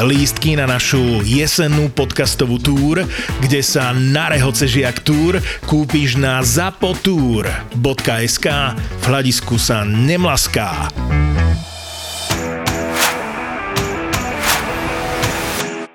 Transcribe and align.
lístky 0.00 0.56
na 0.56 0.68
našu 0.68 1.24
jesennú 1.24 1.88
podcastovú 1.88 2.60
túr, 2.60 3.04
kde 3.40 3.60
sa 3.64 3.96
na 3.96 4.28
rehoce 4.32 4.68
žiak 4.68 5.00
túr 5.00 5.40
kúpiš 5.64 6.20
na 6.20 6.44
zapotur.sk 6.44 8.46
v 8.76 9.04
hľadisku 9.08 9.56
sa 9.56 9.88
nemlaská. 9.88 10.92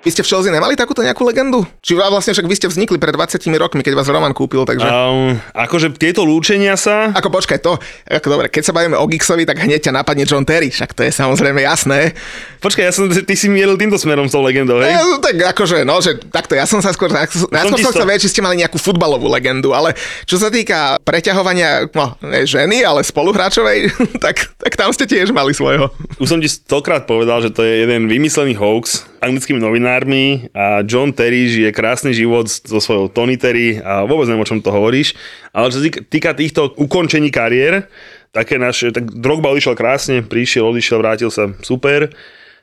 Vy 0.02 0.10
ste 0.10 0.26
v 0.26 0.34
Chelsea 0.34 0.50
nemali 0.50 0.74
takúto 0.74 0.98
nejakú 0.98 1.22
legendu? 1.22 1.62
Či 1.78 1.94
vlastne 1.94 2.34
však 2.34 2.50
vy 2.50 2.58
ste 2.58 2.66
vznikli 2.66 2.98
pred 2.98 3.14
20 3.14 3.38
rokmi, 3.54 3.86
keď 3.86 3.94
vás 3.94 4.10
Roman 4.10 4.34
kúpil, 4.34 4.66
takže... 4.66 4.82
Um, 4.82 5.38
akože 5.54 5.94
tieto 5.94 6.26
lúčenia 6.26 6.74
sa... 6.74 7.14
Ako 7.14 7.30
počkaj, 7.30 7.62
to, 7.62 7.78
ako 8.10 8.26
dobre, 8.26 8.50
keď 8.50 8.62
sa 8.66 8.74
bavíme 8.74 8.98
o 8.98 9.06
Gixovi, 9.06 9.46
tak 9.46 9.62
hneď 9.62 9.86
ťa 9.86 10.02
napadne 10.02 10.26
John 10.26 10.42
Terry, 10.42 10.74
však 10.74 10.98
to 10.98 11.06
je 11.06 11.14
samozrejme 11.14 11.62
jasné. 11.62 12.18
Počkaj, 12.58 12.82
ja 12.82 12.90
som, 12.90 13.06
ty 13.06 13.34
si 13.38 13.46
mielil 13.46 13.78
týmto 13.78 13.94
smerom 13.94 14.26
s 14.26 14.34
tou 14.34 14.42
legendou, 14.42 14.82
hej? 14.82 14.90
E, 14.90 14.98
no, 14.98 15.22
tak 15.22 15.38
akože, 15.38 15.86
no, 15.86 16.02
že 16.02 16.18
takto, 16.34 16.58
ja 16.58 16.66
som 16.66 16.82
sa 16.82 16.90
skôr, 16.90 17.06
ja 17.14 17.30
som, 17.30 17.46
chcel 17.78 18.02
vedieť, 18.02 18.26
či 18.26 18.32
ste 18.34 18.42
mali 18.42 18.58
nejakú 18.58 18.82
futbalovú 18.82 19.30
legendu, 19.30 19.70
ale 19.70 19.94
čo 20.26 20.34
sa 20.34 20.50
týka 20.50 20.98
preťahovania, 21.06 21.86
no, 21.94 22.18
ne 22.26 22.42
ženy, 22.42 22.82
ale 22.82 23.06
spoluhráčovej, 23.06 23.94
tak, 24.24 24.50
tak 24.50 24.74
tam 24.74 24.90
ste 24.90 25.06
tiež 25.06 25.30
mali 25.30 25.54
svojho. 25.54 25.94
Už 26.18 26.26
som 26.26 26.42
ti 26.42 26.50
stokrát 26.50 27.06
povedal, 27.06 27.38
že 27.38 27.54
to 27.54 27.62
je 27.62 27.86
jeden 27.86 28.10
vymyslený 28.10 28.58
hoax 28.58 29.11
anglickými 29.22 29.62
novinármi 29.62 30.50
a 30.50 30.82
John 30.82 31.14
Terry 31.14 31.46
žije 31.46 31.70
krásny 31.70 32.10
život 32.10 32.50
so 32.50 32.82
svojou 32.82 33.06
Tony 33.06 33.38
Terry 33.38 33.78
a 33.78 34.02
vôbec 34.02 34.26
neviem, 34.26 34.42
o 34.42 34.50
čom 34.50 34.58
to 34.58 34.74
hovoríš. 34.74 35.14
Ale 35.54 35.70
čo 35.70 35.78
týka 36.10 36.34
týchto 36.34 36.74
ukončení 36.74 37.30
kariér, 37.30 37.86
také 38.34 38.58
naše, 38.58 38.90
tak 38.90 39.06
Drogba 39.14 39.54
odišiel 39.54 39.78
krásne, 39.78 40.16
prišiel, 40.26 40.66
odišiel, 40.66 40.98
vrátil 40.98 41.30
sa, 41.30 41.54
super. 41.62 42.10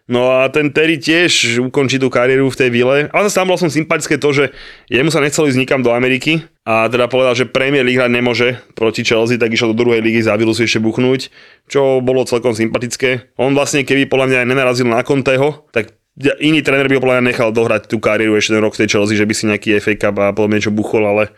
No 0.09 0.33
a 0.33 0.49
ten 0.49 0.73
Terry 0.73 0.97
tiež 0.97 1.61
ukončí 1.69 2.01
tú 2.01 2.09
kariéru 2.09 2.49
v 2.49 2.57
tej 2.57 2.69
vile. 2.73 2.97
Ale 3.13 3.29
zase 3.29 3.37
tam 3.37 3.53
bolo 3.53 3.61
som 3.61 3.69
sympatické 3.69 4.17
to, 4.17 4.33
že 4.33 4.49
jemu 4.89 5.13
sa 5.13 5.21
nechcel 5.21 5.45
ísť 5.45 5.61
nikam 5.61 5.85
do 5.85 5.93
Ameriky 5.93 6.41
a 6.65 6.89
teda 6.89 7.05
povedal, 7.05 7.37
že 7.37 7.45
Premier 7.45 7.85
League 7.85 8.01
hrať 8.01 8.09
nemôže 8.09 8.57
proti 8.73 9.05
Chelsea, 9.05 9.37
tak 9.37 9.53
išiel 9.53 9.69
do 9.69 9.85
druhej 9.85 10.01
ligy 10.01 10.25
za 10.25 10.33
Vilu 10.33 10.57
si 10.57 10.65
ešte 10.65 10.81
buchnúť, 10.81 11.29
čo 11.69 12.01
bolo 12.01 12.25
celkom 12.25 12.57
sympatické. 12.57 13.37
On 13.37 13.53
vlastne, 13.53 13.85
keby 13.85 14.09
podľa 14.09 14.33
mňa 14.33 14.37
aj 14.41 14.49
nenarazil 14.49 14.89
na 14.89 15.05
Conteho, 15.05 15.69
tak 15.69 15.93
iný 16.19 16.59
tréner 16.59 16.91
by 16.91 16.99
ho 16.99 17.23
nechal 17.23 17.49
dohrať 17.55 17.87
tú 17.87 18.03
kariéru 18.03 18.35
ešte 18.35 18.59
ten 18.59 18.63
rok 18.63 18.75
v 18.75 18.83
tej 18.83 18.89
Chelsea, 18.91 19.15
že 19.15 19.23
by 19.23 19.33
si 19.33 19.47
nejaký 19.47 19.79
FA 19.79 19.93
Cup 19.95 20.15
a 20.19 20.35
podobne 20.35 20.59
niečo 20.59 20.75
buchol, 20.75 21.07
ale 21.07 21.31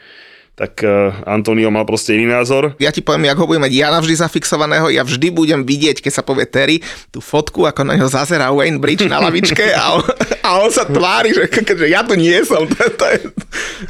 tak 0.61 0.85
uh, 0.85 1.09
Antonio 1.25 1.73
mal 1.73 1.89
proste 1.89 2.13
iný 2.13 2.29
názor. 2.29 2.77
Ja 2.77 2.93
ti 2.93 3.01
poviem, 3.01 3.33
jak 3.33 3.39
ho 3.41 3.49
budem 3.49 3.65
mať 3.65 3.73
ja 3.73 3.89
navždy 3.89 4.13
zafixovaného, 4.13 4.93
ja 4.93 5.01
vždy 5.01 5.33
budem 5.33 5.65
vidieť, 5.65 6.05
keď 6.05 6.13
sa 6.13 6.21
povie 6.21 6.45
Terry, 6.45 6.85
tú 7.09 7.17
fotku, 7.17 7.65
ako 7.65 7.81
na 7.81 7.97
ňo 7.97 8.05
zazerá 8.05 8.53
Wayne 8.53 8.77
Bridge 8.77 9.09
na 9.09 9.17
lavičke 9.17 9.73
a 9.73 9.97
on, 9.97 10.05
a 10.45 10.49
on 10.61 10.69
sa 10.69 10.85
tvári, 10.85 11.33
že, 11.33 11.49
že 11.49 11.89
ja 11.89 12.05
tu 12.05 12.13
nie 12.13 12.37
som. 12.45 12.69
To, 12.69 12.77
to 12.93 13.05
je... 13.09 13.17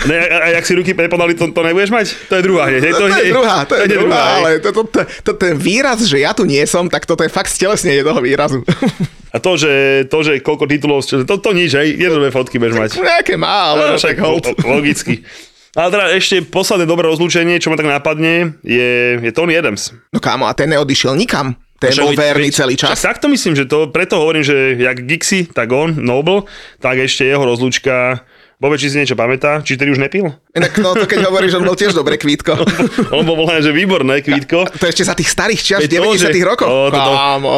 Ne, 0.08 0.16
a, 0.32 0.48
a 0.48 0.56
jak 0.56 0.64
si 0.64 0.80
ruky 0.80 0.96
prepodali, 0.96 1.36
to, 1.36 1.52
to 1.52 1.60
nebudeš 1.60 1.92
mať? 1.92 2.08
To 2.32 2.40
je 2.40 2.44
druhá 2.48 2.64
hneď. 2.72 2.82
To, 2.88 3.04
to, 3.04 3.20
je 3.20 3.32
druhá, 3.36 3.58
to 3.68 3.74
je, 3.76 3.80
to 3.84 3.84
je 3.84 3.90
druhá, 3.92 4.08
druhá 4.08 4.24
ale 4.40 4.50
to, 4.64 4.70
to, 4.72 4.82
to, 4.88 5.02
to, 5.28 5.32
ten 5.36 5.60
výraz, 5.60 6.00
že 6.08 6.24
ja 6.24 6.32
tu 6.32 6.48
nie 6.48 6.64
som, 6.64 6.88
tak 6.88 7.04
toto 7.04 7.28
je 7.28 7.32
fakt 7.32 7.52
stelesnenie 7.52 8.00
toho 8.00 8.24
výrazu. 8.24 8.64
A 9.32 9.44
to, 9.44 9.60
že, 9.60 10.08
to, 10.08 10.24
že 10.24 10.40
koľko 10.40 10.72
titulov, 10.72 11.04
to, 11.04 11.36
to 11.36 11.52
nič, 11.52 11.76
hej, 11.76 12.00
jedno 12.00 12.24
dve 12.24 12.32
fotky 12.32 12.60
budeš 12.60 12.80
mať. 12.80 12.90
Nejaké 13.00 13.36
má, 13.36 13.76
ale 13.76 13.92
no, 13.92 14.00
však 14.00 14.16
hold. 14.24 14.56
Logicky. 14.64 15.24
Ale 15.72 15.88
teda 15.88 16.06
ešte 16.12 16.44
posledné 16.44 16.84
dobré 16.84 17.08
rozlúčenie, 17.08 17.56
čo 17.64 17.72
ma 17.72 17.80
tak 17.80 17.88
napadne, 17.88 18.60
je, 18.60 19.24
je 19.24 19.32
Tony 19.32 19.56
Adams. 19.56 19.96
No 20.12 20.20
kámo, 20.20 20.44
a 20.44 20.52
ten 20.52 20.68
neodišiel 20.68 21.16
nikam. 21.16 21.56
Ten 21.82 21.98
bol 21.98 22.14
verný 22.14 22.54
celý 22.54 22.78
čas. 22.78 23.02
Tak 23.02 23.18
to 23.18 23.26
myslím, 23.32 23.58
že 23.58 23.66
to, 23.66 23.90
preto 23.90 24.22
hovorím, 24.22 24.46
že 24.46 24.78
jak 24.78 25.02
Gixi, 25.02 25.50
tak 25.50 25.74
on, 25.74 25.98
Noble, 25.98 26.46
tak 26.78 27.02
ešte 27.02 27.26
jeho 27.26 27.42
rozlúčka 27.42 28.22
Bobe, 28.62 28.78
či 28.78 28.94
si 28.94 29.02
niečo 29.02 29.18
pamätá? 29.18 29.66
Či 29.66 29.74
tedy 29.74 29.90
už 29.90 29.98
nepil? 29.98 30.30
Inak 30.52 30.84
no, 30.84 30.92
to 30.92 31.08
keď 31.08 31.32
hovoríš, 31.32 31.56
že 31.56 31.58
on 31.64 31.64
bol 31.64 31.80
tiež 31.80 31.96
dobré 31.96 32.20
kvítko. 32.20 32.52
on 33.16 33.24
bol 33.24 33.40
voľne, 33.40 33.64
že 33.64 33.72
výborné 33.72 34.20
kvítko. 34.20 34.68
To 34.68 34.84
ešte 34.84 35.08
za 35.08 35.16
tých 35.16 35.32
starých 35.32 35.62
čias, 35.64 35.80
90 35.88 36.28
rokov. 36.44 36.68
To, 36.68 36.92
to, 36.92 37.00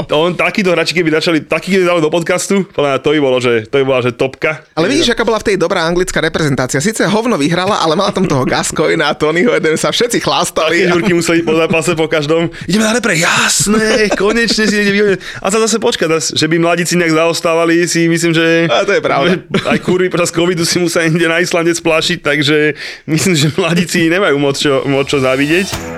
to, 0.05 0.13
on 0.13 0.37
takýto 0.37 0.69
hráči, 0.69 0.93
keby 0.93 1.09
začali, 1.17 1.41
taký 1.41 1.73
keby 1.73 1.89
dali 1.89 1.99
do 2.05 2.13
podcastu, 2.13 2.69
podľa 2.69 3.01
to 3.01 3.17
by 3.17 3.19
bolo, 3.19 3.41
že 3.41 3.65
to 3.65 3.81
by 3.81 3.85
bola, 3.89 3.99
že 4.05 4.13
topka. 4.13 4.61
Ale 4.77 4.85
vidíš, 4.93 5.17
aká 5.17 5.25
bola 5.25 5.41
v 5.41 5.45
tej 5.49 5.55
dobrá 5.57 5.89
anglická 5.89 6.21
reprezentácia. 6.21 6.77
Sice 6.85 7.09
hovno 7.09 7.33
vyhrala, 7.33 7.81
ale 7.81 7.97
mala 7.97 8.13
tam 8.13 8.29
toho 8.29 8.45
Gascoina 8.45 9.09
a 9.09 9.17
Tonyho, 9.17 9.57
jeden 9.57 9.73
sa 9.73 9.89
všetci 9.89 10.21
chlastali. 10.21 10.85
Také 10.85 10.93
žurky 10.93 11.11
museli 11.17 11.41
po 11.41 11.57
zápase 11.57 11.97
po 11.97 12.05
každom. 12.05 12.53
Ideme 12.69 12.85
na 12.85 12.93
repre, 12.93 13.17
jasné, 13.17 14.13
konečne 14.13 14.69
si 14.69 14.75
ide 14.77 15.17
A 15.41 15.49
sa 15.49 15.57
zase 15.65 15.81
počka, 15.81 16.05
že 16.13 16.45
by 16.45 16.61
mladíci 16.61 16.93
nejak 16.93 17.17
zaostávali, 17.17 17.89
si 17.89 18.05
myslím, 18.05 18.37
že... 18.37 18.69
A 18.69 18.85
to 18.85 18.93
je 18.93 19.01
pravda. 19.01 19.41
Aj 19.65 19.81
kurvy 19.81 20.13
počas 20.13 20.29
covidu 20.29 20.61
si 20.61 20.77
sa 20.85 21.01
inde 21.01 21.25
na 21.25 21.41
Islandec 21.41 21.81
plašiť, 21.81 22.21
takže 22.21 22.82
myslím, 23.11 23.35
že 23.35 23.47
mladíci 23.55 24.09
nemajú 24.09 24.35
moc 24.39 24.55
čo, 24.57 24.83
moc 24.85 25.07
čo 25.07 25.19
závidieť. 25.19 25.93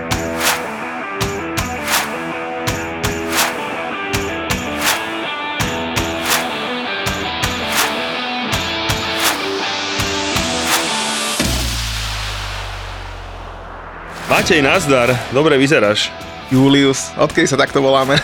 Matej, 14.46 14.62
nazdar, 14.62 15.09
dobre 15.34 15.57
vyzeráš. 15.57 16.13
Julius, 16.53 17.09
odkedy 17.17 17.50
sa 17.50 17.57
takto 17.57 17.81
voláme? 17.81 18.22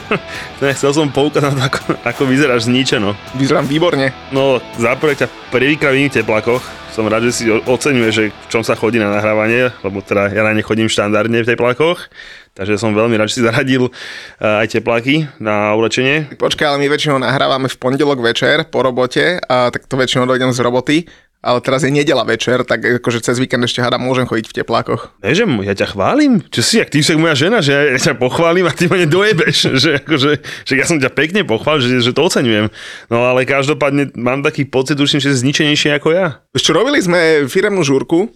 ne, 0.62 0.70
chcel 0.70 0.94
som 0.94 1.10
poukázať 1.10 1.58
ako, 1.58 1.98
ako 2.06 2.22
vyzeráš 2.22 2.70
zničeno. 2.70 3.18
Vyzerám 3.34 3.66
výborne. 3.66 4.14
No, 4.30 4.62
za 4.78 4.94
ťa 4.94 5.26
prvýkrát 5.50 5.90
v 5.90 6.06
iných 6.06 6.22
teplákoch. 6.22 6.62
Som 6.96 7.12
rád, 7.12 7.28
že 7.28 7.32
si 7.36 7.44
oceňuje, 7.52 8.08
že 8.08 8.24
v 8.32 8.46
čom 8.48 8.64
sa 8.64 8.72
chodí 8.72 8.96
na 8.96 9.12
nahrávanie, 9.12 9.68
lebo 9.84 10.00
teda 10.00 10.32
ja 10.32 10.40
na 10.40 10.56
ne 10.56 10.64
chodím 10.64 10.88
štandardne 10.88 11.44
v 11.44 11.50
teplákoch. 11.52 12.08
Takže 12.56 12.80
som 12.80 12.96
veľmi 12.96 13.20
rád, 13.20 13.28
že 13.28 13.36
si 13.36 13.44
zaradil 13.44 13.92
uh, 13.92 14.64
aj 14.64 14.80
tepláky 14.80 15.28
na 15.36 15.76
oblečenie. 15.76 16.24
Počkaj, 16.40 16.64
ale 16.64 16.80
my 16.80 16.88
väčšinou 16.88 17.20
nahrávame 17.20 17.68
v 17.68 17.76
pondelok 17.76 18.24
večer 18.24 18.64
po 18.72 18.80
robote, 18.80 19.36
a 19.44 19.68
tak 19.68 19.84
to 19.84 20.00
väčšinou 20.00 20.24
dojdem 20.24 20.56
z 20.56 20.64
roboty 20.64 20.96
ale 21.44 21.58
teraz 21.62 21.86
je 21.86 21.94
nedela 21.94 22.26
večer, 22.26 22.66
tak 22.66 22.82
akože 22.82 23.22
cez 23.22 23.38
víkend 23.38 23.62
ešte 23.62 23.78
hádam, 23.78 24.02
môžem 24.02 24.26
chodiť 24.26 24.50
v 24.50 24.56
teplákoch. 24.62 25.14
Ne, 25.22 25.30
že 25.36 25.46
ja 25.46 25.74
ťa 25.78 25.94
chválim? 25.94 26.42
Čo 26.50 26.60
si, 26.64 26.76
ak 26.82 26.90
ty 26.90 27.04
si 27.04 27.14
moja 27.14 27.38
žena, 27.38 27.62
že 27.62 27.70
ja, 27.70 27.82
ja 27.94 27.98
ťa 28.00 28.18
pochválim 28.18 28.66
a 28.66 28.74
ty 28.74 28.90
ma 28.90 28.98
nedojebeš, 28.98 29.56
že, 29.82 29.90
akože, 30.02 30.30
že 30.66 30.74
ja 30.74 30.84
som 30.88 30.98
ťa 30.98 31.10
pekne 31.14 31.46
pochválil, 31.46 31.86
že, 31.86 32.10
že 32.10 32.12
to 32.16 32.26
oceňujem. 32.26 32.66
No 33.12 33.18
ale 33.22 33.46
každopádne 33.46 34.16
mám 34.18 34.42
taký 34.42 34.66
pocit, 34.66 34.98
už 34.98 35.22
že 35.22 35.32
zničenejšie 35.32 35.96
ako 35.96 36.08
ja. 36.12 36.42
Ešte 36.52 36.74
robili 36.74 36.98
sme 36.98 37.46
firemnú 37.46 37.86
žúrku, 37.86 38.26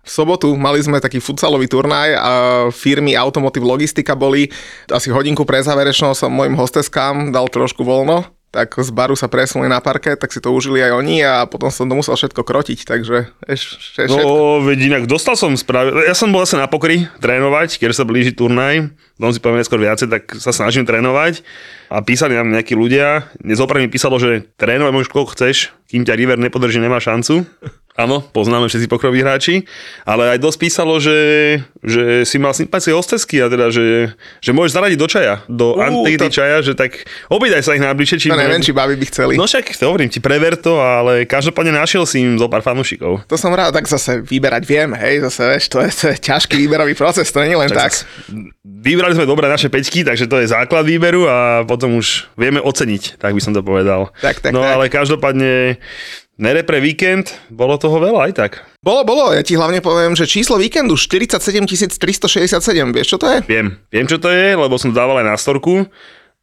v 0.00 0.08
sobotu 0.08 0.56
mali 0.56 0.80
sme 0.80 0.96
taký 0.96 1.20
futsalový 1.20 1.68
turnaj 1.68 2.16
a 2.16 2.32
firmy 2.72 3.12
Automotive 3.12 3.68
Logistika 3.68 4.16
boli. 4.16 4.48
Asi 4.88 5.12
hodinku 5.12 5.44
pre 5.44 5.60
záverečnou 5.60 6.16
som 6.16 6.32
mojim 6.32 6.56
hosteskám 6.56 7.28
dal 7.28 7.52
trošku 7.52 7.84
voľno 7.84 8.39
tak 8.50 8.74
z 8.74 8.90
baru 8.90 9.14
sa 9.14 9.30
presunuli 9.30 9.70
na 9.70 9.78
parke, 9.78 10.18
tak 10.18 10.34
si 10.34 10.42
to 10.42 10.50
užili 10.50 10.82
aj 10.82 10.98
oni 10.98 11.22
a 11.22 11.46
potom 11.46 11.70
som 11.70 11.86
to 11.86 11.94
musel 11.94 12.18
všetko 12.18 12.42
krotiť, 12.42 12.82
takže 12.82 13.30
ešte 13.46 14.10
všetko. 14.10 14.18
No, 14.18 14.58
veď 14.66 14.78
inak 14.90 15.02
dostal 15.06 15.38
som 15.38 15.54
správy, 15.54 15.94
ja 16.02 16.18
som 16.18 16.34
bol 16.34 16.42
asi 16.42 16.58
na 16.58 16.66
pokry 16.66 17.06
trénovať, 17.22 17.78
keď 17.78 17.94
sa 17.94 18.02
blíži 18.02 18.34
turnaj, 18.34 18.90
dom 19.22 19.30
si 19.30 19.38
poviem 19.38 19.62
skôr 19.62 19.78
viacej, 19.78 20.10
tak 20.10 20.34
sa 20.34 20.50
snažím 20.50 20.82
trénovať 20.82 21.46
a 21.94 22.02
písali 22.02 22.34
nám 22.34 22.50
nejakí 22.50 22.74
ľudia, 22.74 23.30
nezopre 23.38 23.78
mi 23.78 23.86
písalo, 23.86 24.18
že 24.18 24.50
trénovať 24.58 24.92
môžeš 24.98 25.10
koľko 25.14 25.30
chceš, 25.38 25.70
kým 25.86 26.02
ťa 26.02 26.18
River 26.18 26.38
nepodrží, 26.42 26.82
nemá 26.82 26.98
šancu. 26.98 27.46
Áno, 28.00 28.24
poznáme 28.24 28.64
všetci 28.64 28.88
pokroví 28.88 29.20
hráči, 29.20 29.68
ale 30.08 30.32
aj 30.32 30.38
dosť 30.40 30.58
písalo, 30.58 30.96
že, 30.96 31.18
že 31.84 32.24
si 32.24 32.40
mal 32.40 32.56
sympatické 32.56 32.96
hostesky 32.96 33.44
a 33.44 33.52
teda, 33.52 33.68
že, 33.68 34.16
že 34.40 34.50
môžeš 34.56 34.72
zaradiť 34.72 34.96
do 34.96 35.08
čaja, 35.08 35.34
do 35.44 35.76
uh, 35.76 35.84
Antiky 35.84 36.32
to... 36.32 36.40
čaja, 36.40 36.64
že 36.64 36.72
tak 36.72 37.04
obýdaj 37.28 37.60
sa 37.60 37.76
ich 37.76 37.84
najbližšie. 37.84 38.16
Či 38.16 38.28
no 38.32 38.40
neviem, 38.40 38.64
či 38.64 38.72
baby 38.72 38.96
by 38.96 39.06
chceli. 39.12 39.32
No 39.36 39.44
však 39.44 39.76
to 39.76 39.84
hovorím 39.84 40.08
ti, 40.08 40.16
prever 40.16 40.56
to, 40.56 40.80
ale 40.80 41.28
každopádne 41.28 41.76
našiel 41.76 42.08
si 42.08 42.24
im 42.24 42.40
zo 42.40 42.48
pár 42.48 42.64
fanúšikov. 42.64 43.28
To 43.28 43.36
som 43.36 43.52
rád, 43.52 43.76
tak 43.76 43.84
zase 43.84 44.24
vyberať 44.24 44.64
viem, 44.64 44.96
hej, 44.96 45.20
zase 45.28 45.40
vieš, 45.44 45.64
to 45.68 45.84
je, 45.84 45.90
to 45.92 46.04
je 46.14 46.16
ťažký 46.24 46.56
výberový 46.56 46.96
proces, 46.96 47.28
to 47.28 47.44
nie 47.44 47.52
len 47.52 47.68
tak. 47.68 47.92
tak. 47.92 48.08
vybrali 48.64 49.12
sme 49.12 49.28
dobre 49.28 49.44
naše 49.44 49.68
peťky, 49.68 50.08
takže 50.08 50.24
to 50.24 50.40
je 50.40 50.48
základ 50.48 50.88
výberu 50.88 51.28
a 51.28 51.68
potom 51.68 52.00
už 52.00 52.32
vieme 52.40 52.64
oceniť, 52.64 53.20
tak 53.20 53.36
by 53.36 53.40
som 53.44 53.52
to 53.52 53.60
povedal. 53.60 54.08
Tak, 54.24 54.40
tak, 54.40 54.56
no 54.56 54.64
tak. 54.64 54.72
ale 54.72 54.84
každopádne 54.88 55.76
Nere 56.40 56.64
pre 56.64 56.80
víkend, 56.80 57.36
bolo 57.52 57.76
toho 57.76 58.00
veľa 58.00 58.24
aj 58.24 58.32
tak. 58.32 58.52
Bolo, 58.80 59.04
bolo, 59.04 59.28
ja 59.28 59.44
ti 59.44 59.60
hlavne 59.60 59.84
poviem, 59.84 60.16
že 60.16 60.24
číslo 60.24 60.56
víkendu 60.56 60.96
47 60.96 61.36
367, 61.68 62.96
vieš 62.96 63.12
čo 63.12 63.18
to 63.20 63.28
je? 63.28 63.44
Viem, 63.44 63.76
viem 63.92 64.08
čo 64.08 64.16
to 64.16 64.32
je, 64.32 64.56
lebo 64.56 64.80
som 64.80 64.88
dával 64.88 65.20
aj 65.20 65.26
na 65.28 65.36
storku 65.36 65.84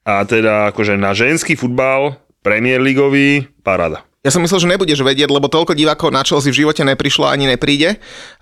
a 0.06 0.22
teda 0.22 0.70
akože 0.70 1.02
na 1.02 1.18
ženský 1.18 1.58
futbal, 1.58 2.14
Premier 2.46 2.78
Ligový, 2.78 3.50
paráda. 3.66 4.06
Ja 4.22 4.30
som 4.30 4.46
myslel, 4.46 4.62
že 4.62 4.72
nebudeš 4.78 5.02
vedieť, 5.02 5.34
lebo 5.34 5.50
toľko 5.50 5.74
divákov 5.74 6.14
na 6.14 6.22
Chelsea 6.22 6.54
v 6.54 6.62
živote 6.62 6.86
neprišlo 6.86 7.26
ani 7.26 7.50
nepríde, 7.50 7.98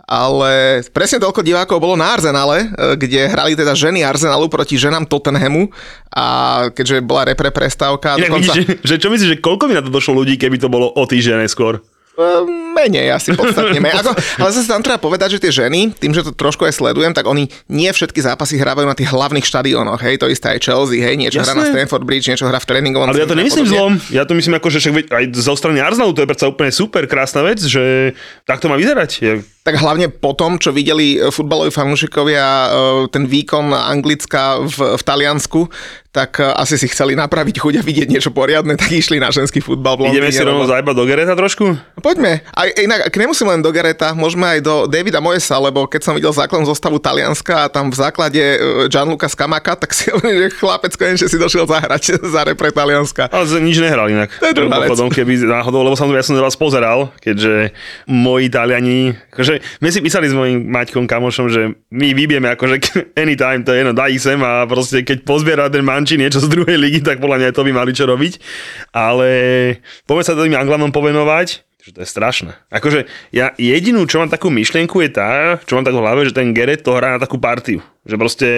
ale 0.06 0.86
presne 0.94 1.18
toľko 1.18 1.42
divákov 1.42 1.82
bolo 1.82 1.98
na 1.98 2.14
Arsenale, 2.14 2.70
e, 2.70 2.98
kde 2.98 3.26
hrali 3.26 3.58
teda 3.58 3.74
ženy 3.74 4.06
Arsenalu 4.06 4.46
proti 4.48 4.78
ženám 4.78 5.10
Tottenhamu 5.10 5.74
a 6.14 6.26
keďže 6.70 7.02
bola 7.02 7.26
repre 7.26 7.50
prestávka... 7.50 8.18
Ja, 8.22 8.30
dokonca... 8.30 8.54
vidíš, 8.54 8.86
že, 8.86 8.86
že 8.86 8.96
čo 9.02 9.10
myslíš, 9.10 9.30
že 9.36 9.42
koľko 9.42 9.66
by 9.70 9.74
na 9.82 9.84
to 9.84 9.90
došlo 9.90 10.22
ľudí, 10.22 10.38
keby 10.38 10.62
to 10.62 10.70
bolo 10.70 10.94
o 10.94 11.04
týždeň 11.10 11.46
neskôr? 11.50 11.82
Ehm, 12.16 12.72
menej, 12.72 13.12
asi 13.12 13.36
podstatne 13.36 13.76
menej. 13.84 14.00
Ako, 14.00 14.16
ale 14.16 14.50
zase 14.56 14.72
tam 14.72 14.80
treba 14.80 14.96
povedať, 14.96 15.36
že 15.36 15.40
tie 15.44 15.52
ženy, 15.52 15.92
tým, 16.00 16.16
že 16.16 16.24
to 16.24 16.32
trošku 16.32 16.64
aj 16.64 16.72
sledujem, 16.72 17.12
tak 17.12 17.28
oni 17.28 17.52
nie 17.68 17.92
všetky 17.92 18.24
zápasy 18.24 18.56
hrávajú 18.56 18.88
na 18.88 18.96
tých 18.96 19.12
hlavných 19.12 19.44
štadiónoch, 19.44 20.00
hej, 20.00 20.24
to 20.24 20.32
isté 20.32 20.56
aj 20.56 20.64
Chelsea, 20.64 21.04
hej, 21.04 21.20
niečo 21.20 21.44
hrá 21.44 21.52
na 21.52 21.68
Stanford 21.68 22.08
Bridge, 22.08 22.32
niečo 22.32 22.48
hrá 22.48 22.56
v 22.64 22.68
tréningovom 22.72 23.12
Ale 23.12 23.20
ja 23.20 23.28
to 23.28 23.36
nemyslím 23.36 23.68
zlom, 23.68 24.00
ja 24.16 24.24
to 24.24 24.32
myslím 24.32 24.56
ako, 24.56 24.68
že 24.72 24.80
však 24.80 25.12
aj 25.12 25.26
zo 25.36 25.54
strany 25.60 25.84
Arsenalu 25.84 26.16
to 26.16 26.24
je 26.24 26.30
predsa 26.32 26.48
úplne 26.48 26.72
super, 26.72 27.04
krásna 27.04 27.44
vec, 27.44 27.60
že 27.60 28.16
takto 28.48 28.72
má 28.72 28.80
vyzerať. 28.80 29.12
Je 29.20 29.34
tak 29.66 29.82
hlavne 29.82 30.14
po 30.14 30.38
tom, 30.38 30.62
čo 30.62 30.70
videli 30.70 31.18
e, 31.18 31.34
futbaloví 31.34 31.74
fanúšikovia 31.74 32.46
e, 32.46 32.68
ten 33.10 33.26
výkon 33.26 33.74
Anglicka 33.74 34.62
v, 34.62 34.94
v 34.94 35.02
Taliansku, 35.02 35.66
tak 36.14 36.38
e, 36.38 36.46
asi 36.54 36.78
si 36.78 36.86
chceli 36.86 37.18
napraviť 37.18 37.66
chuť 37.66 37.74
a 37.74 37.82
vidieť 37.82 38.14
niečo 38.14 38.30
poriadne, 38.30 38.78
tak 38.78 38.94
išli 38.94 39.18
na 39.18 39.34
ženský 39.34 39.66
futbal 39.66 39.98
v 39.98 40.02
Londýne. 40.06 40.30
Ideme 40.30 40.38
si 40.38 40.46
rovno 40.46 40.70
lebo... 40.70 40.94
do 40.94 41.10
Gereta 41.10 41.34
trošku? 41.34 41.82
Poďme. 41.98 42.46
Aj, 42.54 42.70
inak, 42.78 43.10
ak 43.10 43.18
nemusím 43.18 43.50
len 43.50 43.66
do 43.66 43.74
Gereta, 43.74 44.14
môžeme 44.14 44.46
aj 44.54 44.60
do 44.62 44.76
Davida 44.86 45.18
Moesa, 45.18 45.58
lebo 45.58 45.90
keď 45.90 46.02
som 46.06 46.14
videl 46.14 46.30
základnú 46.30 46.70
zostavu 46.70 47.02
Talianska 47.02 47.66
a 47.66 47.68
tam 47.68 47.90
v 47.90 47.98
základe 47.98 48.62
Gianluca 48.94 49.26
Skamaka, 49.26 49.82
tak 49.82 49.98
si 49.98 50.08
hovorím, 50.14 50.46
že 50.46 50.62
chlapec 50.62 50.94
konečne 50.94 51.26
si 51.26 51.42
došiel 51.42 51.66
zahrať 51.66 52.22
za 52.38 52.46
repre 52.46 52.70
Talianska. 52.70 53.34
Ale 53.34 53.50
nič 53.66 53.82
nehral 53.82 54.14
inak. 54.14 54.30
To 54.38 54.46
je 54.46 54.54
druhá 54.54 54.86
vec. 54.86 54.94
keby 54.94 55.42
náhodou, 55.42 55.82
lebo 55.82 55.98
som, 55.98 56.06
ja 56.14 56.22
som 56.22 56.38
vás 56.38 56.54
pozeral, 56.54 57.10
keďže 57.18 57.74
moji 58.06 58.54
Taliani, 58.54 59.18
akože 59.34 59.55
my 59.62 59.88
si 59.92 60.00
písali 60.00 60.32
s 60.32 60.36
mojim 60.36 60.66
Maťkom 60.68 61.06
kamošom, 61.06 61.48
že 61.52 61.76
my 61.92 62.08
vybieme 62.16 62.52
akože 62.56 62.76
anytime, 63.24 63.62
to 63.62 63.72
je 63.72 63.84
jedno, 63.84 63.94
daj 63.94 64.16
sem 64.18 64.40
a 64.42 64.66
proste 64.66 65.04
keď 65.06 65.28
pozbiera 65.28 65.72
ten 65.72 65.86
manči 65.86 66.20
niečo 66.20 66.42
z 66.42 66.52
druhej 66.52 66.78
ligy, 66.80 67.00
tak 67.04 67.20
podľa 67.22 67.42
mňa 67.42 67.56
to 67.56 67.66
by 67.66 67.72
mali 67.72 67.92
čo 67.92 68.10
robiť. 68.10 68.34
Ale 68.96 69.30
poďme 70.10 70.24
sa 70.24 70.34
tým 70.34 70.56
Anglanom 70.56 70.92
povenovať 70.92 71.66
že 71.86 71.94
to 71.94 72.02
je 72.02 72.10
strašné. 72.10 72.58
Akože 72.74 73.06
ja 73.30 73.54
jedinú, 73.62 74.10
čo 74.10 74.18
mám 74.18 74.34
takú 74.34 74.50
myšlienku 74.50 75.06
je 75.06 75.10
tá, 75.14 75.62
čo 75.70 75.78
mám 75.78 75.86
tak 75.86 75.94
v 75.94 76.02
hlave, 76.02 76.26
že 76.26 76.34
ten 76.34 76.50
Geret 76.50 76.82
to 76.82 76.98
hrá 76.98 77.14
na 77.14 77.22
takú 77.22 77.38
partiu. 77.38 77.78
Že 78.10 78.16
proste 78.18 78.50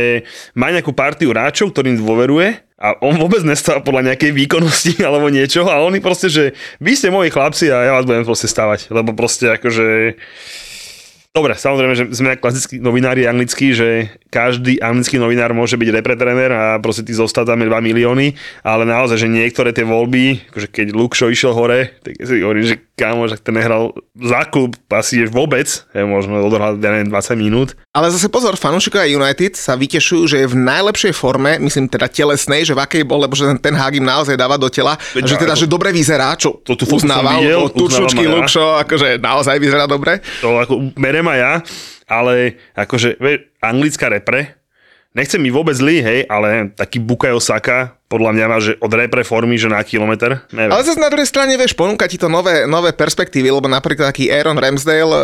má 0.55 0.71
nejakú 0.71 0.95
partiu 0.95 1.35
hráčov, 1.35 1.75
ktorým 1.75 1.99
dôveruje 1.99 2.55
a 2.79 2.95
on 3.03 3.19
vôbec 3.19 3.43
nestáva 3.43 3.83
podľa 3.83 4.15
nejakej 4.15 4.31
výkonnosti 4.31 4.95
alebo 5.07 5.27
niečo 5.27 5.67
a 5.67 5.83
oni 5.83 5.99
proste, 5.99 6.31
že 6.31 6.55
vy 6.79 6.95
ste 6.95 7.11
moji 7.11 7.27
chlapci 7.27 7.67
a 7.67 7.91
ja 7.91 7.91
vás 7.99 8.07
budem 8.07 8.23
proste 8.23 8.47
stavať, 8.47 8.95
lebo 8.95 9.11
proste 9.11 9.59
akože 9.59 10.15
Dobre, 11.37 11.53
samozrejme, 11.53 11.93
že 11.93 12.05
sme 12.17 12.33
klasickí 12.33 12.81
novinári 12.81 13.29
anglickí, 13.29 13.69
že 13.69 14.09
každý 14.33 14.81
anglický 14.81 15.21
novinár 15.21 15.53
môže 15.53 15.77
byť 15.77 15.89
repretrener 15.93 16.49
a 16.49 16.63
proste 16.81 17.05
ty 17.05 17.13
zostatáme 17.13 17.61
2 17.69 17.77
milióny, 17.77 18.33
ale 18.65 18.89
naozaj, 18.89 19.21
že 19.21 19.29
niektoré 19.29 19.69
tie 19.69 19.85
voľby, 19.85 20.49
akože 20.49 20.65
keď 20.73 20.97
Lukšo 20.97 21.29
išiel 21.29 21.53
hore, 21.53 21.93
tak 22.01 22.17
si 22.25 22.41
hovorím, 22.41 22.73
že 22.73 22.81
kámo, 22.97 23.29
že 23.29 23.37
ten 23.37 23.53
nehral 23.53 23.93
za 24.17 24.41
klub 24.49 24.73
asi 24.89 25.21
je 25.21 25.29
vôbec, 25.29 25.69
je 25.69 26.01
možno 26.01 26.41
odohral 26.41 26.81
20 26.81 27.05
minút. 27.37 27.77
Ale 27.93 28.09
zase 28.09 28.25
pozor, 28.25 28.57
fanúšikovia 28.57 29.05
United 29.05 29.53
sa 29.53 29.77
vytešujú, 29.77 30.25
že 30.25 30.37
je 30.41 30.47
v 30.49 30.57
najlepšej 30.57 31.13
forme, 31.13 31.61
myslím 31.61 31.85
teda 31.85 32.09
telesnej, 32.09 32.65
že 32.65 32.73
v 32.73 32.81
akej 32.81 33.05
bol, 33.05 33.21
lebo 33.21 33.37
že 33.37 33.45
ten, 33.53 33.69
ten 33.69 33.75
Hag 33.77 33.93
im 33.93 34.03
naozaj 34.03 34.33
dáva 34.33 34.57
do 34.57 34.65
tela, 34.73 34.97
Veď, 35.13 35.37
že 35.37 35.45
teda, 35.45 35.53
ako, 35.53 35.61
že 35.61 35.67
dobre 35.69 35.89
vyzerá, 35.93 36.33
čo 36.33 36.57
to 36.65 36.73
tu 36.73 36.89
uznával, 36.89 37.37
videl, 37.37 37.69
to 37.69 37.85
tučučky 37.85 38.25
ja. 38.25 38.33
Lukšo, 38.33 38.65
akože 38.81 39.21
naozaj 39.21 39.55
vyzerá 39.61 39.85
dobre. 39.85 40.17
To 40.41 40.57
ako 40.57 40.89
berem 40.97 41.29
aj 41.29 41.37
ja, 41.37 41.53
ale 42.09 42.57
akože, 42.73 43.21
anglická 43.61 44.09
repre, 44.09 44.57
nechcem 45.13 45.37
mi 45.37 45.53
vôbec 45.53 45.77
zlý, 45.77 46.01
hej, 46.01 46.19
ale 46.25 46.73
taký 46.73 46.97
Bukayo 46.97 47.37
Saka, 47.37 47.93
podľa 48.07 48.31
mňa 48.39 48.45
má, 48.47 48.57
že 48.63 48.79
od 48.79 48.91
repre 48.95 49.19
že 49.27 49.67
na 49.67 49.83
kilometr. 49.83 50.39
Neviem. 50.55 50.71
Ale 50.71 50.87
zase 50.87 50.95
na 50.95 51.11
druhej 51.11 51.27
strane, 51.27 51.59
vieš, 51.59 51.75
ponúka 51.75 52.07
ti 52.07 52.15
to 52.15 52.31
nové, 52.31 52.63
nové 52.63 52.95
perspektívy, 52.95 53.51
lebo 53.51 53.67
napríklad 53.67 54.15
taký 54.15 54.31
Aaron 54.31 54.55
Ramsdale 54.55 55.11
uh, 55.11 55.19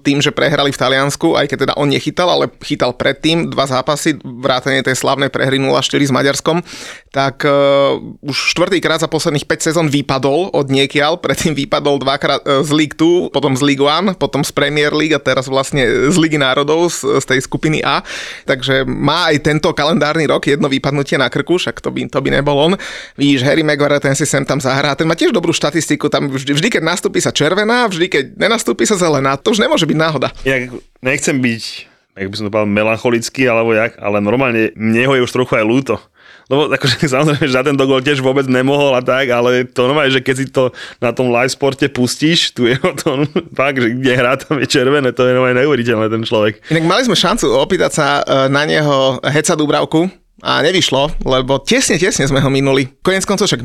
tým, 0.00 0.24
že 0.24 0.32
prehrali 0.32 0.72
v 0.72 0.80
Taliansku, 0.80 1.36
aj 1.36 1.52
keď 1.52 1.58
teda 1.68 1.74
on 1.76 1.92
nechytal, 1.92 2.32
ale 2.32 2.48
chytal 2.64 2.96
predtým 2.96 3.52
dva 3.52 3.68
zápasy, 3.68 4.16
vrátane 4.24 4.80
tej 4.80 4.96
slavnej 4.96 5.28
prehry 5.28 5.60
0-4 5.60 6.08
s 6.08 6.12
Maďarskom, 6.12 6.64
tak 7.12 7.44
uh, 7.44 8.00
už 8.24 8.56
štvrtýkrát 8.56 9.04
za 9.04 9.12
posledných 9.12 9.44
5 9.44 9.68
sezón 9.68 9.86
vypadol 9.92 10.56
od 10.56 10.72
niekiaľ, 10.72 11.20
predtým 11.20 11.52
vypadol 11.52 12.00
dvakrát 12.00 12.40
uh, 12.48 12.64
z 12.64 12.72
League 12.72 12.96
2, 12.96 13.28
potom 13.28 13.52
z 13.52 13.62
League 13.68 13.84
1, 13.84 14.16
potom 14.16 14.40
z 14.40 14.52
Premier 14.56 14.96
League 14.96 15.12
a 15.12 15.20
teraz 15.20 15.52
vlastne 15.52 16.08
z 16.08 16.16
Ligy 16.16 16.40
národov 16.40 16.88
z, 16.88 17.20
z 17.20 17.24
tej 17.28 17.44
skupiny 17.44 17.84
A. 17.84 18.00
Takže 18.48 18.88
má 18.88 19.28
aj 19.28 19.44
tento 19.44 19.68
kalendárny 19.76 20.24
rok 20.24 20.48
jedno 20.48 20.72
vypadnutie 20.72 21.20
na 21.20 21.28
krku, 21.28 21.60
však 21.60 21.84
to 21.84 21.92
by, 21.92 22.08
to 22.08 22.21
by 22.22 22.30
nebol 22.40 22.56
on. 22.56 22.72
Vidíš, 23.18 23.42
Harry 23.42 23.66
Maguire, 23.66 23.98
ten 23.98 24.14
si 24.14 24.24
sem 24.24 24.46
tam 24.46 24.62
zahrá, 24.62 24.94
ten 24.94 25.04
má 25.04 25.18
tiež 25.18 25.34
dobrú 25.34 25.50
štatistiku, 25.50 26.06
tam 26.06 26.30
vždy, 26.30 26.54
vždy 26.54 26.68
keď 26.78 26.82
nastúpi 26.86 27.18
sa 27.18 27.34
červená, 27.34 27.90
vždy 27.90 28.06
keď 28.06 28.24
nenastúpi 28.38 28.86
sa 28.86 28.94
zelená, 28.94 29.34
to 29.34 29.52
už 29.52 29.60
nemôže 29.60 29.84
byť 29.84 29.98
náhoda. 29.98 30.30
Ja 30.46 30.62
nechcem 31.02 31.42
byť, 31.42 31.62
jak 32.16 32.28
by 32.30 32.34
som 32.38 32.44
to 32.46 32.52
povedal, 32.54 32.70
melancholický 32.70 33.50
alebo 33.50 33.74
jak, 33.74 33.98
ale 33.98 34.22
normálne 34.22 34.70
mne 34.78 35.02
ho 35.10 35.14
je 35.18 35.24
už 35.26 35.34
trochu 35.34 35.58
aj 35.58 35.66
ľúto. 35.66 35.94
Lebo 36.50 36.68
akože 36.68 37.08
samozrejme, 37.14 37.46
že 37.48 37.64
ten 37.64 37.76
gol 37.78 38.04
tiež 38.04 38.20
vôbec 38.20 38.44
nemohol 38.44 38.92
a 38.98 39.02
tak, 39.04 39.30
ale 39.32 39.64
to 39.64 39.88
normálne, 39.88 40.12
že 40.12 40.20
keď 40.20 40.34
si 40.36 40.46
to 40.52 40.74
na 41.00 41.14
tom 41.14 41.30
live 41.30 41.52
sporte 41.52 41.86
pustíš, 41.88 42.52
tu 42.52 42.68
jeho 42.68 42.92
to 43.00 43.24
fakt, 43.56 43.80
že 43.80 43.96
kde 43.96 44.12
hrá, 44.12 44.36
tam 44.36 44.60
je 44.60 44.68
červené, 44.68 45.14
to 45.16 45.24
je 45.24 45.32
normálne 45.32 45.62
neuveriteľné 45.62 46.06
ten 46.12 46.22
človek. 46.26 46.60
Inak 46.68 46.84
mali 46.84 47.02
sme 47.08 47.16
šancu 47.16 47.56
opýtať 47.56 47.90
sa 47.92 48.06
e, 48.20 48.22
na 48.52 48.68
neho 48.68 49.16
Heca 49.22 49.56
Dubravku, 49.56 50.12
a 50.40 50.64
nevyšlo, 50.64 51.20
lebo 51.28 51.60
tesne, 51.60 52.00
tesne 52.00 52.24
sme 52.24 52.40
ho 52.40 52.48
minuli. 52.48 52.88
Konec 53.04 53.28
koncov 53.28 53.52
však 53.52 53.62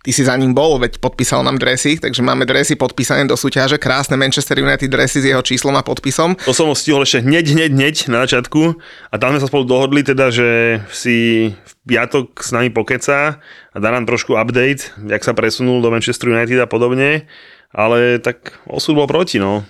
ty 0.00 0.10
si 0.16 0.24
za 0.24 0.32
ním 0.36 0.56
bol, 0.56 0.80
veď 0.80 0.96
podpísal 0.96 1.44
nám 1.44 1.60
dresy, 1.60 2.00
takže 2.00 2.24
máme 2.24 2.48
dresy 2.48 2.74
podpísané 2.74 3.28
do 3.28 3.36
súťaže, 3.36 3.76
krásne 3.76 4.16
Manchester 4.16 4.56
United 4.56 4.88
dresy 4.88 5.20
s 5.20 5.28
jeho 5.28 5.44
číslom 5.44 5.76
a 5.76 5.84
podpisom. 5.84 6.40
To 6.48 6.56
som 6.56 6.72
ho 6.72 6.76
stihol 6.76 7.04
ešte 7.04 7.20
hneď, 7.20 7.52
hneď, 7.52 7.70
hneď 7.76 7.96
na 8.08 8.24
začiatku 8.24 8.80
a 9.12 9.14
tam 9.20 9.36
sme 9.36 9.40
sa 9.44 9.48
spolu 9.52 9.64
dohodli 9.68 10.00
teda, 10.00 10.32
že 10.32 10.80
si 10.88 11.48
v 11.52 11.72
piatok 11.84 12.40
s 12.40 12.50
nami 12.50 12.72
pokeca 12.72 13.38
a 13.44 13.76
dá 13.76 13.88
nám 13.92 14.08
trošku 14.08 14.40
update, 14.40 14.88
jak 15.04 15.20
sa 15.20 15.36
presunul 15.36 15.84
do 15.84 15.92
Manchester 15.92 16.32
United 16.32 16.58
a 16.64 16.66
podobne 16.66 17.28
ale 17.70 18.18
tak 18.18 18.58
osud 18.66 18.98
bol 18.98 19.06
proti, 19.06 19.38
no. 19.38 19.62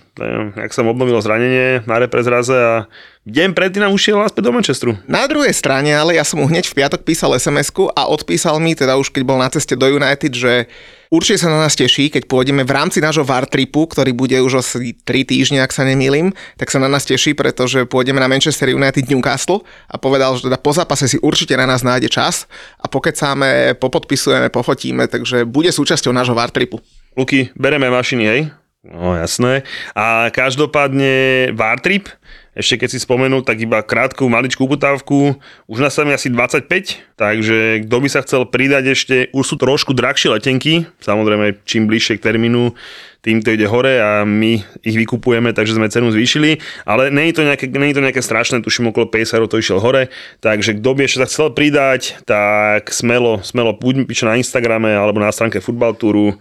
Jak 0.56 0.72
som 0.72 0.88
obnovil 0.88 1.20
zranenie 1.20 1.84
na 1.84 1.96
reprezraze 2.00 2.52
a 2.52 2.84
deň 3.24 3.56
predtým 3.56 3.84
nám 3.84 3.96
ušiel 3.96 4.20
naspäť 4.20 4.48
do 4.48 4.52
Manchesteru. 4.52 4.92
Na 5.08 5.24
druhej 5.24 5.52
strane, 5.52 5.92
ale 5.92 6.16
ja 6.16 6.24
som 6.24 6.40
mu 6.40 6.48
hneď 6.48 6.68
v 6.68 6.76
piatok 6.80 7.04
písal 7.04 7.32
sms 7.36 7.72
a 7.96 8.08
odpísal 8.08 8.60
mi, 8.60 8.76
teda 8.76 9.00
už 9.00 9.12
keď 9.12 9.22
bol 9.24 9.40
na 9.40 9.48
ceste 9.52 9.76
do 9.76 9.88
United, 9.88 10.32
že 10.32 10.68
určite 11.12 11.44
sa 11.44 11.48
na 11.52 11.64
nás 11.64 11.72
teší, 11.72 12.12
keď 12.12 12.28
pôjdeme 12.28 12.64
v 12.64 12.72
rámci 12.72 13.00
nášho 13.00 13.24
VAR 13.24 13.48
tripu, 13.48 13.88
ktorý 13.88 14.12
bude 14.12 14.36
už 14.40 14.60
asi 14.60 14.92
3 14.92 15.24
týždne, 15.24 15.60
ak 15.60 15.72
sa 15.72 15.88
nemýlim, 15.88 16.32
tak 16.56 16.68
sa 16.68 16.80
na 16.80 16.88
nás 16.88 17.04
teší, 17.04 17.32
pretože 17.32 17.88
pôjdeme 17.88 18.20
na 18.20 18.28
Manchester 18.28 18.72
United 18.76 19.08
Newcastle 19.08 19.64
a 19.88 19.96
povedal, 19.96 20.36
že 20.36 20.48
teda 20.48 20.60
po 20.60 20.72
zápase 20.72 21.08
si 21.08 21.16
určite 21.20 21.56
na 21.56 21.64
nás 21.64 21.80
nájde 21.80 22.12
čas 22.12 22.44
a 22.76 22.88
pokecáme, 22.88 23.76
popodpisujeme, 23.76 24.52
pofotíme, 24.52 25.08
takže 25.08 25.48
bude 25.48 25.72
súčasťou 25.72 26.12
nášho 26.12 26.36
VAR 26.36 26.52
tripu. 26.52 26.80
Luky, 27.18 27.50
bereme 27.58 27.90
mašiny, 27.90 28.24
hej? 28.26 28.40
No 28.86 29.12
jasné. 29.18 29.66
A 29.92 30.30
každopádne 30.30 31.50
Vartrip, 31.52 32.06
ešte 32.54 32.80
keď 32.80 32.88
si 32.94 32.98
spomenul, 33.02 33.42
tak 33.42 33.60
iba 33.60 33.82
krátku, 33.82 34.30
maličkú 34.30 34.64
uputávku, 34.64 35.36
už 35.66 35.78
nás 35.82 35.92
tam 35.92 36.08
asi 36.14 36.30
25, 36.30 37.18
takže 37.18 37.84
kto 37.84 37.96
by 37.98 38.08
sa 38.08 38.22
chcel 38.22 38.46
pridať 38.46 38.94
ešte, 38.94 39.16
už 39.34 39.44
sú 39.44 39.54
trošku 39.58 39.90
drahšie 39.90 40.32
letenky, 40.32 40.86
samozrejme 41.02 41.60
čím 41.66 41.90
bližšie 41.90 42.22
k 42.22 42.24
termínu, 42.30 42.72
tým 43.20 43.44
to 43.44 43.52
ide 43.52 43.68
hore 43.68 44.00
a 44.00 44.24
my 44.24 44.64
ich 44.80 44.96
vykupujeme, 44.96 45.52
takže 45.52 45.76
sme 45.76 45.92
cenu 45.92 46.08
zvýšili, 46.14 46.62
ale 46.88 47.12
je 47.12 47.36
to 47.36 47.44
nejaké, 47.44 47.68
je 47.68 47.96
to 48.00 48.06
nejaké 48.06 48.22
strašné, 48.24 48.64
tuším 48.64 48.96
okolo 48.96 49.12
50 49.12 49.34
eur 49.34 49.46
to 49.50 49.60
išiel 49.60 49.82
hore, 49.82 50.08
takže 50.40 50.80
kto 50.80 50.90
by 50.96 51.00
ešte 51.04 51.20
sa 51.20 51.28
chcel 51.28 51.52
pridať, 51.52 52.22
tak 52.24 52.88
smelo, 52.96 53.44
smelo 53.44 53.76
buď 53.76 54.08
na 54.24 54.40
Instagrame 54.40 54.96
alebo 54.96 55.20
na 55.20 55.28
stránke 55.28 55.60
Futbaltúru, 55.60 56.40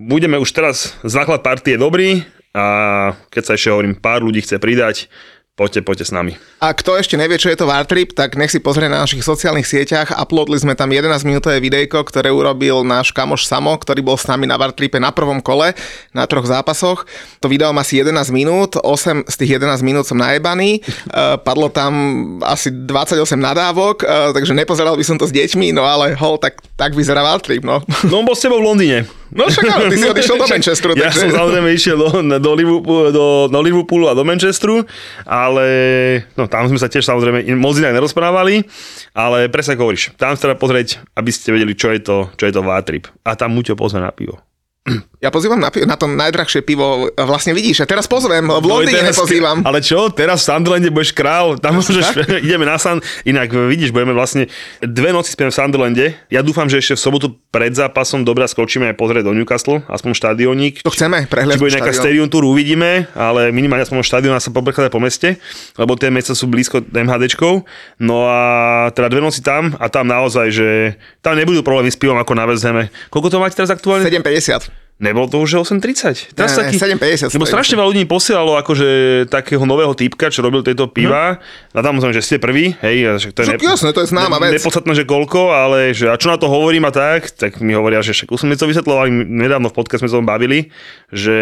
budeme 0.00 0.40
už 0.40 0.48
teraz, 0.56 0.96
základ 1.04 1.44
partie 1.44 1.76
je 1.76 1.84
dobrý 1.84 2.08
a 2.56 2.64
keď 3.28 3.42
sa 3.44 3.52
ešte 3.54 3.68
hovorím, 3.68 4.00
pár 4.00 4.24
ľudí 4.24 4.40
chce 4.40 4.56
pridať, 4.56 5.12
poďte, 5.60 5.84
poďte 5.84 6.08
s 6.08 6.16
nami. 6.16 6.32
A 6.64 6.72
kto 6.72 6.96
ešte 6.96 7.20
nevie, 7.20 7.36
čo 7.36 7.52
je 7.52 7.60
to 7.60 7.68
Wartrip, 7.68 8.16
tak 8.16 8.32
nech 8.40 8.48
si 8.48 8.64
pozrie 8.64 8.88
na 8.88 9.04
našich 9.04 9.20
sociálnych 9.20 9.68
sieťach. 9.68 10.16
Uploadli 10.16 10.56
sme 10.56 10.72
tam 10.72 10.88
11-minútové 10.88 11.60
videjko, 11.60 12.00
ktoré 12.08 12.32
urobil 12.32 12.80
náš 12.80 13.12
kamoš 13.12 13.44
Samo, 13.44 13.76
ktorý 13.76 14.00
bol 14.00 14.16
s 14.16 14.24
nami 14.24 14.48
na 14.48 14.56
Wartripe 14.56 14.96
na 14.96 15.12
prvom 15.12 15.44
kole, 15.44 15.76
na 16.16 16.24
troch 16.24 16.48
zápasoch. 16.48 17.04
To 17.44 17.46
video 17.52 17.68
má 17.76 17.84
asi 17.84 18.00
11 18.00 18.32
minút, 18.32 18.80
8 18.80 19.28
z 19.28 19.34
tých 19.36 19.60
11 19.60 19.84
minút 19.84 20.08
som 20.08 20.16
najebaný. 20.16 20.80
Uh, 21.12 21.36
padlo 21.36 21.68
tam 21.68 21.92
asi 22.40 22.72
28 22.72 23.20
nadávok, 23.36 24.08
uh, 24.08 24.32
takže 24.32 24.56
nepozeral 24.56 24.96
by 24.96 25.04
som 25.04 25.20
to 25.20 25.28
s 25.28 25.36
deťmi, 25.36 25.76
no 25.76 25.84
ale 25.84 26.16
hol, 26.16 26.40
tak, 26.40 26.56
tak 26.80 26.96
vyzerá 26.96 27.20
Wartrip, 27.20 27.62
no. 27.62 27.84
No 28.08 28.24
bol 28.24 28.32
s 28.32 28.42
tebou 28.42 28.64
v 28.64 28.74
Londýne. 28.74 29.19
No 29.30 29.46
však 29.46 29.64
áno, 29.70 29.86
ty 29.86 29.96
si 29.96 30.06
odišiel 30.10 30.36
do 30.42 30.46
Manchesteru. 30.50 30.92
Ja 30.98 31.08
takže... 31.08 31.30
som 31.30 31.30
samozrejme 31.30 31.68
išiel 31.70 31.96
do, 31.96 32.08
do, 32.42 32.50
Liverpoolu, 32.58 33.14
do, 33.14 33.26
do 33.46 33.58
Liverpoolu 33.62 34.10
a 34.10 34.14
do 34.18 34.26
Manchesteru, 34.26 34.82
ale 35.22 35.66
no, 36.34 36.50
tam 36.50 36.66
sme 36.66 36.82
sa 36.82 36.90
tiež 36.90 37.06
samozrejme 37.06 37.46
moc 37.54 37.78
inak 37.78 37.94
nerozprávali, 37.94 38.66
ale 39.14 39.46
presne 39.46 39.78
ako 39.78 39.86
hovoríš, 39.86 40.18
tam 40.18 40.34
sa 40.34 40.50
teda 40.50 40.58
pozrieť, 40.58 40.98
aby 41.14 41.30
ste 41.30 41.54
vedeli, 41.54 41.78
čo 41.78 41.94
je 41.94 42.00
to, 42.02 42.16
čo 42.34 42.44
je 42.50 42.52
to 42.52 42.66
Vátrip. 42.66 43.06
A 43.22 43.38
tam 43.38 43.54
Muťo 43.54 43.78
pozve 43.78 44.02
na 44.02 44.10
pivo. 44.10 44.42
Ja 45.20 45.28
pozývam 45.28 45.60
na, 45.60 45.68
na 45.68 45.96
to 46.00 46.08
najdrahšie 46.08 46.64
pivo, 46.64 47.12
vlastne 47.12 47.52
vidíš, 47.52 47.84
a 47.84 47.86
teraz 47.86 48.08
pozvem, 48.08 48.40
v 48.40 48.48
No, 48.48 48.80
Londýne 48.80 49.04
nepozývam. 49.04 49.60
Ale 49.68 49.84
čo, 49.84 50.08
teraz 50.08 50.40
v 50.40 50.56
Sunderlande 50.56 50.88
budeš 50.88 51.12
král, 51.12 51.60
tam 51.60 51.76
môžeš, 51.76 52.16
ideme 52.48 52.64
na 52.64 52.80
Sun, 52.80 53.04
inak 53.28 53.52
vidíš, 53.52 53.92
budeme 53.92 54.16
vlastne 54.16 54.48
dve 54.80 55.12
noci 55.12 55.36
spiem 55.36 55.52
v 55.52 55.56
Sunderlande. 55.60 56.06
Ja 56.32 56.40
dúfam, 56.40 56.64
že 56.64 56.80
ešte 56.80 56.96
v 56.96 57.00
sobotu 57.04 57.26
pred 57.52 57.68
zápasom 57.76 58.24
dobre 58.24 58.48
skočíme 58.48 58.88
aj 58.88 58.96
pozrieť 58.96 59.28
do 59.28 59.36
Newcastle, 59.36 59.84
aspoň 59.84 60.16
štadiónik. 60.16 60.80
To 60.80 60.88
chceme, 60.88 61.28
Či 61.28 61.28
prehľad. 61.28 61.60
bude 61.60 61.76
nejaká 61.76 61.92
stadium 61.92 62.32
tour, 62.32 62.48
uvidíme, 62.48 63.04
ale 63.12 63.52
minimálne 63.52 63.84
aspoň 63.84 64.00
štadión 64.00 64.32
sa 64.40 64.48
poprechádzať 64.48 64.88
po 64.88 65.04
meste, 65.04 65.36
lebo 65.76 66.00
tie 66.00 66.08
mesta 66.08 66.32
sú 66.32 66.48
blízko 66.48 66.80
MHDčkov. 66.80 67.68
No 68.00 68.24
a 68.24 68.40
teda 68.96 69.12
dve 69.12 69.20
noci 69.20 69.44
tam 69.44 69.76
a 69.76 69.92
tam 69.92 70.08
naozaj, 70.08 70.48
že 70.48 70.96
tam 71.20 71.36
nebudú 71.36 71.60
problémy 71.60 71.92
s 71.92 72.00
pivom 72.00 72.16
ako 72.16 72.32
na 72.32 72.48
West. 72.48 72.64
Koľko 73.12 73.28
to 73.28 73.36
máte 73.36 73.52
teraz 73.52 73.68
aktuálne? 73.68 74.08
7,50. 74.08 74.79
Nebolo 75.00 75.32
to 75.32 75.40
už 75.40 75.64
8.30. 75.64 76.36
Teraz 76.36 76.60
Ne, 76.60 76.68
ne, 76.68 77.00
7,50 77.00 77.32
Lebo 77.32 77.48
strašne 77.48 77.80
veľa 77.80 77.88
ľudí 77.88 78.04
posielalo 78.04 78.60
akože 78.60 78.88
takého 79.32 79.64
nového 79.64 79.96
typka, 79.96 80.28
čo 80.28 80.44
robil 80.44 80.60
tieto 80.60 80.84
piva. 80.92 81.40
A 81.72 81.80
tam 81.80 81.96
musím, 81.96 82.12
že 82.12 82.20
ste 82.20 82.36
prvý, 82.36 82.76
hej, 82.84 83.16
však 83.16 83.32
to 83.32 83.38
je 83.40 83.46
Však 83.48 83.64
jasné, 83.64 83.88
to 83.96 84.04
je 84.04 84.08
známa 84.12 84.36
vec. 84.36 84.60
Nepodstatné, 84.60 84.92
že 84.92 85.08
koľko, 85.08 85.56
ale 85.56 85.96
že 85.96 86.12
a 86.12 86.20
čo 86.20 86.28
na 86.28 86.36
to 86.36 86.52
hovorím 86.52 86.84
a 86.84 86.92
tak, 86.92 87.32
tak 87.32 87.64
mi 87.64 87.72
hovoria, 87.72 88.04
že 88.04 88.12
však 88.12 88.28
už 88.28 88.44
sme 88.44 88.60
to 88.60 88.68
vysvetlovali, 88.68 89.08
nedávno 89.24 89.72
v 89.72 89.74
podcast 89.80 90.04
sme 90.04 90.12
sa 90.12 90.20
bavili, 90.20 90.68
že 91.08 91.36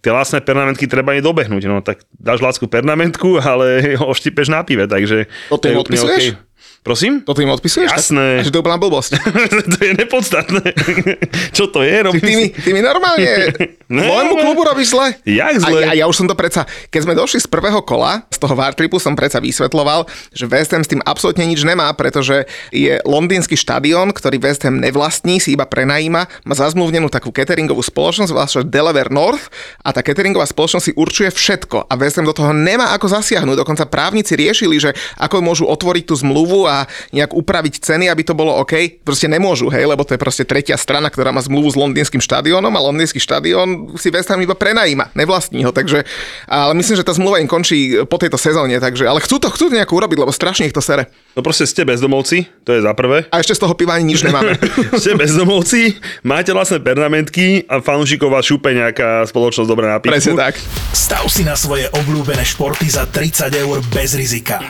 tie 0.00 0.08
vlastné 0.08 0.40
pernamentky 0.40 0.88
treba 0.88 1.12
aj 1.12 1.20
dobehnúť. 1.20 1.62
No 1.68 1.84
tak 1.84 2.08
dáš 2.16 2.40
lásku 2.40 2.64
pernamentku, 2.64 3.36
ale 3.44 4.00
oštipeš 4.00 4.48
na 4.48 4.64
pive, 4.64 4.88
takže... 4.88 5.28
To 5.52 5.60
ty 5.60 5.76
odpisuješ? 5.76 6.40
okej. 6.40 6.53
Prosím? 6.84 7.24
To 7.24 7.32
ty 7.32 7.48
im 7.48 7.50
odpisuješ? 7.50 7.96
Jasné. 7.96 8.38
A 8.38 8.44
že 8.44 8.52
to 8.52 8.60
je 8.60 8.62
úplná 8.62 8.76
blbosť. 8.76 9.16
to 9.72 9.78
je 9.80 9.92
nepodstatné. 9.96 10.76
čo 11.56 11.72
to 11.72 11.80
je? 11.80 11.96
Robím 12.04 12.20
Ty 12.20 12.32
mi, 12.36 12.46
ty 12.52 12.70
mi 12.76 12.84
normálne 12.84 13.24
Ne, 13.84 14.00
môjmu 14.08 14.34
ne. 14.36 14.40
klubu 14.40 14.64
robíš 14.64 14.96
zle. 14.96 15.12
Jak 15.28 15.60
A 15.60 15.60
zle? 15.60 15.80
ja, 15.92 16.08
už 16.08 16.16
som 16.16 16.28
to 16.28 16.32
predsa, 16.32 16.64
keď 16.88 17.00
sme 17.04 17.14
došli 17.14 17.36
z 17.44 17.48
prvého 17.48 17.84
kola, 17.84 18.24
z 18.32 18.40
toho 18.40 18.56
Wartripu 18.56 18.96
som 18.96 19.12
predsa 19.12 19.44
vysvetloval, 19.44 20.08
že 20.32 20.48
West 20.48 20.72
Ham 20.72 20.80
s 20.80 20.88
tým 20.88 21.04
absolútne 21.04 21.44
nič 21.44 21.60
nemá, 21.68 21.92
pretože 21.92 22.48
je 22.72 22.96
londýnsky 23.04 23.54
štadión, 23.54 24.16
ktorý 24.16 24.40
West 24.40 24.64
Ham 24.64 24.80
nevlastní, 24.80 25.36
si 25.36 25.52
iba 25.52 25.68
prenajíma, 25.68 26.48
má 26.48 26.54
zazmluvnenú 26.56 27.12
takú 27.12 27.28
cateringovú 27.28 27.84
spoločnosť, 27.84 28.32
volá 28.32 28.48
sa 28.48 28.64
Delaware 28.64 29.12
North 29.12 29.52
a 29.84 29.92
tá 29.92 30.00
cateringová 30.00 30.48
spoločnosť 30.48 30.84
si 30.88 30.92
určuje 30.96 31.28
všetko 31.28 31.84
a 31.84 31.92
West 32.00 32.16
Ham 32.16 32.24
do 32.24 32.32
toho 32.32 32.56
nemá 32.56 32.96
ako 32.96 33.12
zasiahnuť. 33.12 33.56
Dokonca 33.62 33.84
právnici 33.84 34.32
riešili, 34.32 34.80
že 34.80 34.96
ako 35.20 35.44
môžu 35.44 35.68
otvoriť 35.68 36.08
tú 36.08 36.16
zmluvu 36.16 36.64
a 36.64 36.73
nejak 37.14 37.30
upraviť 37.30 37.78
ceny, 37.78 38.10
aby 38.10 38.22
to 38.26 38.34
bolo 38.34 38.58
OK. 38.58 39.00
Proste 39.06 39.30
nemôžu, 39.30 39.70
hej, 39.70 39.86
lebo 39.86 40.02
to 40.02 40.18
je 40.18 40.20
proste 40.20 40.42
tretia 40.42 40.74
strana, 40.74 41.08
ktorá 41.08 41.30
má 41.30 41.38
zmluvu 41.38 41.70
s 41.70 41.76
londýnskym 41.78 42.18
štadiónom 42.18 42.74
a 42.74 42.80
londýnsky 42.90 43.22
štadión 43.22 43.94
si 43.94 44.10
West 44.10 44.30
Ham 44.30 44.42
iba 44.42 44.58
prenajíma, 44.58 45.14
nevlastní 45.14 45.62
ho, 45.62 45.70
takže 45.70 46.02
ale 46.50 46.74
myslím, 46.74 46.98
že 46.98 47.06
tá 47.06 47.14
zmluva 47.14 47.38
im 47.38 47.46
končí 47.46 47.94
po 48.10 48.18
tejto 48.18 48.36
sezóne, 48.40 48.82
takže 48.82 49.06
ale 49.06 49.22
chcú 49.22 49.38
to, 49.38 49.48
chcú 49.52 49.70
to 49.70 49.76
nejako 49.78 50.02
urobiť, 50.02 50.18
lebo 50.18 50.32
strašne 50.34 50.66
ich 50.66 50.74
to 50.74 50.82
sere. 50.82 51.06
No 51.34 51.42
proste 51.42 51.66
ste 51.68 51.86
bezdomovci, 51.86 52.50
to 52.66 52.74
je 52.74 52.80
za 52.82 52.92
prvé. 52.96 53.26
A 53.30 53.42
ešte 53.42 53.58
z 53.58 53.62
toho 53.62 53.74
piva 53.76 53.98
ani 53.98 54.10
nič 54.14 54.22
nemáme. 54.26 54.56
ste 55.02 55.18
bezdomovci, 55.18 55.98
máte 56.26 56.54
vlastné 56.54 56.80
pernamentky 56.82 57.66
a 57.66 57.82
fanúšikov 57.82 58.30
vás 58.30 58.46
šúpe 58.46 58.70
nejaká 58.72 59.26
spoločnosť 59.28 59.68
dobrá 59.68 59.86
na 59.94 59.98
pičku. 59.98 60.14
Presne 60.14 60.34
tak. 60.34 60.54
Stav 60.94 61.26
si 61.28 61.42
na 61.42 61.58
svoje 61.58 61.90
obľúbené 61.90 62.46
športy 62.46 62.86
za 62.88 63.04
30 63.10 63.50
eur 63.60 63.82
bez 63.90 64.14
rizika. 64.16 64.62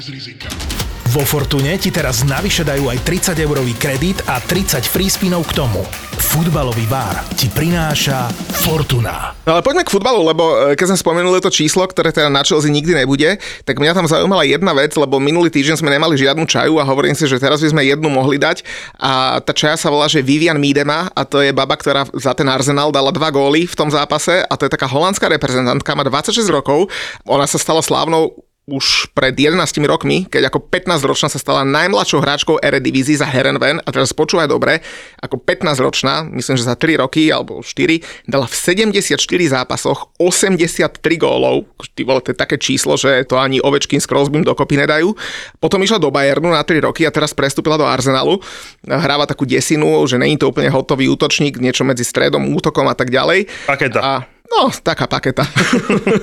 Vo 1.14 1.22
Fortune 1.22 1.78
ti 1.78 1.94
teraz 1.94 2.26
navyše 2.26 2.66
dajú 2.66 2.90
aj 2.90 2.98
30 3.06 3.38
eurový 3.46 3.78
kredit 3.78 4.26
a 4.26 4.42
30 4.42 4.82
free 4.82 5.06
spinov 5.06 5.46
k 5.46 5.62
tomu. 5.62 5.86
Futbalový 6.18 6.90
bar 6.90 7.22
ti 7.38 7.46
prináša 7.46 8.26
Fortuna. 8.66 9.30
No 9.46 9.54
ale 9.54 9.62
poďme 9.62 9.86
k 9.86 9.94
futbalu, 9.94 10.26
lebo 10.26 10.42
e, 10.42 10.74
keď 10.74 10.90
sme 10.90 10.98
spomenuli 10.98 11.38
to 11.38 11.54
číslo, 11.54 11.86
ktoré 11.86 12.10
teda 12.10 12.26
na 12.26 12.42
Chelsea 12.42 12.66
nikdy 12.66 12.98
nebude, 12.98 13.38
tak 13.62 13.78
mňa 13.78 13.94
tam 13.94 14.10
zaujímala 14.10 14.42
jedna 14.42 14.74
vec, 14.74 14.90
lebo 14.98 15.22
minulý 15.22 15.54
týždeň 15.54 15.86
sme 15.86 15.94
nemali 15.94 16.18
žiadnu 16.18 16.50
čaju 16.50 16.82
a 16.82 16.88
hovorím 16.90 17.14
si, 17.14 17.30
že 17.30 17.38
teraz 17.38 17.62
by 17.62 17.70
sme 17.70 17.86
jednu 17.86 18.10
mohli 18.10 18.34
dať 18.34 18.66
a 18.98 19.38
tá 19.38 19.54
čaja 19.54 19.78
sa 19.78 19.94
volá, 19.94 20.10
že 20.10 20.18
Vivian 20.18 20.58
Miedema 20.58 21.14
a 21.14 21.22
to 21.22 21.38
je 21.38 21.54
baba, 21.54 21.78
ktorá 21.78 22.10
za 22.10 22.34
ten 22.34 22.50
Arsenal 22.50 22.90
dala 22.90 23.14
dva 23.14 23.30
góly 23.30 23.70
v 23.70 23.78
tom 23.78 23.86
zápase 23.86 24.42
a 24.42 24.52
to 24.58 24.66
je 24.66 24.74
taká 24.74 24.90
holandská 24.90 25.30
reprezentantka, 25.30 25.94
má 25.94 26.02
26 26.02 26.42
rokov, 26.50 26.90
ona 27.22 27.46
sa 27.46 27.62
stala 27.62 27.86
slávnou 27.86 28.34
už 28.64 29.12
pred 29.12 29.36
11 29.36 29.60
rokmi, 29.84 30.24
keď 30.24 30.48
ako 30.48 30.72
15-ročná 30.72 31.28
sa 31.28 31.36
stala 31.36 31.68
najmladšou 31.68 32.24
hráčkou 32.24 32.56
Eredivisie 32.64 33.20
za 33.20 33.28
Herenven 33.28 33.76
a 33.84 33.88
teraz 33.92 34.16
počúvaj 34.16 34.48
dobre, 34.48 34.80
ako 35.20 35.36
15-ročná, 35.36 36.24
myslím, 36.32 36.56
že 36.56 36.64
za 36.64 36.72
3 36.72 37.04
roky 37.04 37.28
alebo 37.28 37.60
4, 37.60 38.24
dala 38.24 38.48
v 38.48 38.54
74 38.56 39.20
zápasoch 39.52 40.16
83 40.16 40.96
gólov. 41.20 41.68
Ty 41.92 42.02
vole, 42.08 42.24
to 42.24 42.32
je 42.32 42.38
také 42.40 42.56
číslo, 42.56 42.96
že 42.96 43.28
to 43.28 43.36
ani 43.36 43.60
Ovečkin 43.60 44.00
s 44.00 44.08
Crosbym 44.08 44.40
dokopy 44.40 44.80
nedajú. 44.80 45.12
Potom 45.60 45.84
išla 45.84 46.00
do 46.00 46.08
Bayernu 46.08 46.48
na 46.48 46.64
3 46.64 46.88
roky 46.88 47.04
a 47.04 47.12
teraz 47.12 47.36
prestúpila 47.36 47.76
do 47.76 47.84
Arsenalu. 47.84 48.40
Hráva 48.88 49.28
takú 49.28 49.44
desinu, 49.44 50.00
že 50.08 50.16
není 50.16 50.40
to 50.40 50.48
úplne 50.48 50.72
hotový 50.72 51.12
útočník, 51.12 51.60
niečo 51.60 51.84
medzi 51.84 52.02
stredom, 52.02 52.48
útokom 52.56 52.88
a 52.88 52.96
tak 52.96 53.12
ďalej. 53.12 53.44
Paketa. 53.68 54.00
A 54.00 54.12
No, 54.54 54.70
taká 54.70 55.10
paketa. 55.10 55.42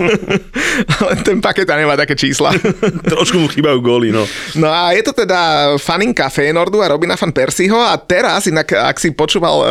Ale 1.03 1.13
ten 1.19 1.43
paketa 1.43 1.75
nemá 1.75 1.99
také 1.99 2.15
čísla. 2.15 2.55
Trošku 3.11 3.43
mu 3.43 3.51
chýbajú 3.51 3.83
góly, 3.83 4.07
no. 4.15 4.23
No 4.55 4.71
a 4.71 4.95
je 4.95 5.03
to 5.03 5.11
teda 5.11 5.75
faninka 5.75 6.31
Feyenoordu 6.31 6.79
a 6.79 6.95
Robina 6.95 7.19
fan 7.19 7.35
Persieho 7.35 7.75
a 7.75 7.99
teraz, 7.99 8.47
inak 8.47 8.71
ak 8.71 9.03
si 9.03 9.11
počúval 9.11 9.55
e, 9.59 9.65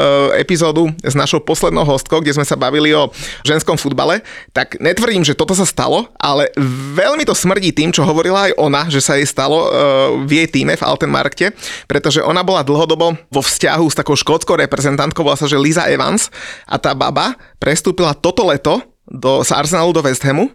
epizódu 0.44 0.92
s 1.00 1.16
našou 1.16 1.40
poslednou 1.40 1.88
hostkou, 1.88 2.20
kde 2.20 2.36
sme 2.36 2.44
sa 2.44 2.52
bavili 2.52 2.92
o 2.92 3.08
ženskom 3.48 3.80
futbale, 3.80 4.20
tak 4.52 4.76
netvrdím, 4.76 5.24
že 5.24 5.32
toto 5.32 5.56
sa 5.56 5.64
stalo, 5.64 6.12
ale 6.20 6.52
veľmi 6.92 7.24
to 7.24 7.32
smrdí 7.32 7.72
tým, 7.72 7.96
čo 7.96 8.04
hovorila 8.04 8.52
aj 8.52 8.60
ona, 8.60 8.82
že 8.92 9.00
sa 9.00 9.16
jej 9.16 9.24
stalo 9.24 9.56
e, 9.56 9.68
v 10.28 10.44
jej 10.44 10.48
týme 10.52 10.76
v 10.76 10.84
Altenmarkte, 10.84 11.56
pretože 11.88 12.20
ona 12.20 12.44
bola 12.44 12.60
dlhodobo 12.60 13.16
vo 13.16 13.40
vzťahu 13.40 13.88
s 13.88 13.96
takou 13.96 14.20
škótskou 14.20 14.60
reprezentantkou, 14.60 15.24
volá 15.24 15.40
sa, 15.40 15.48
že 15.48 15.56
Liza 15.56 15.88
Evans 15.88 16.28
a 16.68 16.76
tá 16.76 16.92
baba 16.92 17.40
prestúpila 17.56 18.12
toto 18.12 18.49
leto 18.50 18.82
do, 19.06 19.46
z 19.46 19.50
Arsenalu 19.54 19.94
do 19.94 20.02
West 20.02 20.22
Hamu 20.26 20.50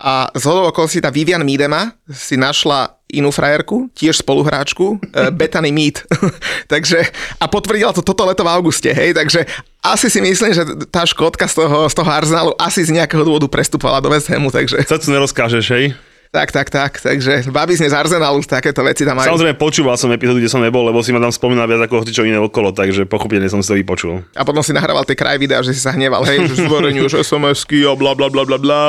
a 0.00 0.32
z 0.32 0.42
hodou 0.48 0.72
okolností 0.72 1.04
tá 1.04 1.12
Vivian 1.12 1.44
Miedema 1.44 1.92
si 2.08 2.40
našla 2.40 2.96
inú 3.12 3.28
frajerku, 3.34 3.92
tiež 3.92 4.24
spoluhráčku, 4.24 4.96
e, 4.96 5.28
Bethany 5.38 5.68
Mead. 5.74 6.00
takže, 6.72 7.04
a 7.36 7.44
potvrdila 7.50 7.92
to 7.92 8.00
toto 8.00 8.24
leto 8.24 8.40
v 8.40 8.48
auguste, 8.48 8.88
hej, 8.88 9.12
takže 9.12 9.44
asi 9.84 10.08
si 10.08 10.24
myslím, 10.24 10.56
že 10.56 10.64
tá 10.88 11.04
škótka 11.04 11.44
z 11.44 11.60
toho, 11.60 11.90
z 11.90 11.94
toho 11.94 12.10
Arsenalu 12.10 12.52
asi 12.56 12.80
z 12.86 12.96
nejakého 12.96 13.26
dôvodu 13.26 13.50
prestupovala 13.50 14.00
do 14.00 14.08
West 14.08 14.32
Hamu, 14.32 14.48
takže 14.48 14.80
Srdcu 14.88 15.10
nerozkážeš, 15.10 15.66
hej? 15.74 15.84
Tak, 16.30 16.54
tak, 16.54 16.70
tak, 16.70 16.92
takže 17.02 17.50
babizne 17.50 17.90
z 17.90 17.94
Arsenalu, 17.94 18.38
takéto 18.46 18.86
veci 18.86 19.02
tam 19.02 19.18
majú. 19.18 19.34
Samozrejme 19.34 19.58
počúval 19.58 19.98
som 19.98 20.06
epizódu, 20.14 20.38
kde 20.38 20.46
som 20.46 20.62
nebol, 20.62 20.86
lebo 20.86 21.02
si 21.02 21.10
ma 21.10 21.18
tam 21.18 21.34
spomínal 21.34 21.66
viac 21.66 21.90
ako 21.90 22.06
čo 22.06 22.22
iné 22.22 22.38
okolo, 22.38 22.70
takže 22.70 23.02
pochopiteľne 23.10 23.50
som 23.50 23.58
si 23.58 23.66
to 23.66 23.74
vypočul. 23.74 24.22
A 24.38 24.46
potom 24.46 24.62
si 24.62 24.70
nahrával 24.70 25.02
tie 25.02 25.18
kraj 25.18 25.42
videa, 25.42 25.58
že 25.66 25.74
si 25.74 25.82
sa 25.82 25.90
hneval, 25.90 26.22
hej, 26.30 26.46
že 26.46 26.70
zverejňuješ 26.70 27.26
SMS-ky 27.26 27.82
a 27.82 27.98
bla 27.98 28.14
bla 28.14 28.30
bla 28.30 28.46
bla 28.46 28.62
bla. 28.62 28.82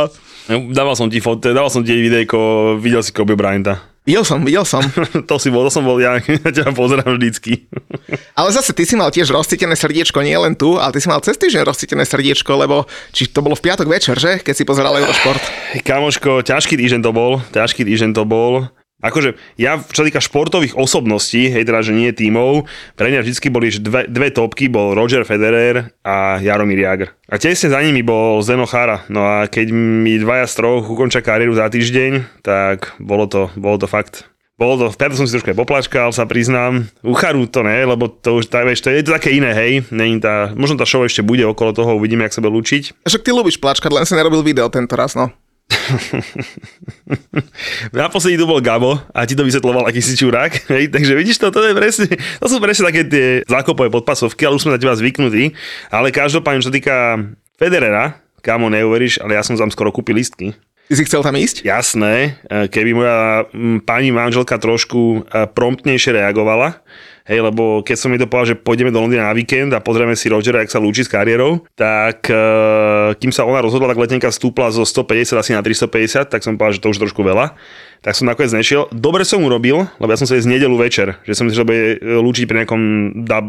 Dával 0.50 0.94
som 0.94 1.10
ti 1.10 1.18
foto, 1.18 1.50
dával 1.50 1.74
som 1.74 1.82
ti 1.82 1.98
videjko, 1.98 2.78
videl 2.78 3.02
si 3.02 3.10
Kobe 3.10 3.34
Bryanta. 3.34 3.91
Videl 4.02 4.26
som, 4.26 4.42
videl 4.42 4.66
som. 4.66 4.82
to 5.30 5.36
si 5.38 5.54
bol, 5.54 5.62
to 5.62 5.70
som 5.70 5.86
bol 5.86 6.02
ja, 6.02 6.18
ja 6.46 6.50
ťa 6.50 6.74
pozerám 6.74 7.22
vždycky. 7.22 7.70
Ale 8.40 8.50
zase 8.50 8.74
ty 8.74 8.82
si 8.82 8.98
mal 8.98 9.14
tiež 9.14 9.30
rozcítené 9.30 9.78
srdiečko, 9.78 10.26
nie 10.26 10.34
len 10.34 10.58
tu, 10.58 10.82
ale 10.82 10.90
ty 10.90 11.00
si 11.00 11.06
mal 11.06 11.22
cez 11.22 11.38
týždeň 11.38 11.62
rozcítené 11.62 12.02
srdiečko, 12.02 12.50
lebo 12.58 12.90
či 13.14 13.30
to 13.30 13.46
bolo 13.46 13.54
v 13.54 13.62
piatok 13.70 13.86
večer, 13.86 14.18
že? 14.18 14.42
Keď 14.42 14.54
si 14.58 14.66
pozeral 14.66 14.98
Eurošport. 14.98 15.42
Kamoško, 15.86 16.42
ťažký 16.42 16.82
týždeň 16.82 17.02
to 17.06 17.12
bol, 17.14 17.46
ťažký 17.54 17.86
týždeň 17.86 18.12
to 18.18 18.26
bol. 18.26 18.66
Akože 19.02 19.36
ja, 19.58 19.82
čo 19.82 20.06
týka 20.06 20.22
športových 20.22 20.78
osobností, 20.78 21.50
hej, 21.50 21.66
teda, 21.66 21.82
že 21.82 21.98
nie 21.98 22.14
tímov, 22.14 22.70
pre 22.94 23.10
mňa 23.10 23.26
vždy 23.26 23.48
boli 23.50 23.68
dve, 23.82 24.06
dve 24.06 24.30
topky, 24.30 24.70
bol 24.70 24.94
Roger 24.94 25.26
Federer 25.26 25.90
a 26.06 26.38
Jaromír 26.38 26.86
Jagr. 26.86 27.08
A 27.26 27.42
tesne 27.42 27.74
za 27.74 27.82
nimi 27.82 28.06
bol 28.06 28.40
Zeno 28.46 28.70
Chara. 28.70 29.04
No 29.10 29.26
a 29.26 29.50
keď 29.50 29.74
mi 29.74 30.22
dvaja 30.22 30.46
z 30.46 30.54
troch 30.62 30.86
ukončia 30.86 31.26
kariéru 31.26 31.58
za 31.58 31.68
týždeň, 31.68 32.44
tak 32.46 32.94
bolo 33.02 33.26
to, 33.26 33.50
bolo 33.58 33.82
to 33.82 33.90
fakt 33.90 34.32
bolo 34.62 34.78
to, 34.78 34.86
preto 34.94 35.18
som 35.18 35.26
si 35.26 35.34
trošku 35.34 35.58
poplačkal, 35.58 36.14
sa 36.14 36.30
priznám. 36.30 36.86
U 37.02 37.18
to 37.50 37.66
ne, 37.66 37.82
lebo 37.82 38.06
to 38.14 38.38
už, 38.38 38.46
tak, 38.46 38.70
vieš, 38.70 38.86
to 38.86 38.94
je 38.94 39.02
to 39.02 39.18
také 39.18 39.34
iné, 39.34 39.58
hej. 39.58 39.82
Není 39.90 40.22
tá, 40.22 40.54
možno 40.54 40.78
tá 40.78 40.86
show 40.86 41.02
ešte 41.02 41.26
bude 41.26 41.42
okolo 41.50 41.74
toho, 41.74 41.98
uvidíme, 41.98 42.30
jak 42.30 42.38
sa 42.38 42.46
bude 42.46 42.62
lúčiť. 42.62 43.02
Však 43.02 43.26
ty 43.26 43.34
ľubíš 43.34 43.58
plačkať, 43.58 43.90
len 43.90 44.06
si 44.06 44.14
nerobil 44.14 44.46
video 44.46 44.70
tento 44.70 44.94
raz, 44.94 45.18
no. 45.18 45.34
Naposledy 47.96 48.40
tu 48.40 48.48
bol 48.48 48.64
Gabo 48.64 49.00
a 49.12 49.28
ti 49.28 49.36
to 49.36 49.48
vysvetloval 49.48 49.88
aký 49.88 50.02
si 50.04 50.20
čurák, 50.20 50.52
hej, 50.74 50.92
takže 50.92 51.16
vidíš 51.16 51.38
to, 51.40 51.52
to 51.52 51.64
je 51.64 51.74
presne, 51.76 52.08
to 52.16 52.48
sú 52.48 52.60
presne 52.60 52.88
také 52.88 53.02
tie 53.08 53.28
zákopové 53.48 53.90
podpasovky, 53.92 54.46
ale 54.46 54.56
už 54.58 54.64
sme 54.68 54.76
na 54.76 54.82
teba 54.82 54.96
zvyknutí, 54.96 55.54
ale 55.92 56.14
každopádne, 56.14 56.64
čo 56.64 56.74
týka 56.74 57.20
Federera, 57.56 58.20
kamo 58.42 58.74
neuveríš, 58.74 59.22
ale 59.22 59.38
ja 59.38 59.46
som 59.46 59.56
tam 59.56 59.70
skoro 59.70 59.94
kúpil 59.94 60.18
listky. 60.18 60.58
Ty 60.92 61.00
si 61.00 61.08
chcel 61.08 61.24
tam 61.24 61.40
ísť? 61.40 61.64
Jasné, 61.64 62.36
e, 62.52 62.68
keby 62.68 62.92
moja 62.92 63.48
pani 63.88 64.12
manželka 64.12 64.60
trošku 64.60 65.24
e, 65.24 65.48
promptnejšie 65.48 66.20
reagovala, 66.20 66.84
Hej, 67.32 67.48
lebo 67.48 67.80
keď 67.80 67.96
som 67.96 68.12
mi 68.12 68.20
to 68.20 68.28
povedal, 68.28 68.52
že 68.52 68.60
pôjdeme 68.60 68.92
do 68.92 69.00
Londýna 69.00 69.32
na 69.32 69.38
víkend 69.38 69.72
a 69.72 69.80
pozrieme 69.80 70.20
si 70.20 70.28
Rogera, 70.28 70.60
jak 70.60 70.76
sa 70.76 70.84
lúči 70.84 71.08
s 71.08 71.10
kariérou, 71.10 71.64
tak 71.80 72.28
uh, 72.28 73.16
kým 73.16 73.32
sa 73.32 73.48
ona 73.48 73.64
rozhodla, 73.64 73.88
tak 73.88 74.04
letenka 74.04 74.28
stúpla 74.36 74.68
zo 74.68 74.84
150 74.84 75.40
asi 75.40 75.56
na 75.56 75.64
350, 75.64 76.28
tak 76.28 76.44
som 76.44 76.60
povedal, 76.60 76.76
že 76.76 76.84
to 76.84 76.92
už 76.92 77.00
trošku 77.08 77.24
veľa. 77.24 77.56
Tak 78.04 78.20
som 78.20 78.28
nakoniec 78.28 78.52
nešiel. 78.52 78.92
Dobre 78.92 79.24
som 79.24 79.40
urobil, 79.48 79.88
lebo 80.04 80.12
ja 80.12 80.20
som 80.20 80.28
sa 80.28 80.36
z 80.36 80.44
nedelu 80.44 80.76
večer, 80.76 81.24
že 81.24 81.32
som 81.32 81.48
si 81.48 81.56
že 81.56 81.64
bude 81.64 82.04
lúčiť 82.04 82.52
pri 82.52 82.68
nejakom, 82.68 82.82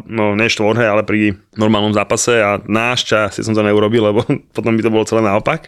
no 0.07 0.39
ne 0.39 0.47
štvorhe, 0.47 0.87
ale 0.87 1.03
pri 1.03 1.35
normálnom 1.59 1.91
zápase 1.91 2.39
a 2.39 2.63
nášťastie 2.63 3.43
som 3.43 3.51
to 3.51 3.67
neurobil, 3.67 4.15
lebo 4.15 4.23
potom 4.57 4.79
by 4.79 4.83
to 4.87 4.95
bolo 4.95 5.03
celé 5.11 5.27
naopak 5.27 5.67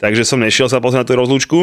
takže 0.00 0.24
som 0.24 0.40
nešiel 0.40 0.66
sa 0.66 0.80
pozrieť 0.80 1.04
na 1.04 1.08
tú 1.08 1.14
rozlúčku. 1.14 1.60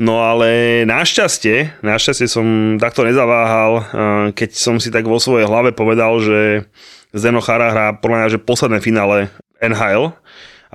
No 0.00 0.24
ale 0.24 0.82
našťastie, 0.88 1.84
našťastie 1.84 2.26
som 2.26 2.76
takto 2.80 3.04
nezaváhal, 3.04 3.72
eh, 3.76 3.84
keď 4.32 4.50
som 4.56 4.80
si 4.80 4.88
tak 4.88 5.04
vo 5.04 5.20
svojej 5.20 5.46
hlave 5.46 5.76
povedal, 5.76 6.18
že 6.18 6.66
Zdeno 7.14 7.38
Chara 7.38 7.70
hrá 7.70 7.86
podľa 7.94 8.16
mňa, 8.26 8.32
že 8.34 8.42
posledné 8.42 8.82
finále 8.82 9.30
NHL 9.62 10.10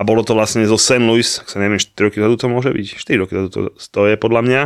bolo 0.00 0.24
to 0.24 0.32
vlastne 0.32 0.64
zo 0.64 0.80
St. 0.80 1.04
Louis, 1.04 1.26
ak 1.26 1.52
sa 1.52 1.60
neviem, 1.60 1.76
4 1.76 1.92
roky 2.00 2.16
to 2.40 2.48
môže 2.48 2.72
byť, 2.72 2.86
4 2.96 3.20
roky 3.20 3.34
to, 3.52 3.68
to 3.76 4.00
je 4.08 4.16
podľa 4.16 4.42
mňa 4.48 4.62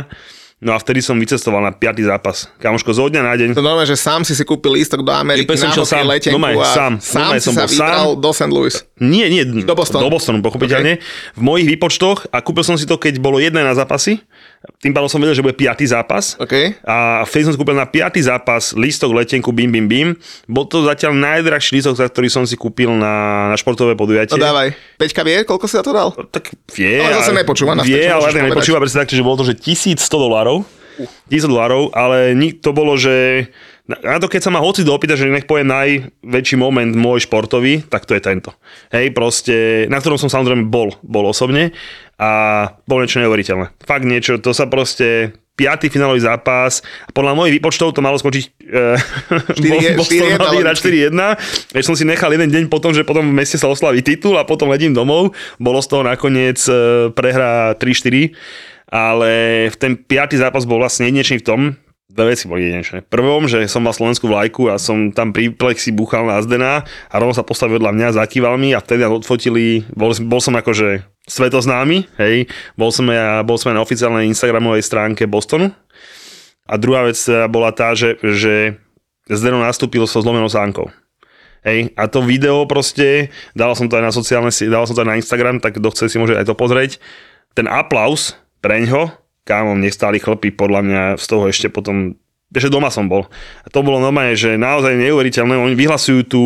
No 0.65 0.73
a 0.73 0.81
vtedy 0.81 0.97
som 1.05 1.13
vycestoval 1.21 1.61
na 1.61 1.69
piatý 1.69 2.01
zápas. 2.01 2.49
Kamoško, 2.57 2.89
zo 2.89 3.05
dňa 3.05 3.21
na 3.21 3.37
deň. 3.37 3.53
To 3.53 3.61
normálne, 3.61 3.85
že 3.85 3.93
sám 3.93 4.25
si 4.25 4.33
si 4.33 4.41
kúpil 4.41 4.73
lístok 4.81 5.05
do 5.05 5.13
Ameriky 5.13 5.45
na 5.45 5.69
sám, 5.77 6.09
letenku 6.09 6.41
no 6.41 6.57
a 6.57 6.65
sám, 6.65 6.93
sám 6.97 7.29
no 7.29 7.37
si 7.37 7.45
som 7.45 7.53
sa 7.53 7.69
sám. 7.69 8.17
do 8.17 8.29
St. 8.33 8.49
Louis. 8.49 8.73
Nie, 8.97 9.29
nie, 9.29 9.45
do 9.45 9.75
Bostonu. 9.77 10.01
Do 10.01 10.09
Bostonu, 10.09 10.41
pochopiteľne. 10.41 10.97
Okay. 10.97 11.37
V 11.37 11.41
mojich 11.45 11.69
výpočtoch 11.69 12.33
a 12.33 12.41
kúpil 12.41 12.65
som 12.65 12.81
si 12.81 12.89
to, 12.89 12.97
keď 12.97 13.21
bolo 13.21 13.37
jedné 13.37 13.61
na 13.61 13.77
zápasy 13.77 14.25
tým 14.81 14.93
pádom 14.93 15.09
som 15.09 15.19
vedel, 15.21 15.37
že 15.37 15.45
bude 15.45 15.57
piatý 15.57 15.85
zápas. 15.85 16.37
Okay. 16.37 16.77
A 16.85 17.25
vtedy 17.25 17.49
som 17.49 17.57
kúpil 17.57 17.77
na 17.77 17.89
piatý 17.89 18.21
zápas 18.21 18.73
lístok 18.77 19.13
letenku 19.17 19.49
Bim 19.49 19.69
Bim 19.71 19.87
Bim. 19.89 20.09
Bol 20.45 20.65
to 20.69 20.85
zatiaľ 20.85 21.15
najdrahší 21.15 21.79
lístok, 21.79 21.97
za 21.97 22.05
ktorý 22.09 22.27
som 22.29 22.43
si 22.45 22.53
kúpil 22.57 22.91
na, 22.93 23.47
na 23.53 23.55
športové 23.57 23.97
podujatie. 23.97 24.37
No 24.37 24.45
dávaj. 24.45 24.73
Peťka 24.97 25.21
vie, 25.25 25.45
koľko 25.45 25.65
si 25.65 25.75
za 25.79 25.83
to 25.85 25.91
dal? 25.93 26.09
Tak 26.13 26.53
vie. 26.73 27.01
Ale 27.01 27.21
zase 27.21 27.33
nepočúva. 27.33 27.77
Vie, 27.81 28.05
ale 28.05 28.29
nepočúva, 28.33 28.81
presne 28.81 29.05
tak, 29.05 29.13
že 29.13 29.25
bolo 29.25 29.41
to, 29.41 29.45
že 29.47 29.57
1100 29.57 29.99
dolárov. 30.05 30.65
1000 31.27 31.51
dolárov, 31.51 31.91
ale 31.91 32.31
to 32.63 32.71
bolo, 32.71 32.95
že 32.95 33.47
na 33.85 34.17
to, 34.17 34.25
keď 34.25 34.49
sa 34.49 34.53
ma 34.53 34.63
hoci 34.63 34.81
dopýta, 34.81 35.13
že 35.13 35.29
nech 35.29 35.45
povie 35.45 35.61
najväčší 35.61 36.57
moment 36.57 36.89
môj 36.89 37.29
športový, 37.29 37.85
tak 37.85 38.09
to 38.09 38.17
je 38.17 38.21
tento. 38.23 38.49
Hej, 38.89 39.13
proste, 39.13 39.85
na 39.93 40.01
ktorom 40.01 40.17
som 40.17 40.25
samozrejme 40.25 40.65
bol, 40.65 40.97
bol 41.05 41.29
osobne 41.29 41.69
a 42.15 42.29
bolo 42.87 43.03
niečo 43.03 43.19
neuveriteľné. 43.23 43.75
Fakt 43.83 44.05
niečo, 44.07 44.39
to 44.39 44.55
sa 44.55 44.67
proste 44.71 45.35
piatý 45.55 45.87
finálový 45.87 46.19
zápas. 46.19 46.83
Podľa 47.15 47.31
mojich 47.31 47.59
výpočtov 47.59 47.95
to 47.95 48.03
malo 48.03 48.19
skončiť 48.19 48.43
e, 48.43 48.99
4-1. 49.95 51.15
4-1. 51.15 51.79
som 51.79 51.95
si 51.95 52.03
nechal 52.03 52.31
jeden 52.35 52.51
deň 52.51 52.63
potom, 52.67 52.91
že 52.91 53.07
potom 53.07 53.23
v 53.23 53.39
meste 53.39 53.55
sa 53.55 53.71
oslaví 53.71 54.03
titul 54.03 54.35
a 54.35 54.43
potom 54.43 54.67
ledím 54.67 54.91
domov. 54.91 55.31
Bolo 55.55 55.79
z 55.79 55.87
toho 55.87 56.03
nakoniec 56.03 56.59
e, 56.67 57.07
prehra 57.15 57.79
3-4 57.79 58.35
ale 58.85 59.65
v 59.73 59.75
ten 59.75 59.97
piatý 59.97 60.37
zápas 60.37 60.63
bol 60.69 60.77
vlastne 60.77 61.09
jedinečný 61.09 61.41
v 61.41 61.47
tom, 61.47 61.61
dve 62.05 62.31
veci 62.31 62.47
boli 62.47 62.69
jedinečné. 62.69 63.03
Prvom, 63.09 63.49
že 63.49 63.65
som 63.67 63.83
mal 63.83 63.91
slovenskú 63.91 64.29
vlajku 64.29 64.71
a 64.71 64.79
som 64.79 65.11
tam 65.11 65.33
pri 65.33 65.51
plexi 65.51 65.91
buchal 65.91 66.29
na 66.29 66.39
Zdena 66.39 66.85
a 67.11 67.15
rovno 67.17 67.35
sa 67.35 67.43
postavil 67.43 67.81
vedľa 67.81 67.91
mňa, 67.91 68.15
zakýval 68.15 68.55
mi 68.55 68.71
a 68.71 68.79
vtedy 68.79 69.03
odfotili, 69.03 69.83
bol, 69.91 70.15
bol 70.23 70.39
som 70.39 70.55
akože 70.55 71.14
svetoznámy, 71.25 72.05
hej, 72.21 72.45
bol 72.77 72.93
som, 72.93 73.09
ja, 73.09 73.41
bol 73.41 73.57
som 73.57 73.73
aj 73.73 73.77
na 73.77 73.85
oficiálnej 73.85 74.29
Instagramovej 74.29 74.85
stránke 74.85 75.25
Bostonu. 75.25 75.73
A 76.65 76.81
druhá 76.81 77.05
vec 77.05 77.17
bola 77.49 77.69
tá, 77.69 77.93
že, 77.93 78.17
že 78.21 78.77
Zdeno 79.29 79.61
nastúpil 79.61 80.05
so 80.05 80.21
zlomenou 80.21 80.49
sánkou. 80.49 80.89
Hej, 81.65 81.97
a 81.97 82.05
to 82.05 82.21
video 82.21 82.69
proste, 82.69 83.33
dal 83.57 83.73
som 83.73 83.89
to 83.89 83.97
aj 83.97 84.05
na 84.05 84.13
sociálne, 84.13 84.53
dal 84.69 84.85
som 84.85 84.93
to 84.93 85.01
aj 85.01 85.09
na 85.09 85.17
Instagram, 85.17 85.57
tak 85.57 85.81
kto 85.81 85.89
chce 85.89 86.13
si 86.13 86.17
môže 86.21 86.37
aj 86.37 86.45
to 86.45 86.53
pozrieť. 86.53 87.01
Ten 87.57 87.65
aplaus, 87.65 88.37
preňho, 88.61 89.09
kámo, 89.49 89.73
mne 89.73 89.89
stáli 89.89 90.21
chlpy, 90.21 90.53
podľa 90.53 90.81
mňa 90.85 91.01
z 91.17 91.25
toho 91.25 91.49
ešte 91.49 91.73
potom 91.73 92.21
že 92.59 92.71
doma 92.71 92.87
som 92.89 93.05
bol. 93.07 93.27
To 93.71 93.79
bolo 93.83 93.99
normálne, 93.99 94.35
že 94.37 94.55
naozaj 94.55 94.95
neuveriteľné. 94.95 95.55
Oni 95.55 95.75
vyhlasujú 95.75 96.19
tú, 96.25 96.43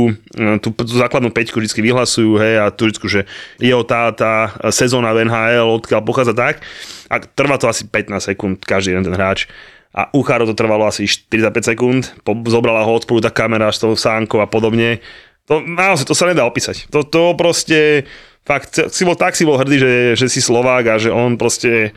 tú, 0.62 0.70
tú 0.74 0.94
základnú 0.98 1.30
peťku, 1.30 1.62
vždy 1.62 1.82
vyhlasujú, 1.82 2.38
hej, 2.42 2.54
a 2.62 2.66
tu 2.74 2.90
vždy, 2.90 2.98
že 3.06 3.22
jeho 3.62 3.82
tá, 3.86 4.10
tá 4.14 4.54
sezóna 4.74 5.14
v 5.14 5.30
NHL, 5.30 5.82
odkiaľ 5.82 6.02
pochádza 6.02 6.34
tak. 6.34 6.66
A 7.10 7.22
trvá 7.22 7.58
to 7.58 7.70
asi 7.70 7.86
15 7.86 8.34
sekúnd, 8.34 8.56
každý 8.62 8.94
jeden 8.94 9.06
ten 9.06 9.16
hráč. 9.16 9.50
A 9.90 10.06
u 10.14 10.22
Charo 10.22 10.46
to 10.46 10.54
trvalo 10.54 10.86
asi 10.86 11.10
45 11.10 11.74
sekúnd, 11.74 12.02
zobrala 12.46 12.86
ho 12.86 12.94
od 12.94 13.02
spolu 13.02 13.26
tá 13.26 13.34
kamera 13.34 13.74
s 13.74 13.82
tou 13.82 13.98
sánkou 13.98 14.38
a 14.38 14.46
podobne. 14.46 15.02
To, 15.50 15.66
naozaj, 15.66 16.06
to 16.06 16.14
sa 16.14 16.30
nedá 16.30 16.46
opísať. 16.46 16.86
To, 16.94 17.02
to 17.02 17.34
proste, 17.34 18.06
fakt, 18.46 18.78
si 18.94 19.02
bol, 19.02 19.18
tak 19.18 19.34
si 19.34 19.50
bol 19.50 19.58
hrdý, 19.58 19.82
že, 19.82 19.94
že 20.14 20.26
si 20.30 20.46
Slovák 20.46 20.86
a 20.86 20.96
že 21.02 21.10
on 21.10 21.42
proste... 21.42 21.90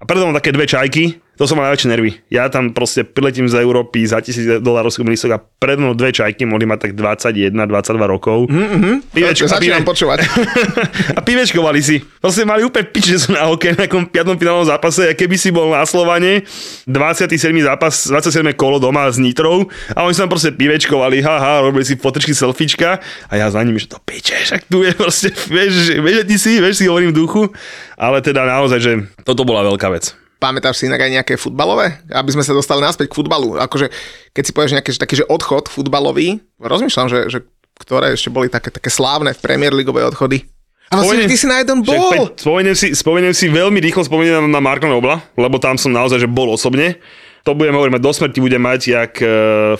A 0.00 0.08
preto 0.08 0.24
mám 0.24 0.38
také 0.40 0.56
dve 0.56 0.64
čajky, 0.64 1.20
to 1.38 1.46
som 1.46 1.54
mal 1.54 1.70
najväčšie 1.70 1.88
nervy. 1.94 2.10
Ja 2.34 2.50
tam 2.50 2.74
proste 2.74 3.06
priletím 3.06 3.46
z 3.46 3.62
Európy 3.62 4.02
za 4.02 4.18
tisíc 4.18 4.42
dolárov 4.58 4.90
listok 5.06 5.30
a 5.30 5.38
pred 5.38 5.78
mnou 5.78 5.94
dve 5.94 6.10
čajky 6.10 6.42
mohli 6.42 6.66
mať 6.66 6.90
tak 6.90 6.92
21, 6.98 7.54
22 7.54 7.94
rokov. 8.10 8.50
Mm-hmm. 8.50 9.14
Pivečko, 9.14 9.46
a 9.46 9.62
pive... 9.62 9.78
počúvať. 9.86 10.18
a 11.18 11.20
pivečkovali 11.22 11.78
si. 11.78 12.02
Proste 12.18 12.42
mali 12.42 12.66
úplne 12.66 12.90
pič, 12.90 13.14
že 13.14 13.18
sú 13.22 13.38
na 13.38 13.46
hokej 13.46 13.78
na 13.78 13.86
nejakom 13.86 14.10
piatom 14.10 14.34
finálnom 14.34 14.66
zápase 14.66 15.06
a 15.06 15.14
keby 15.14 15.38
si 15.38 15.54
bol 15.54 15.70
na 15.70 15.86
Slovane 15.86 16.42
27. 16.90 17.54
zápas, 17.62 18.10
27. 18.10 18.42
kolo 18.58 18.82
doma 18.82 19.06
s 19.06 19.22
Nitrou 19.22 19.70
a 19.94 20.02
oni 20.02 20.18
sa 20.18 20.26
tam 20.26 20.34
proste 20.34 20.50
pivečkovali, 20.50 21.22
haha, 21.22 21.62
robili 21.62 21.86
si 21.86 21.94
fotočky, 21.94 22.34
selfiečka 22.34 22.98
a 23.30 23.32
ja 23.38 23.46
za 23.46 23.62
nimi, 23.62 23.78
že 23.78 23.94
to 23.94 24.02
piče, 24.02 24.34
však 24.42 24.66
tu 24.66 24.82
je 24.82 24.90
proste, 24.90 25.30
vieš, 25.46 25.94
vieš, 26.02 26.26
ty 26.26 26.34
si, 26.34 26.58
vieš, 26.58 26.82
si 26.82 26.90
hovorím 26.90 27.14
v 27.14 27.18
duchu, 27.22 27.42
ale 27.94 28.18
teda 28.18 28.42
naozaj, 28.42 28.78
že 28.82 28.92
toto 29.22 29.46
bola 29.46 29.62
veľká 29.62 29.86
vec. 29.94 30.18
Pamätáš 30.38 30.78
si 30.78 30.86
inak 30.86 31.02
aj 31.02 31.10
nejaké 31.10 31.34
futbalové? 31.34 31.98
Aby 32.14 32.30
sme 32.30 32.46
sa 32.46 32.54
dostali 32.54 32.78
naspäť 32.78 33.10
k 33.10 33.18
futbalu. 33.18 33.58
Akože, 33.58 33.90
keď 34.30 34.42
si 34.46 34.52
povieš 34.54 34.74
nejaký 34.78 34.90
že 34.94 35.02
taký, 35.02 35.14
že 35.18 35.26
odchod 35.26 35.66
futbalový, 35.66 36.38
rozmýšľam, 36.62 37.10
že, 37.10 37.20
že 37.26 37.38
ktoré 37.78 38.14
ešte 38.14 38.30
boli 38.30 38.46
také, 38.46 38.70
také 38.70 38.90
slávne 38.90 39.34
v 39.34 39.42
Premier 39.42 39.74
Ligové 39.74 40.06
odchody. 40.06 40.46
A 40.88 41.04
vlastne 41.04 41.28
ty 41.28 41.36
si 41.36 41.44
na 41.44 41.60
jeden 41.60 41.84
bol. 41.84 42.32
Spomeniem 42.32 42.72
si, 42.72 42.96
spomeniem 42.96 43.34
si 43.36 43.52
veľmi 43.52 43.76
rýchlo 43.76 44.08
spomeniem 44.08 44.48
na 44.48 44.60
Marka 44.62 44.88
Nobla, 44.88 45.20
lebo 45.36 45.60
tam 45.60 45.76
som 45.76 45.92
naozaj 45.92 46.24
že 46.24 46.28
bol 46.30 46.48
osobne. 46.48 46.96
To 47.44 47.56
budeme 47.56 47.76
hovoriť, 47.76 48.02
do 48.02 48.12
smrti 48.12 48.38
budem 48.44 48.60
mať, 48.60 48.80
jak 48.92 49.12
uh, 49.24 49.28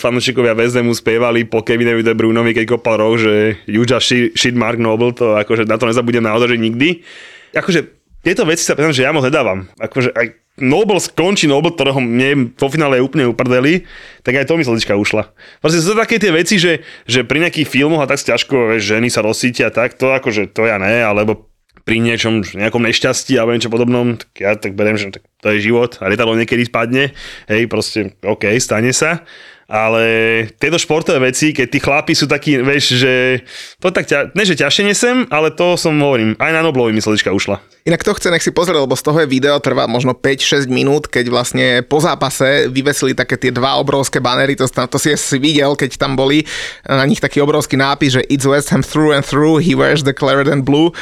fanúšikovia 0.01 0.57
Vezdemu 0.57 0.93
spievali 0.95 1.45
po 1.45 1.61
Kevinovi 1.61 2.01
De 2.01 2.17
Brunovi, 2.17 2.57
keď 2.57 2.77
kopal 2.77 3.01
roh, 3.01 3.17
že 3.17 3.61
you 3.69 3.85
just 3.85 4.09
shit, 4.09 4.33
shit 4.37 4.57
Mark 4.57 4.81
Noble, 4.81 5.13
to 5.13 5.37
akože 5.37 5.69
na 5.69 5.77
to 5.77 5.85
nezabudem 5.85 6.25
naozaj, 6.25 6.55
že 6.55 6.59
nikdy. 6.61 7.05
Akože 7.53 7.89
tieto 8.25 8.45
veci 8.49 8.65
sa 8.65 8.73
priznám, 8.77 8.97
že 8.97 9.05
ja 9.05 9.13
moc 9.13 9.25
nedávam. 9.25 9.69
Akože 9.81 10.13
aj 10.13 10.48
Noble 10.59 10.99
skončí 10.99 11.47
Noble, 11.47 11.75
ktorého 11.75 11.99
mne 12.03 12.53
po 12.55 12.69
finále 12.69 13.03
úplne 13.03 13.31
uprdeli, 13.31 13.87
tak 14.23 14.39
aj 14.39 14.47
to 14.51 14.59
mi 14.59 14.67
slzička 14.67 14.99
ušla. 14.99 15.31
Proste 15.63 15.81
sú 15.81 15.95
také 15.95 16.19
tie 16.19 16.35
veci, 16.35 16.59
že, 16.59 16.85
že 17.09 17.23
pri 17.23 17.43
nejakých 17.47 17.71
filmoch 17.71 18.05
a 18.05 18.11
tak 18.11 18.21
ťažko, 18.21 18.77
vieš, 18.77 18.91
ženy 18.91 19.09
sa 19.09 19.25
rozsítia 19.25 19.71
tak, 19.71 19.97
to 19.97 20.11
akože 20.11 20.51
to 20.53 20.67
ja 20.67 20.77
ne, 20.77 21.03
alebo 21.03 21.49
pri 21.89 22.05
niečom, 22.05 22.45
nejakom 22.45 22.85
nešťastí 22.85 23.41
alebo 23.41 23.57
niečo 23.57 23.73
podobnom, 23.73 24.21
tak 24.21 24.31
ja 24.37 24.53
tak 24.61 24.77
beriem, 24.77 25.01
že 25.01 25.09
tak 25.09 25.25
to 25.41 25.57
je 25.57 25.73
život 25.73 25.97
a 26.05 26.13
lietadlo 26.13 26.37
niekedy 26.37 26.69
spadne, 26.69 27.17
hej, 27.49 27.65
proste 27.65 28.13
OK, 28.21 28.45
stane 28.61 28.93
sa 28.93 29.25
ale 29.69 30.05
tieto 30.57 30.81
športové 30.81 31.29
veci, 31.29 31.53
keď 31.53 31.67
tí 31.69 31.79
chlapi 31.79 32.17
sú 32.17 32.25
takí, 32.25 32.57
vieš, 32.57 32.97
že 32.97 33.45
to 33.77 33.93
tak 33.93 34.09
ťa, 34.09 34.33
ne 34.33 34.43
že 34.49 34.57
ťažšie 34.57 34.85
nesem, 34.89 35.29
ale 35.29 35.53
to 35.53 35.77
som 35.77 35.93
hovorím, 36.01 36.33
aj 36.41 36.57
na 36.57 36.65
Noblovi 36.65 36.97
myslelička 36.97 37.29
ušla. 37.29 37.61
Inak 37.85 38.01
to 38.01 38.17
chce, 38.17 38.33
nech 38.33 38.41
si 38.41 38.49
pozrieť, 38.49 38.81
lebo 38.81 38.97
z 38.97 39.05
toho 39.05 39.21
je 39.21 39.29
video 39.29 39.61
trvá 39.61 39.85
možno 39.85 40.17
5-6 40.17 40.73
minút, 40.73 41.05
keď 41.13 41.29
vlastne 41.29 41.67
po 41.85 42.01
zápase 42.01 42.73
vyvesili 42.73 43.13
také 43.13 43.37
tie 43.37 43.53
dva 43.53 43.77
obrovské 43.77 44.25
banery, 44.25 44.57
to, 44.57 44.65
to 44.65 44.97
si 44.97 45.13
si 45.21 45.37
videl, 45.37 45.77
keď 45.77 46.01
tam 46.01 46.17
boli 46.17 46.49
na 46.89 47.05
nich 47.05 47.21
taký 47.21 47.45
obrovský 47.45 47.77
nápis, 47.77 48.17
že 48.17 48.25
It's 48.33 48.49
West 48.49 48.73
Ham 48.73 48.81
through 48.81 49.13
and 49.13 49.25
through, 49.25 49.61
he 49.61 49.77
wears 49.77 50.01
the 50.01 50.17
claret 50.17 50.49
and 50.49 50.65
blue 50.65 50.97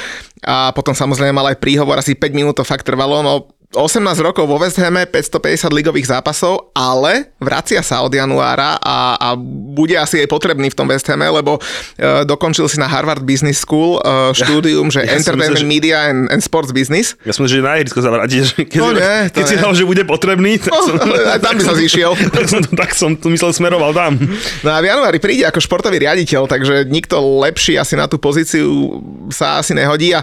a 0.46 0.70
potom 0.70 0.94
samozrejme 0.94 1.35
mal 1.35 1.50
aj 1.50 1.59
príhovor, 1.59 1.98
asi 1.98 2.14
5 2.14 2.31
minút 2.31 2.55
to 2.61 2.64
fakt 2.66 2.87
trvalo, 2.87 3.18
no 3.24 3.50
18 3.74 4.00
rokov 4.22 4.46
vo 4.46 4.62
West 4.62 4.79
Hame, 4.79 5.11
550 5.11 5.74
ligových 5.74 6.14
zápasov, 6.14 6.70
ale 6.70 7.35
vracia 7.42 7.83
sa 7.83 8.07
od 8.07 8.14
januára 8.14 8.79
a, 8.79 9.18
a 9.18 9.29
bude 9.74 9.98
asi 9.98 10.22
aj 10.22 10.29
potrebný 10.31 10.70
v 10.70 10.76
tom 10.79 10.87
West 10.87 11.05
Hame, 11.11 11.26
lebo 11.26 11.59
uh, 11.59 12.22
dokončil 12.22 12.70
si 12.70 12.79
na 12.79 12.87
Harvard 12.87 13.26
Business 13.26 13.66
School 13.66 13.98
uh, 14.00 14.31
štúdium, 14.31 14.87
ja, 14.88 14.94
že 14.94 15.00
ja 15.02 15.18
Entertainment 15.18 15.59
myslel, 15.59 15.68
Media 15.68 15.98
and, 16.07 16.31
and 16.31 16.40
Sports 16.46 16.70
Business. 16.70 17.18
Ja 17.26 17.35
som 17.35 17.44
že 17.50 17.59
na 17.59 17.76
ihrisko 17.76 17.98
sa 17.98 18.14
vráti, 18.14 18.46
že 18.46 18.55
keď, 18.64 18.79
no 18.79 18.94
nie, 18.94 19.14
keď 19.35 19.44
si 19.44 19.57
dal, 19.59 19.72
že 19.74 19.83
bude 19.83 20.07
potrebný, 20.07 20.62
tak 20.62 20.70
no, 20.70 20.81
som, 20.87 20.94
aj 21.35 21.40
tam 21.42 21.55
by 21.59 21.62
sa 21.66 21.74
zišiel. 21.74 22.12
tak, 22.37 22.46
som, 22.46 22.61
tak 22.62 22.90
som 22.94 23.11
to 23.18 23.29
myslel 23.35 23.50
smeroval 23.50 23.90
tam. 23.90 24.14
No 24.62 24.70
a 24.72 24.79
v 24.79 24.88
januári 24.88 25.18
príde 25.18 25.42
ako 25.42 25.59
športový 25.59 25.98
riaditeľ, 26.00 26.46
takže 26.46 26.87
nikto 26.87 27.18
lepší 27.42 27.76
asi 27.83 27.98
na 27.98 28.07
tú 28.07 28.16
pozíciu 28.22 29.02
sa 29.29 29.59
asi 29.59 29.74
nehodí 29.74 30.14
a 30.14 30.22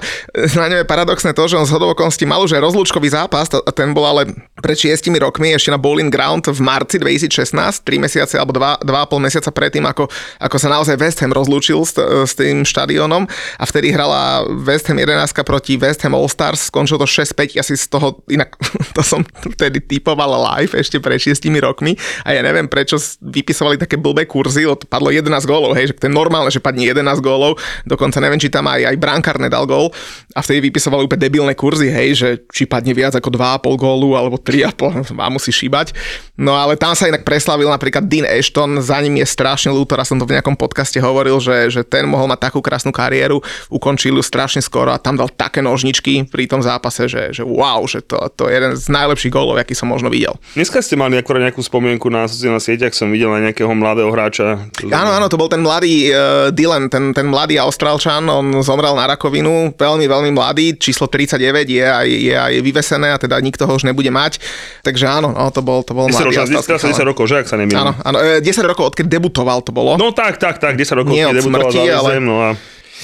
na 0.55 0.71
ňom 0.71 0.79
je 0.81 0.87
paradoxné 0.87 1.35
to, 1.35 1.43
že 1.45 1.59
on 1.59 1.67
z 1.67 1.75
hodovokonosti 1.75 2.23
mal 2.23 2.39
už 2.39 2.55
aj 2.55 2.61
rozlúčkový 2.63 3.11
zápas 3.11 3.32
a 3.33 3.71
ten 3.73 3.91
bol 3.91 4.05
ale 4.05 4.29
pred 4.61 4.77
6 4.77 5.09
rokmi 5.17 5.51
ešte 5.51 5.73
na 5.73 5.81
Bowling 5.81 6.13
Ground 6.13 6.45
v 6.47 6.59
marci 6.61 7.01
2016, 7.01 7.51
3 7.83 7.97
mesiace 7.97 8.35
alebo 8.37 8.53
2, 8.55 8.85
2,5 8.85 9.25
mesiaca 9.25 9.49
predtým, 9.49 9.83
ako, 9.89 10.07
ako 10.39 10.55
sa 10.61 10.69
naozaj 10.69 10.95
West 11.01 11.19
Ham 11.25 11.33
rozlúčil 11.33 11.81
s, 11.81 11.97
s 11.97 12.33
tým 12.37 12.61
štadiónom 12.61 13.25
a 13.57 13.63
vtedy 13.65 13.89
hrala 13.89 14.45
West 14.63 14.87
Ham 14.87 15.01
11 15.01 15.33
proti 15.41 15.75
West 15.81 16.05
Ham 16.05 16.13
All 16.13 16.29
Stars, 16.29 16.69
skončilo 16.69 17.01
to 17.01 17.07
6-5, 17.09 17.57
asi 17.57 17.73
z 17.73 17.89
toho, 17.89 18.21
inak 18.29 18.53
to 18.95 19.01
som 19.01 19.25
vtedy 19.57 19.81
typoval 19.81 20.37
live 20.53 20.77
ešte 20.77 21.01
pred 21.01 21.17
6 21.17 21.43
rokmi. 21.59 21.97
A 22.23 22.37
ja 22.37 22.41
neviem 22.45 22.69
prečo 22.69 23.01
vypisovali 23.19 23.81
také 23.81 23.97
blbé 23.97 24.29
kurzy, 24.29 24.69
padlo 24.85 25.09
11 25.09 25.27
gólov, 25.49 25.73
hej, 25.73 25.91
že 25.91 25.93
to 25.97 26.07
je 26.07 26.13
normálne, 26.13 26.53
že 26.53 26.61
padne 26.61 26.85
11 26.85 27.19
gólov, 27.19 27.57
dokonca 27.83 28.21
neviem, 28.21 28.37
či 28.37 28.53
tam 28.53 28.69
aj, 28.69 28.93
aj 28.93 28.95
brankár 29.01 29.41
nedal 29.41 29.65
gól. 29.65 29.89
A 30.37 30.45
vtedy 30.45 30.69
vypisovali 30.69 31.09
úplne 31.09 31.21
debilné 31.25 31.53
kurzy, 31.57 31.89
hej, 31.89 32.09
že 32.13 32.29
či 32.51 32.69
padne 32.69 32.93
viac 32.93 33.22
ako 33.23 33.31
2,5 33.31 33.79
gólu 33.79 34.19
alebo 34.19 34.35
3,5, 34.35 35.15
má 35.19 35.31
musí 35.31 35.55
šíbať. 35.55 35.95
No 36.35 36.59
ale 36.59 36.75
tam 36.75 36.91
sa 36.91 37.07
inak 37.07 37.23
preslavil 37.23 37.71
napríklad 37.71 38.03
Dean 38.11 38.27
Ashton, 38.27 38.83
za 38.83 38.99
ním 38.99 39.23
je 39.23 39.27
strašne 39.29 39.71
ľúto, 39.71 39.95
raz 39.95 40.11
som 40.11 40.19
to 40.19 40.27
v 40.27 40.35
nejakom 40.35 40.59
podcaste 40.59 40.99
hovoril, 40.99 41.39
že, 41.39 41.71
že 41.71 41.81
ten 41.87 42.03
mohol 42.03 42.27
mať 42.27 42.51
takú 42.51 42.59
krásnu 42.59 42.91
kariéru, 42.91 43.39
ukončil 43.71 44.19
ju 44.19 44.23
strašne 44.25 44.59
skoro 44.59 44.91
a 44.91 44.99
tam 44.99 45.15
dal 45.15 45.31
také 45.31 45.63
nožničky 45.63 46.27
pri 46.27 46.49
tom 46.51 46.59
zápase, 46.59 47.07
že, 47.07 47.31
že 47.31 47.45
wow, 47.45 47.85
že 47.87 48.03
to, 48.03 48.17
to 48.33 48.51
je 48.51 48.59
jeden 48.59 48.73
z 48.73 48.85
najlepších 48.89 49.29
gólov, 49.29 49.61
aký 49.61 49.77
som 49.77 49.93
možno 49.93 50.09
videl. 50.09 50.33
Dneska 50.57 50.81
ste 50.81 50.97
mali 50.97 51.21
akorát 51.21 51.45
nejakú 51.45 51.61
spomienku 51.61 52.09
na 52.09 52.25
sociálnych 52.25 52.65
sieťach, 52.65 52.97
som 52.97 53.13
videl 53.13 53.29
na 53.29 53.45
nejakého 53.45 53.69
mladého 53.69 54.09
hráča. 54.09 54.67
Áno, 54.89 55.11
áno, 55.13 55.29
to 55.29 55.37
bol 55.37 55.47
ten 55.47 55.61
mladý 55.61 56.09
uh, 56.09 56.49
Dylan, 56.49 56.89
ten, 56.89 57.13
ten 57.13 57.29
mladý 57.29 57.61
Austrálčan, 57.61 58.25
on 58.25 58.65
zomrel 58.65 58.97
na 58.97 59.05
rakovinu, 59.05 59.77
veľmi, 59.77 60.05
veľmi 60.09 60.31
mladý, 60.33 60.81
číslo 60.81 61.05
39 61.05 61.69
je 61.69 61.85
aj, 61.85 62.09
je 62.09 62.33
aj 62.33 62.53
vyvesené 62.65 63.12
a 63.13 63.21
teda 63.21 63.37
nikto 63.37 63.69
ho 63.69 63.73
už 63.77 63.85
nebude 63.85 64.09
mať. 64.09 64.41
Takže 64.81 65.05
áno, 65.05 65.29
no, 65.31 65.47
to 65.53 65.61
bol, 65.61 65.85
to 65.85 65.93
bol 65.93 66.09
10 66.09 66.17
mladý. 66.17 66.57
Ročná, 66.57 66.81
10, 66.81 66.97
10 66.97 67.09
rokov, 67.13 67.29
že 67.29 67.45
ak 67.45 67.47
sa 67.47 67.55
nemýlim. 67.61 67.77
Áno, 67.77 67.91
áno, 68.01 68.17
10 68.41 68.41
e, 68.41 68.65
rokov, 68.65 68.93
odkedy 68.93 69.07
debutoval 69.07 69.61
to 69.61 69.69
bolo. 69.69 69.95
No 69.95 70.09
tak, 70.09 70.41
tak, 70.41 70.57
tak, 70.57 70.73
10 70.75 71.05
rokov, 71.05 71.13
Nie 71.13 71.29
odkedy 71.29 71.45
debutoval 71.45 71.69
smrti, 71.69 71.87
ale... 71.93 72.09
zem, 72.17 72.23
no 72.25 72.35
a... 72.41 72.49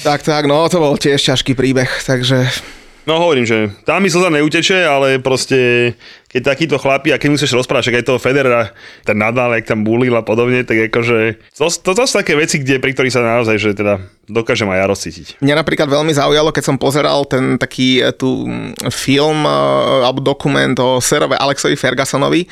Tak, 0.00 0.24
tak, 0.24 0.48
no 0.48 0.64
to 0.66 0.80
bol 0.80 0.96
tiež 0.98 1.20
ťažký 1.20 1.52
príbeh, 1.54 1.88
takže 2.08 2.48
No 3.08 3.16
hovorím, 3.16 3.48
že 3.48 3.72
tam 3.88 4.04
mi 4.04 4.12
slza 4.12 4.28
neuteče, 4.28 4.84
ale 4.84 5.18
proste 5.24 5.92
keď 6.30 6.42
takýto 6.46 6.78
chlapi, 6.78 7.10
a 7.10 7.18
keď 7.18 7.34
musíš 7.34 7.58
rozprávať, 7.58 7.90
aj 7.90 8.06
toho 8.06 8.22
Federera, 8.22 8.70
ten 9.02 9.18
Nadal, 9.18 9.58
jak 9.58 9.66
tam 9.66 9.82
bulil 9.82 10.14
a 10.14 10.22
podobne, 10.22 10.62
tak 10.62 10.78
akože 10.86 11.42
to, 11.58 11.66
to, 11.66 11.90
to 11.90 12.02
sú 12.06 12.14
také 12.22 12.38
veci, 12.38 12.62
kde, 12.62 12.78
pri 12.78 12.94
ktorých 12.94 13.14
sa 13.18 13.26
naozaj, 13.26 13.58
že 13.58 13.74
teda 13.74 13.98
dokážem 14.30 14.70
aj 14.70 14.78
ja 14.78 14.86
rozcítiť. 14.86 15.26
Mňa 15.42 15.58
napríklad 15.58 15.90
veľmi 15.90 16.14
zaujalo, 16.14 16.54
keď 16.54 16.64
som 16.64 16.76
pozeral 16.78 17.26
ten 17.26 17.58
taký 17.58 17.98
e, 17.98 18.14
tu 18.14 18.46
film 18.94 19.42
e, 19.42 19.52
alebo 20.06 20.22
dokument 20.22 20.72
o 20.78 21.02
Serovi 21.02 21.34
Alexovi 21.34 21.74
Fergusonovi. 21.74 22.46
E, 22.46 22.48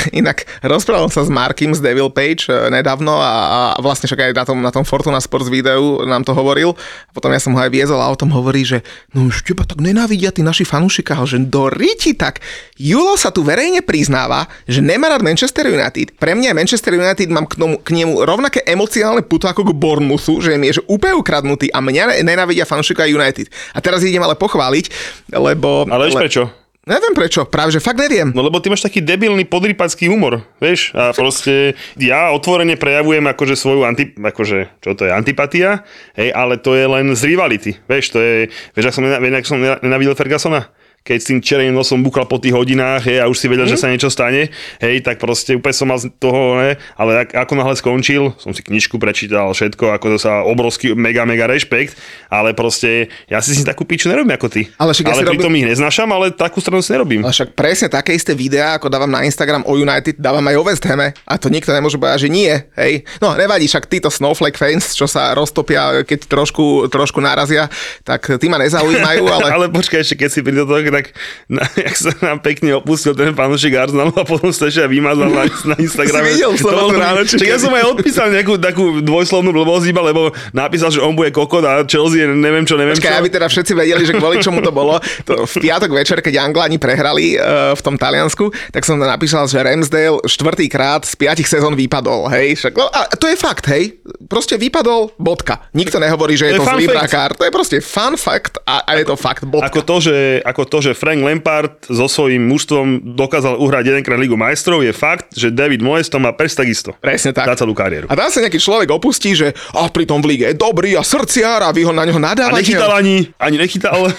inak 0.20 0.44
rozprával 0.60 1.08
sa 1.08 1.24
s 1.24 1.32
Markim 1.32 1.72
z 1.72 1.80
Devil 1.80 2.12
Page 2.12 2.52
nedávno 2.68 3.16
a, 3.16 3.32
a 3.48 3.60
vlastne 3.80 4.04
však 4.04 4.20
aj 4.20 4.32
na 4.36 4.44
tom, 4.44 4.58
na 4.60 4.70
tom 4.70 4.84
Fortuna 4.84 5.18
Sports 5.18 5.48
videu 5.48 6.04
nám 6.04 6.28
to 6.28 6.36
hovoril. 6.36 6.76
A 7.08 7.10
potom 7.16 7.32
ja 7.32 7.40
som 7.40 7.56
ho 7.56 7.60
aj 7.64 7.72
viezol 7.72 8.04
a 8.04 8.12
o 8.12 8.20
tom 8.20 8.28
hovorí, 8.36 8.68
že 8.68 8.84
no 9.16 9.32
už 9.32 9.48
teba 9.48 9.64
tak 9.64 9.80
nenávidia 9.80 10.28
tí 10.28 10.44
naši 10.44 10.68
fanúšika, 10.68 11.16
že 11.24 11.40
do 11.40 11.72
riti 11.72 12.12
tak. 12.12 12.44
Julo 12.76 13.13
sa 13.14 13.34
tu 13.34 13.42
verejne 13.42 13.80
priznáva, 13.80 14.46
že 14.68 14.84
nemá 14.84 15.10
rád 15.10 15.24
Manchester 15.24 15.70
United. 15.70 16.14
Pre 16.18 16.32
mňa 16.34 16.52
je 16.52 16.58
Manchester 16.58 16.92
United, 16.94 17.28
mám 17.30 17.46
k, 17.48 17.58
tomu, 17.58 17.76
k 17.80 17.90
nemu 17.94 18.22
rovnaké 18.22 18.62
emocionálne 18.66 19.24
puto 19.24 19.48
ako 19.50 19.70
k 19.70 19.76
Bournemouthu, 19.76 20.38
že 20.42 20.58
mi 20.60 20.70
je 20.70 20.80
že 20.80 20.86
úplne 20.90 21.16
ukradnutý 21.18 21.70
a 21.70 21.78
mňa 21.78 22.22
nenávidia 22.26 22.66
fanúšika 22.68 23.06
United. 23.06 23.50
A 23.72 23.78
teraz 23.78 24.02
idem 24.02 24.22
ale 24.22 24.38
pochváliť, 24.38 24.90
lebo... 25.32 25.86
Ale 25.86 26.10
vieš 26.10 26.18
le... 26.18 26.22
prečo? 26.26 26.42
Neviem 26.84 27.16
prečo, 27.16 27.48
práve 27.48 27.72
že 27.72 27.80
fakt 27.80 27.96
neviem. 27.96 28.28
No 28.36 28.44
lebo 28.44 28.60
ty 28.60 28.68
máš 28.68 28.84
taký 28.84 29.00
debilný 29.00 29.48
podrypacký 29.48 30.04
humor, 30.12 30.44
vieš? 30.60 30.92
A 30.92 31.16
proste 31.16 31.72
ja 31.96 32.28
otvorene 32.28 32.76
prejavujem 32.76 33.24
akože 33.24 33.56
svoju 33.56 33.88
anti, 33.88 34.12
akože, 34.12 34.84
čo 34.84 34.92
to 34.92 35.08
je, 35.08 35.10
antipatia, 35.16 35.80
hej, 36.12 36.28
ale 36.36 36.60
to 36.60 36.76
je 36.76 36.84
len 36.84 37.08
z 37.16 37.24
rivality, 37.24 37.80
vieš, 37.88 38.12
to 38.12 38.20
je, 38.20 38.52
vieš, 38.76 38.92
ak 38.92 38.94
som, 39.00 39.04
ak 39.08 39.48
som 39.48 39.56
nenavidel 39.64 40.12
Fergusona? 40.12 40.68
Keď 41.04 41.18
s 41.20 41.28
tým 41.28 41.38
červeným 41.44 41.76
nosom 41.76 42.00
búchal 42.00 42.24
po 42.24 42.40
tých 42.40 42.56
hodinách 42.56 43.04
hej, 43.04 43.20
a 43.20 43.28
už 43.28 43.36
si 43.36 43.44
vedel, 43.52 43.68
mm. 43.68 43.72
že 43.72 43.76
mhm. 43.76 43.82
sa 43.84 43.92
niečo 43.92 44.08
stane, 44.08 44.48
hej, 44.80 45.04
tak 45.04 45.20
proste 45.20 45.52
úplne 45.52 45.76
som 45.76 45.84
mal 45.92 46.00
z 46.00 46.08
toho, 46.16 46.56
ne, 46.56 46.80
ale 46.96 47.28
ak, 47.28 47.44
ako 47.44 47.52
náhle 47.60 47.76
skončil, 47.76 48.32
som 48.40 48.56
si 48.56 48.64
knižku 48.64 48.96
prečítal, 48.96 49.52
všetko, 49.52 49.92
ako 50.00 50.16
to 50.16 50.18
sa 50.18 50.40
obrovský, 50.48 50.96
mega, 50.96 51.28
mega 51.28 51.44
rešpekt, 51.44 52.00
ale 52.32 52.56
proste 52.56 53.12
ja 53.28 53.44
si 53.44 53.52
si 53.52 53.68
takú 53.68 53.84
piču 53.84 54.08
nerobím 54.08 54.32
ako 54.32 54.48
ty. 54.48 54.72
Ale, 54.80 54.96
však 54.96 55.04
ja 55.04 55.12
ale 55.20 55.28
pritom 55.28 55.52
robím... 55.52 55.60
ich 55.60 55.76
neznášam, 55.76 56.08
ale 56.08 56.32
takú 56.32 56.64
stranu 56.64 56.80
si 56.80 56.96
nerobím. 56.96 57.20
Ale 57.20 57.36
však 57.36 57.52
presne 57.52 57.92
také 57.92 58.16
isté 58.16 58.32
videá, 58.32 58.80
ako 58.80 58.88
dávam 58.88 59.12
na 59.12 59.28
Instagram 59.28 59.68
o 59.68 59.76
United, 59.76 60.16
dávam 60.16 60.44
aj 60.48 60.56
o 60.56 60.64
West 60.64 60.88
Hame 60.88 61.12
a 61.28 61.32
to 61.36 61.52
nikto 61.52 61.68
nemôže 61.68 62.00
povedať, 62.00 62.24
že 62.24 62.30
nie, 62.32 62.48
hej. 62.80 63.04
No 63.20 63.36
nevadí, 63.36 63.68
však 63.68 63.92
títo 63.92 64.08
Snowflake 64.08 64.56
fans, 64.56 64.96
čo 64.96 65.04
sa 65.04 65.36
roztopia, 65.36 66.00
keď 66.08 66.32
trošku, 66.32 66.88
trošku 66.88 67.20
narazia, 67.20 67.68
tak 68.08 68.40
tí 68.40 68.48
ma 68.48 68.56
nezaujímajú, 68.56 69.24
ale... 69.36 69.48
ale 69.52 69.66
počkaj, 69.68 70.00
ešte 70.00 70.24
keď 70.24 70.30
si 70.32 70.40
pri 70.40 70.56
toho, 70.64 70.93
tak 70.94 71.10
na, 71.50 71.66
jak 71.84 71.94
sa 71.98 72.14
nám 72.22 72.38
pekne 72.38 72.78
opustil 72.78 73.18
ten 73.18 73.34
fanúšik 73.34 73.74
Arsenalu 73.74 74.14
a 74.14 74.22
potom 74.22 74.54
sa 74.54 74.70
ešte 74.70 74.86
vymazal 74.86 75.34
na, 75.34 75.50
na 75.74 75.76
Instagrame. 75.82 76.30
si 76.30 76.38
videl 76.38 76.54
to 76.54 76.94
ráno, 76.94 77.20
či 77.26 77.42
ja 77.42 77.58
som 77.58 77.74
aj 77.74 77.84
odpísal 77.98 78.30
nejakú 78.30 78.54
takú 78.62 79.02
dvojslovnú 79.02 79.50
blbosť 79.50 79.90
iba, 79.90 80.02
lebo 80.06 80.30
napísal, 80.54 80.94
že 80.94 81.02
on 81.02 81.18
bude 81.18 81.34
kokot 81.34 81.66
a 81.66 81.82
Chelsea 81.82 82.22
neviem 82.30 82.62
čo, 82.62 82.78
neviem 82.78 82.94
Počkaj, 82.94 83.10
čo. 83.10 83.20
aby 83.20 83.28
teda 83.32 83.46
všetci 83.50 83.72
vedeli, 83.74 84.02
že 84.06 84.14
kvôli 84.14 84.38
čomu 84.38 84.62
to 84.62 84.70
bolo. 84.70 85.02
To 85.26 85.48
v 85.48 85.54
piatok 85.58 85.90
večer, 85.90 86.18
keď 86.22 86.44
Angláni 86.44 86.78
prehrali 86.78 87.34
uh, 87.34 87.72
v 87.74 87.80
tom 87.82 87.98
Taliansku, 87.98 88.52
tak 88.70 88.86
som 88.86 89.00
napísal, 89.00 89.48
že 89.50 89.58
Ramsdale 89.58 90.22
štvrtýkrát 90.28 91.02
z 91.08 91.14
piatich 91.18 91.48
sezón 91.48 91.74
vypadol, 91.74 92.30
hej. 92.30 92.54
Však, 92.60 92.72
no, 92.76 92.86
a 92.86 93.08
to 93.16 93.26
je 93.26 93.36
fakt, 93.38 93.64
hej. 93.72 93.98
Proste 94.28 94.60
vypadol, 94.60 95.16
bodka. 95.16 95.66
Nikto 95.72 95.98
nehovorí, 95.98 96.36
že 96.36 96.52
je 96.52 96.60
to, 96.60 96.62
to 96.62 96.70
zlý 96.76 96.86
brakár. 96.86 97.32
To 97.34 97.42
je 97.42 97.52
proste 97.52 97.76
fun 97.80 98.14
fact 98.20 98.60
a, 98.68 98.84
a 98.84 99.00
je 99.00 99.04
to 99.08 99.16
fakt, 99.16 99.48
bodka. 99.48 99.72
Ako 99.72 99.80
to, 99.82 99.96
že, 100.04 100.16
ako 100.44 100.62
to, 100.68 100.78
že 100.84 100.92
Frank 100.92 101.24
Lampard 101.24 101.88
so 101.88 102.04
svojím 102.04 102.44
mužstvom 102.44 103.16
dokázal 103.16 103.56
uhrať 103.56 103.96
jedenkrát 103.96 104.20
Ligu 104.20 104.36
majstrov, 104.36 104.84
je 104.84 104.92
fakt, 104.92 105.32
že 105.32 105.48
David 105.48 105.80
Moyes 105.80 106.12
to 106.12 106.20
má 106.20 106.36
pres 106.36 106.52
takisto. 106.52 106.92
Presne 107.00 107.32
tak. 107.32 107.48
Na 107.48 107.56
celú 107.56 107.72
kariéru. 107.72 108.12
A 108.12 108.14
dá 108.14 108.28
sa 108.28 108.44
nejaký 108.44 108.60
človek 108.60 108.92
opustí, 108.92 109.32
že 109.32 109.56
a 109.72 109.88
pri 109.88 110.04
tom 110.04 110.20
v 110.20 110.36
lige 110.36 110.44
je 110.52 110.56
dobrý 110.56 110.92
a 110.92 111.02
srdciar 111.02 111.64
a 111.64 111.72
vy 111.72 111.88
ho 111.88 111.92
na 111.96 112.04
neho 112.04 112.20
nadávate. 112.20 112.52
A 112.52 112.60
nechytal 112.60 112.92
ani, 112.92 113.32
ani 113.40 113.56
nechytal. 113.56 113.96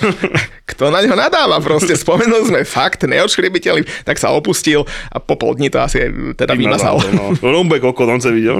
Kto 0.65 0.89
na 0.89 1.05
neho 1.05 1.13
nadáva 1.13 1.61
proste. 1.61 1.93
Spomenuli 1.93 2.49
sme 2.49 2.59
fakt, 2.65 3.05
neodškribiteľný, 3.05 3.85
tak 4.01 4.17
sa 4.17 4.33
opustil 4.33 4.81
a 5.13 5.21
po 5.21 5.37
pol 5.37 5.53
dní 5.53 5.69
to 5.69 5.77
asi 5.77 6.09
teda 6.33 6.57
vymazal. 6.57 6.97
No, 7.13 7.37
no, 7.53 7.61
no 7.61 7.77
kokot, 7.77 8.09
on 8.09 8.17
sa 8.17 8.33
videl. 8.33 8.57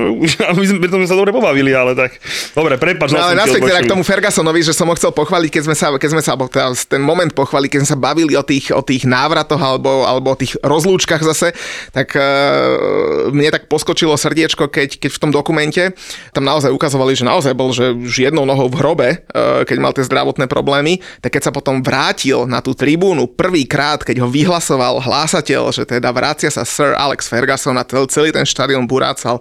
My 0.53 0.63
sme, 0.65 0.77
pri 0.85 0.89
tom 0.93 1.01
sme 1.01 1.09
sa 1.09 1.17
dobre 1.17 1.33
pobavili, 1.33 1.73
ale 1.73 1.97
tak. 1.97 2.21
Dobre, 2.53 2.77
prepáč. 2.77 3.09
No, 3.09 3.25
ale 3.25 3.33
naspäť 3.33 3.65
teda 3.65 3.81
k 3.81 3.89
tomu 3.89 4.05
Fergusonovi, 4.05 4.61
že 4.61 4.77
som 4.77 4.85
ho 4.85 4.93
chcel 4.93 5.09
pochváliť, 5.17 5.49
keď 5.49 5.63
sme 5.65 5.75
sa, 5.75 5.87
keď 5.97 6.09
sme 6.13 6.21
sa, 6.21 6.37
teda 6.37 6.77
ten 6.85 7.01
moment 7.01 7.33
pochváliť, 7.33 7.69
keď 7.73 7.79
sme 7.81 7.89
sa 7.89 7.94
sa 7.95 8.03
bavili 8.03 8.35
o 8.35 8.43
tých, 8.43 8.75
o 8.75 8.83
tých 8.83 9.07
návratoch 9.07 9.61
alebo, 9.63 10.03
alebo 10.03 10.35
o 10.35 10.39
tých 10.39 10.59
rozlúčkach 10.59 11.23
zase, 11.23 11.55
tak 11.95 12.11
uh, 12.19 13.31
mne 13.31 13.55
tak 13.55 13.71
poskočilo 13.71 14.19
srdiečko, 14.19 14.67
keď, 14.67 14.99
keď 14.99 15.11
v 15.15 15.21
tom 15.23 15.31
dokumente 15.31 15.95
tam 16.35 16.43
naozaj 16.43 16.75
ukazovali, 16.75 17.15
že 17.15 17.23
naozaj 17.23 17.55
bol, 17.55 17.71
že 17.71 17.95
už 17.95 18.27
jednou 18.27 18.43
nohou 18.43 18.67
v 18.67 18.75
hrobe, 18.83 19.09
uh, 19.31 19.63
keď 19.63 19.77
mal 19.79 19.95
tie 19.95 20.03
zdravotné 20.03 20.51
problémy, 20.51 20.99
tak 21.23 21.39
keď 21.39 21.47
sa 21.47 21.55
potom 21.55 21.79
vrátil 21.79 22.43
na 22.43 22.59
tú 22.59 22.75
tribúnu 22.75 23.31
prvýkrát, 23.31 24.03
keď 24.03 24.19
ho 24.19 24.27
vyhlasoval 24.27 24.99
hlásateľ, 24.99 25.71
že 25.71 25.87
teda 25.87 26.11
vrácia 26.11 26.51
sa 26.51 26.67
Sir 26.67 26.91
Alex 26.99 27.31
Ferguson 27.31 27.79
a 27.79 27.87
celý 27.87 28.35
ten 28.35 28.43
štadión 28.43 28.83
burácal, 28.83 29.39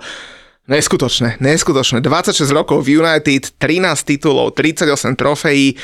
Neskutočné, 0.65 1.45
neskutočné. 1.45 2.01
26 2.01 2.41
rokov 2.49 2.89
v 2.89 2.97
United, 2.97 3.53
13 3.61 4.01
titulov, 4.01 4.57
38 4.57 5.13
trofejí, 5.13 5.77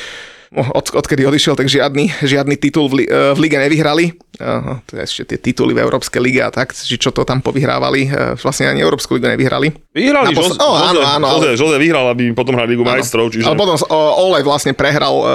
od, 0.51 0.87
odkedy 0.99 1.23
odišiel, 1.23 1.55
tak 1.55 1.71
žiadny, 1.71 2.11
žiadny 2.27 2.59
titul 2.59 2.91
v, 2.91 3.03
li, 3.03 3.05
eh, 3.07 3.31
v 3.35 3.39
lige 3.39 3.55
nevyhrali. 3.55 4.19
Uh, 4.41 4.81
to 4.89 4.97
je 4.97 5.05
ešte 5.05 5.23
tie 5.29 5.39
tituly 5.53 5.77
v 5.77 5.85
Európskej 5.85 6.17
lige 6.17 6.41
a 6.41 6.49
tak, 6.49 6.73
či 6.73 6.97
čo 6.97 7.13
to 7.13 7.29
tam 7.29 7.45
povyhrávali, 7.45 8.09
uh, 8.09 8.33
vlastne 8.41 8.73
ani 8.73 8.81
Európsku 8.81 9.13
ligu 9.13 9.29
nevyhrali. 9.29 9.69
Vyhrali, 9.93 10.33
Napos- 10.33 10.57
Jose, 10.57 10.65
oh, 10.65 10.81
áno, 10.81 11.05
áno, 11.05 11.27
Jose, 11.37 11.61
Jose 11.61 11.77
vyhral, 11.77 12.09
aby 12.09 12.33
potom 12.33 12.57
hrali 12.57 12.73
Ligu 12.73 12.81
majstrov. 12.81 13.29
Čiže... 13.29 13.45
Ale 13.45 13.61
potom 13.61 13.77
Ole 13.93 14.41
vlastne 14.41 14.73
prehral 14.73 15.15
uh, 15.21 15.29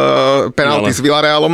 penalty 0.58 0.90
s 0.90 1.00
Villarealom. 1.06 1.54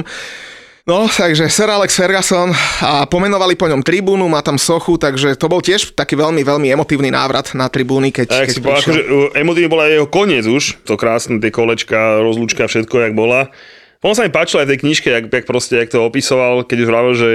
No, 0.90 1.06
takže 1.06 1.46
Sir 1.46 1.70
Alex 1.70 1.94
Ferguson 1.94 2.50
a 2.82 3.06
pomenovali 3.06 3.54
po 3.54 3.70
ňom 3.70 3.86
tribúnu, 3.86 4.26
má 4.26 4.42
tam 4.42 4.58
sochu, 4.58 4.98
takže 4.98 5.38
to 5.38 5.46
bol 5.46 5.62
tiež 5.62 5.94
taký 5.94 6.18
veľmi, 6.18 6.42
veľmi 6.42 6.74
emotívny 6.74 7.14
návrat 7.14 7.54
na 7.54 7.70
tribúny, 7.70 8.10
keď, 8.10 8.50
keď 8.50 8.56
si 8.58 8.62
akože, 8.66 9.02
emotívny 9.38 9.70
bola 9.70 9.86
jeho 9.86 10.10
koniec 10.10 10.50
už, 10.50 10.82
to 10.82 10.98
krásne, 10.98 11.38
tie 11.38 11.54
kolečka, 11.54 12.26
rozlúčka, 12.26 12.66
všetko, 12.66 12.96
jak 12.98 13.14
bola. 13.14 13.54
On 14.02 14.18
sa 14.18 14.26
mi 14.26 14.34
páčil 14.34 14.66
aj 14.66 14.66
v 14.66 14.72
tej 14.74 14.82
knižke, 14.82 15.08
jak, 15.14 15.26
jak 15.30 15.46
proste, 15.46 15.78
jak 15.78 15.94
to 15.94 16.02
opisoval, 16.02 16.66
keď 16.66 16.78
už 16.82 16.90
vravil, 16.90 17.14
že, 17.14 17.32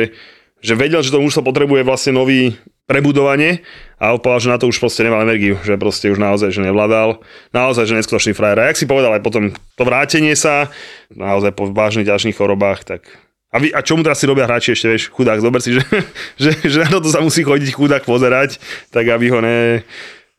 že 0.59 0.75
vedel, 0.75 1.07
že 1.07 1.15
to 1.15 1.23
už 1.23 1.39
sa 1.39 1.43
potrebuje 1.47 1.87
vlastne 1.87 2.19
nový 2.19 2.59
prebudovanie 2.91 3.63
a 4.03 4.19
povedal, 4.19 4.43
že 4.43 4.51
na 4.51 4.59
to 4.59 4.67
už 4.67 4.83
proste 4.83 5.07
nemal 5.07 5.23
energiu, 5.23 5.55
že 5.63 5.79
proste 5.79 6.11
už 6.11 6.19
naozaj, 6.19 6.51
že 6.51 6.67
nevládal, 6.67 7.23
naozaj, 7.55 7.87
že 7.87 7.95
neskutočný 7.99 8.35
frajer. 8.35 8.59
A 8.59 8.75
jak 8.75 8.79
si 8.79 8.91
povedal 8.91 9.15
aj 9.15 9.23
potom 9.23 9.55
to 9.55 9.83
vrátenie 9.87 10.35
sa, 10.35 10.71
naozaj 11.15 11.55
po 11.55 11.71
vážnych 11.71 12.11
ďalších 12.11 12.35
chorobách, 12.35 12.83
tak 12.83 13.07
a, 13.53 13.57
vy, 13.63 13.71
a 13.71 13.81
čomu 13.81 14.03
teraz 14.03 14.19
si 14.19 14.27
robia 14.27 14.45
hráči 14.45 14.75
ešte, 14.75 14.87
vieš, 14.91 15.05
chudák, 15.15 15.39
zober 15.39 15.63
si, 15.63 15.79
že, 15.79 15.83
že, 16.43 16.51
že 16.67 16.79
na 16.83 16.91
toto 16.91 17.09
sa 17.09 17.23
musí 17.23 17.47
chodiť 17.47 17.71
chudák 17.73 18.03
pozerať, 18.03 18.59
tak 18.91 19.07
aby 19.07 19.31
ho 19.31 19.39
ne... 19.41 19.87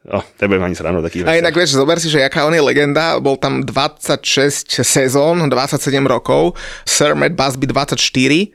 Oh, 0.08 0.24
nebudem 0.40 0.64
ani 0.64 0.76
srano 0.78 1.04
taký. 1.04 1.28
A 1.28 1.36
inak 1.36 1.52
vieš, 1.52 1.76
zober 1.76 2.00
si, 2.00 2.08
že 2.08 2.24
jaká 2.24 2.48
on 2.48 2.56
je 2.56 2.64
legenda, 2.64 3.20
bol 3.20 3.36
tam 3.36 3.60
26 3.60 4.80
sezón, 4.80 5.44
27 5.52 5.84
rokov, 6.08 6.56
Sir 6.88 7.12
Matt 7.12 7.36
Busby 7.36 7.68
24 7.68 8.00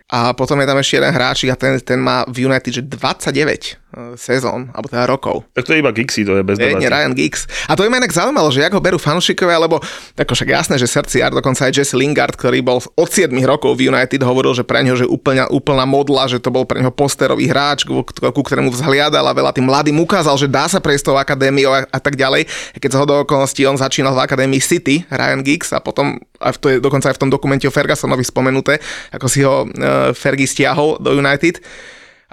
a 0.09 0.33
potom 0.33 0.57
je 0.65 0.67
tam 0.71 0.81
ešte 0.81 0.97
jeden 0.97 1.13
hráč 1.13 1.45
a 1.53 1.57
ten, 1.59 1.77
ten 1.85 2.01
má 2.01 2.25
v 2.25 2.49
United 2.49 2.73
že 2.73 2.83
29 2.89 3.82
sezón, 4.17 4.73
alebo 4.73 4.89
teda 4.89 5.05
rokov. 5.05 5.45
Tak 5.53 5.69
to 5.69 5.77
je 5.77 5.85
iba 5.85 5.93
Gixi, 5.93 6.25
to 6.25 6.41
je 6.41 6.45
bez 6.45 6.57
Nie, 6.57 6.73
nie 6.73 6.89
Ryan 6.89 7.13
Giggs. 7.13 7.45
A 7.69 7.77
to 7.77 7.85
ma 7.93 8.01
inak 8.01 8.13
zaujímalo, 8.13 8.49
že 8.49 8.65
ako 8.65 8.81
ho 8.81 8.85
berú 8.85 8.99
fanúšikovia, 8.99 9.61
lebo 9.61 9.85
tako 10.17 10.33
však 10.33 10.49
jasné, 10.49 10.75
že 10.81 10.89
srdciar, 10.89 11.29
dokonca 11.29 11.69
aj 11.69 11.73
Jesse 11.77 11.97
Lingard, 11.97 12.33
ktorý 12.33 12.65
bol 12.65 12.81
od 12.81 13.09
7 13.09 13.29
rokov 13.45 13.77
v 13.77 13.93
United, 13.93 14.21
hovoril, 14.25 14.57
že 14.57 14.65
pre 14.65 14.81
neho 14.81 14.97
že 14.97 15.05
úplná, 15.05 15.45
úplná 15.53 15.85
modla, 15.85 16.25
že 16.25 16.41
to 16.41 16.49
bol 16.49 16.65
pre 16.65 16.81
neho 16.81 16.93
posterový 16.93 17.49
hráč, 17.53 17.85
ku, 17.85 18.01
ku 18.05 18.43
ktorému 18.43 18.73
vzhliadal 18.73 19.29
a 19.29 19.37
veľa 19.37 19.53
tým 19.53 19.69
mladým 19.69 20.01
ukázal, 20.01 20.41
že 20.41 20.49
dá 20.49 20.65
sa 20.69 20.81
prejsť 20.81 21.13
tou 21.13 21.17
akadémiou 21.21 21.73
a, 21.73 21.85
a 21.85 21.99
tak 22.01 22.17
ďalej. 22.17 22.49
Keď 22.81 22.91
sa 22.91 22.99
ho 23.01 23.07
do 23.09 23.17
okolností 23.29 23.69
on 23.69 23.77
začínal 23.77 24.17
v 24.17 24.25
akadémii 24.25 24.63
City, 24.65 25.05
Ryan 25.13 25.45
Giggs, 25.45 25.77
a 25.77 25.85
potom 25.85 26.17
a 26.43 26.51
to 26.51 26.67
je 26.73 26.77
dokonca 26.83 27.13
aj 27.13 27.17
v 27.17 27.23
tom 27.23 27.31
dokumente 27.31 27.69
o 27.69 27.73
Fergusonovi 27.73 28.27
spomenuté, 28.27 28.83
ako 29.15 29.27
si 29.31 29.47
ho 29.47 29.63
uh, 29.63 30.11
Fergie 30.11 30.49
stiahol 30.49 30.99
do 30.99 31.15
United 31.15 31.63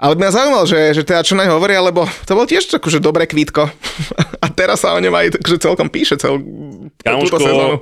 ale 0.00 0.16
mňa 0.16 0.32
zaujímalo, 0.32 0.64
že, 0.64 0.80
že 0.96 1.02
teda 1.04 1.20
čo 1.20 1.36
na 1.36 1.44
hovoria, 1.52 1.84
lebo 1.84 2.08
to 2.24 2.32
bol 2.32 2.48
tiež 2.48 2.72
akože 2.72 3.04
dobré 3.04 3.28
kvítko. 3.28 3.68
A 4.44 4.48
teraz 4.48 4.80
sa 4.80 4.96
o 4.96 5.00
ňom 5.04 5.12
aj 5.12 5.36
takže 5.36 5.60
celkom 5.60 5.92
píše 5.92 6.16
cel, 6.16 6.40
Kamoško, 7.04 7.36
sezónu. 7.36 7.76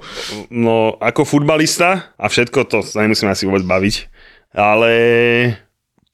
no 0.50 0.98
ako 0.98 1.22
futbalista 1.22 2.10
a 2.18 2.26
všetko 2.26 2.66
to 2.66 2.78
sa 2.82 3.06
nemusíme 3.06 3.30
asi 3.30 3.46
vôbec 3.46 3.62
baviť, 3.62 3.94
ale 4.58 4.92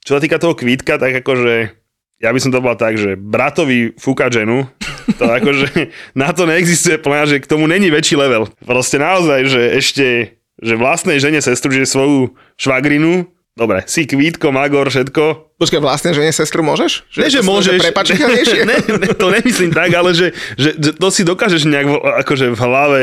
čo 0.04 0.16
sa 0.16 0.20
týka 0.20 0.36
toho 0.36 0.52
kvítka, 0.52 1.00
tak 1.00 1.24
akože 1.24 1.72
ja 2.20 2.30
by 2.30 2.38
som 2.40 2.52
to 2.52 2.60
bol 2.60 2.76
tak, 2.76 3.00
že 3.00 3.16
bratovi 3.16 3.96
fúka 3.96 4.28
ženu, 4.28 4.68
to 5.16 5.24
akože 5.24 5.88
na 6.20 6.30
to 6.36 6.44
neexistuje 6.44 7.00
plná, 7.00 7.24
že 7.24 7.40
k 7.40 7.48
tomu 7.48 7.64
není 7.64 7.88
väčší 7.88 8.20
level. 8.20 8.52
Proste 8.68 9.00
naozaj, 9.00 9.40
že 9.48 9.62
ešte 9.80 10.06
že 10.54 10.78
vlastnej 10.78 11.18
žene 11.18 11.42
sestru, 11.42 11.74
že 11.74 11.82
svoju 11.82 12.30
švagrinu 12.54 13.26
Dobre, 13.54 13.86
si 13.86 14.02
kvítko, 14.02 14.50
magor, 14.50 14.90
všetko. 14.90 15.54
Počkaj, 15.62 15.78
vlastne, 15.78 16.10
že 16.10 16.26
nie 16.26 16.34
sestru 16.34 16.66
môžeš? 16.66 17.06
Že 17.06 17.18
ne, 17.22 17.28
že 17.30 17.40
môžeš. 17.46 17.78
ne, 18.66 18.76
ne, 18.82 19.10
to 19.14 19.30
nemyslím 19.30 19.70
tak, 19.70 19.94
ale 19.94 20.10
že, 20.10 20.34
že, 20.58 20.74
že 20.74 20.90
to 20.98 21.06
si 21.14 21.22
dokážeš 21.22 21.62
nejak 21.70 21.86
akože 22.26 22.50
v 22.50 22.58
hlave, 22.58 23.02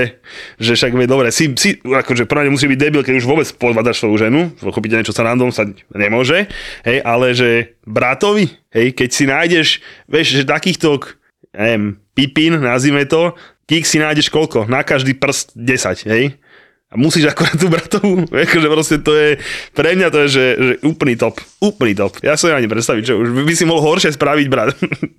že 0.60 0.76
však 0.76 0.92
vie, 0.92 1.08
dobre, 1.08 1.32
si, 1.32 1.56
si 1.56 1.80
akože 1.80 2.28
prvne 2.28 2.52
musí 2.52 2.68
byť 2.68 2.80
debil, 2.84 3.00
keď 3.00 3.24
už 3.24 3.32
vôbec 3.32 3.48
podvadaš 3.56 4.04
svoju 4.04 4.28
ženu, 4.28 4.52
pochopíte 4.60 5.00
niečo 5.00 5.16
sa 5.16 5.24
random 5.24 5.56
sa 5.56 5.64
nemôže, 5.96 6.52
hej, 6.84 7.00
ale 7.00 7.32
že 7.32 7.80
bratovi, 7.88 8.52
hej, 8.76 8.92
keď 8.92 9.10
si 9.16 9.24
nájdeš, 9.32 9.68
vieš, 10.12 10.36
že 10.36 10.44
takýchto, 10.44 11.00
neviem, 11.56 11.96
pipín, 12.12 12.60
nazvime 12.60 13.08
to, 13.08 13.40
kik 13.72 13.88
si 13.88 14.04
nájdeš 14.04 14.28
koľko? 14.28 14.68
Na 14.68 14.84
každý 14.84 15.16
prst 15.16 15.56
10, 15.56 16.12
hej? 16.12 16.36
A 16.92 17.00
musíš 17.00 17.32
akorát 17.32 17.56
tú 17.56 17.72
bratovú, 17.72 18.28
akože 18.46 18.68
proste 18.68 18.98
to 19.00 19.16
je, 19.16 19.40
pre 19.72 19.96
mňa 19.96 20.12
to 20.12 20.28
je, 20.28 20.28
že, 20.28 20.46
že 20.60 20.74
úplný 20.84 21.16
top, 21.16 21.40
úplný 21.64 21.96
top. 21.96 22.20
Ja 22.20 22.36
sa 22.36 22.52
ani 22.52 22.68
predstaviť, 22.68 23.04
čo 23.08 23.16
už 23.16 23.32
by 23.48 23.54
si 23.56 23.64
mohol 23.64 23.96
horšie 23.96 24.12
spraviť, 24.20 24.48
brat. 24.52 24.76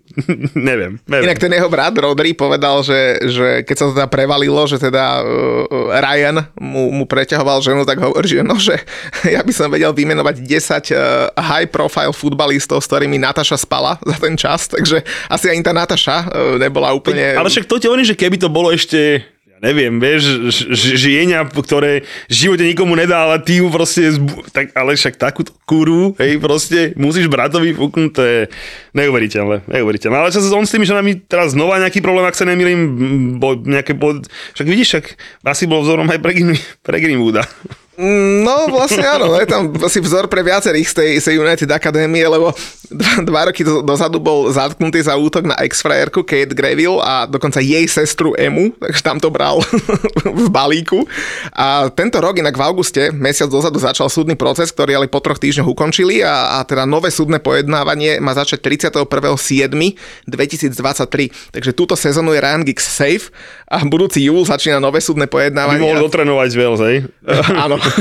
neviem, 0.69 1.01
neviem. 1.09 1.33
Inak 1.33 1.41
ten 1.41 1.49
jeho 1.49 1.73
brat 1.73 1.97
Rodri 1.97 2.37
povedal, 2.37 2.85
že, 2.85 3.25
že 3.25 3.49
keď 3.65 3.77
sa 3.81 3.85
to 3.89 3.93
teda 3.97 4.09
prevalilo, 4.13 4.61
že 4.69 4.77
teda 4.77 5.25
uh, 5.25 5.97
Ryan 5.97 6.45
mu, 6.61 6.93
mu 6.93 7.05
preťahoval 7.09 7.65
ženu, 7.65 7.89
tak 7.89 8.05
hovorí, 8.05 8.29
že 8.29 8.45
no, 8.45 8.61
že 8.61 8.77
ja 9.35 9.41
by 9.41 9.53
som 9.57 9.73
vedel 9.73 9.97
vymenovať 9.97 10.45
10 10.45 10.93
uh, 10.93 11.33
high 11.41 11.73
profile 11.73 12.13
futbalistov, 12.13 12.85
s 12.85 12.89
ktorými 12.93 13.17
Nataša 13.17 13.57
spala 13.57 13.97
za 14.05 14.17
ten 14.21 14.37
čas, 14.37 14.69
takže 14.69 15.01
asi 15.33 15.49
ani 15.49 15.65
tá 15.65 15.73
Nataša 15.73 16.17
uh, 16.29 16.61
nebola 16.61 16.93
úplne... 16.93 17.33
Ale 17.33 17.49
však 17.49 17.65
to 17.65 17.81
ti 17.81 17.89
hovorím, 17.89 18.05
že 18.05 18.21
keby 18.21 18.37
to 18.37 18.53
bolo 18.53 18.69
ešte 18.69 19.25
neviem, 19.63 20.03
vieš, 20.03 20.53
žienia, 20.75 21.47
ktoré 21.47 22.03
v 22.27 22.35
živote 22.35 22.67
nikomu 22.67 22.99
nedá, 22.99 23.31
ale 23.31 23.39
ty 23.39 23.63
ju 23.63 23.71
proste, 23.71 24.19
tak, 24.51 24.75
ale 24.75 24.99
však 24.99 25.15
takú 25.15 25.47
kúru, 25.63 26.19
hej, 26.19 26.43
proste 26.43 26.91
musíš 26.99 27.31
bratovi 27.31 27.71
fúknuť, 27.71 28.11
to 28.11 28.23
je 28.27 28.39
neuveriteľné, 28.99 29.71
neuveriteľné. 29.71 30.17
Ale 30.19 30.35
čo 30.35 30.43
sa 30.43 30.51
on 30.59 30.67
s 30.67 30.75
tými 30.75 30.85
ženami 30.85 31.31
teraz 31.31 31.55
znova 31.55 31.79
nejaký 31.79 32.03
problém, 32.03 32.27
ak 32.27 32.35
sa 32.35 32.45
nemýlim, 32.45 32.81
bo 33.39 33.55
nejaké, 33.55 33.95
bo, 33.95 34.19
však 34.59 34.67
vidíš, 34.67 34.89
však 34.99 35.05
asi 35.47 35.71
bol 35.71 35.87
vzorom 35.87 36.11
aj 36.11 36.19
pre, 36.19 36.59
pre 36.83 36.99
Greenwooda. 36.99 37.47
No 38.03 38.67
vlastne 38.67 39.07
áno, 39.07 39.39
je 39.39 39.47
tam 39.47 39.71
asi 39.79 40.03
vzor 40.03 40.27
pre 40.27 40.43
viacerých 40.43 40.91
z 40.91 40.95
tej, 40.99 41.11
z 41.23 41.25
tej 41.31 41.39
United 41.39 41.71
Akadémie, 41.71 42.27
lebo 42.27 42.51
dva, 42.91 43.23
dva 43.23 43.47
roky 43.47 43.63
do, 43.63 43.79
dozadu 43.79 44.19
bol 44.19 44.51
zatknutý 44.51 45.07
za 45.07 45.15
útok 45.15 45.47
na 45.47 45.55
ex-frajerku 45.63 46.27
Kate 46.27 46.51
Greville 46.51 46.99
a 46.99 47.31
dokonca 47.31 47.63
jej 47.63 47.87
sestru 47.87 48.35
Emu, 48.35 48.75
takže 48.75 49.07
tam 49.07 49.23
to 49.23 49.31
bral 49.31 49.63
v 50.43 50.47
balíku. 50.51 51.07
A 51.55 51.95
tento 51.95 52.19
rok 52.19 52.43
inak 52.43 52.59
v 52.59 52.63
auguste, 52.67 53.15
mesiac 53.15 53.47
dozadu 53.47 53.79
začal 53.79 54.11
súdny 54.11 54.35
proces, 54.35 54.75
ktorý 54.75 54.99
ale 54.99 55.07
po 55.07 55.23
troch 55.23 55.39
týždňoch 55.39 55.71
ukončili 55.71 56.27
a, 56.27 56.59
a 56.59 56.67
teda 56.67 56.83
nové 56.83 57.15
súdne 57.15 57.39
pojednávanie 57.39 58.19
má 58.19 58.35
začať 58.35 58.67
31.7.2023. 58.99 61.55
Takže 61.55 61.71
túto 61.71 61.95
sezónu 61.95 62.35
je 62.35 62.43
Ryan 62.43 62.67
Giggs 62.67 62.83
safe 62.83 63.31
a 63.71 63.79
budúci 63.87 64.27
júl 64.27 64.43
začína 64.43 64.83
nové 64.83 64.99
súdne 64.99 65.31
pojednávanie. 65.31 65.79
Aby 65.79 65.87
mohol 65.87 66.11
dotrenovať 66.11 66.49
z 66.51 66.57
Wales, 66.59 66.83
hej? 66.83 66.97
áno. 67.65 67.79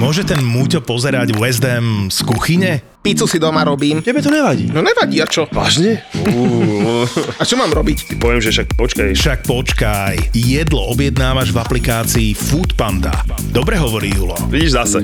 Môže 0.00 0.24
ten 0.24 0.40
Múťo 0.40 0.80
pozerať 0.80 1.36
West 1.36 1.62
Ham 1.64 2.08
z 2.08 2.18
kuchyne? 2.24 2.91
Pizzu 3.02 3.26
si 3.26 3.42
doma 3.42 3.66
robím. 3.66 3.98
Tebe 3.98 4.22
to 4.22 4.30
nevadí. 4.30 4.70
No 4.70 4.78
nevadí, 4.78 5.18
a 5.18 5.26
čo? 5.26 5.50
Vážne? 5.50 6.06
a 7.34 7.42
čo 7.42 7.58
mám 7.58 7.74
robiť? 7.74 8.06
Ty 8.06 8.14
poviem, 8.14 8.38
že 8.38 8.54
však 8.54 8.78
počkaj. 8.78 9.08
Však 9.18 9.38
počkaj. 9.42 10.14
Jedlo 10.30 10.86
objednávaš 10.94 11.50
v 11.50 11.58
aplikácii 11.58 12.30
Food 12.38 12.78
Panda. 12.78 13.26
Dobre 13.50 13.74
hovorí 13.74 14.14
Julo. 14.14 14.38
Vidíš 14.46 14.78
zase. 14.78 14.98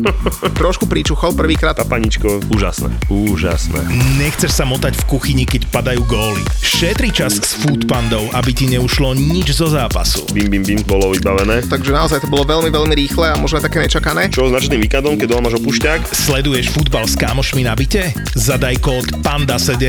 Trošku 0.62 0.86
príčuchol 0.86 1.34
prvýkrát. 1.34 1.74
A 1.74 1.82
paničko, 1.82 2.38
úžasné. 2.54 2.94
Úžasné. 3.10 3.82
Nechceš 4.22 4.54
sa 4.54 4.62
motať 4.62 5.02
v 5.02 5.04
kuchyni, 5.10 5.42
keď 5.42 5.66
padajú 5.74 6.06
góly. 6.06 6.46
Šetri 6.62 7.10
čas 7.10 7.34
s 7.34 7.58
Food 7.66 7.90
Pandou, 7.90 8.30
aby 8.30 8.54
ti 8.54 8.70
neušlo 8.70 9.18
nič 9.18 9.58
zo 9.58 9.66
zápasu. 9.66 10.22
Bim, 10.30 10.46
bim, 10.46 10.62
bim, 10.62 10.86
bolo 10.86 11.10
vybavené. 11.10 11.66
Takže 11.66 11.90
naozaj 11.90 12.22
to 12.22 12.30
bolo 12.30 12.46
veľmi, 12.46 12.70
veľmi 12.70 12.94
rýchle 12.94 13.26
a 13.26 13.34
možno 13.34 13.58
také 13.58 13.82
nečakané. 13.82 14.30
Čo 14.30 14.54
s 14.54 14.70
víkendom, 14.70 15.18
keď 15.18 15.34
doma 15.34 15.50
máš 15.50 15.58
opušťák? 15.58 16.14
Sleduješ 16.14 16.70
futbal 16.70 17.10
s 17.10 17.18
kamošmi 17.40 17.64
na 17.64 17.72
byte? 17.72 18.12
Zadaj 18.36 18.76
kód 18.84 19.24
PANDA7 19.24 19.80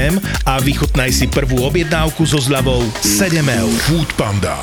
a 0.47 0.55
vychutnaj 0.63 1.11
si 1.11 1.27
prvú 1.27 1.67
objednávku 1.67 2.23
so 2.23 2.39
zľavou 2.39 2.79
7 3.03 3.43
eur. 3.43 3.75
Food 3.91 4.07
Panda. 4.15 4.55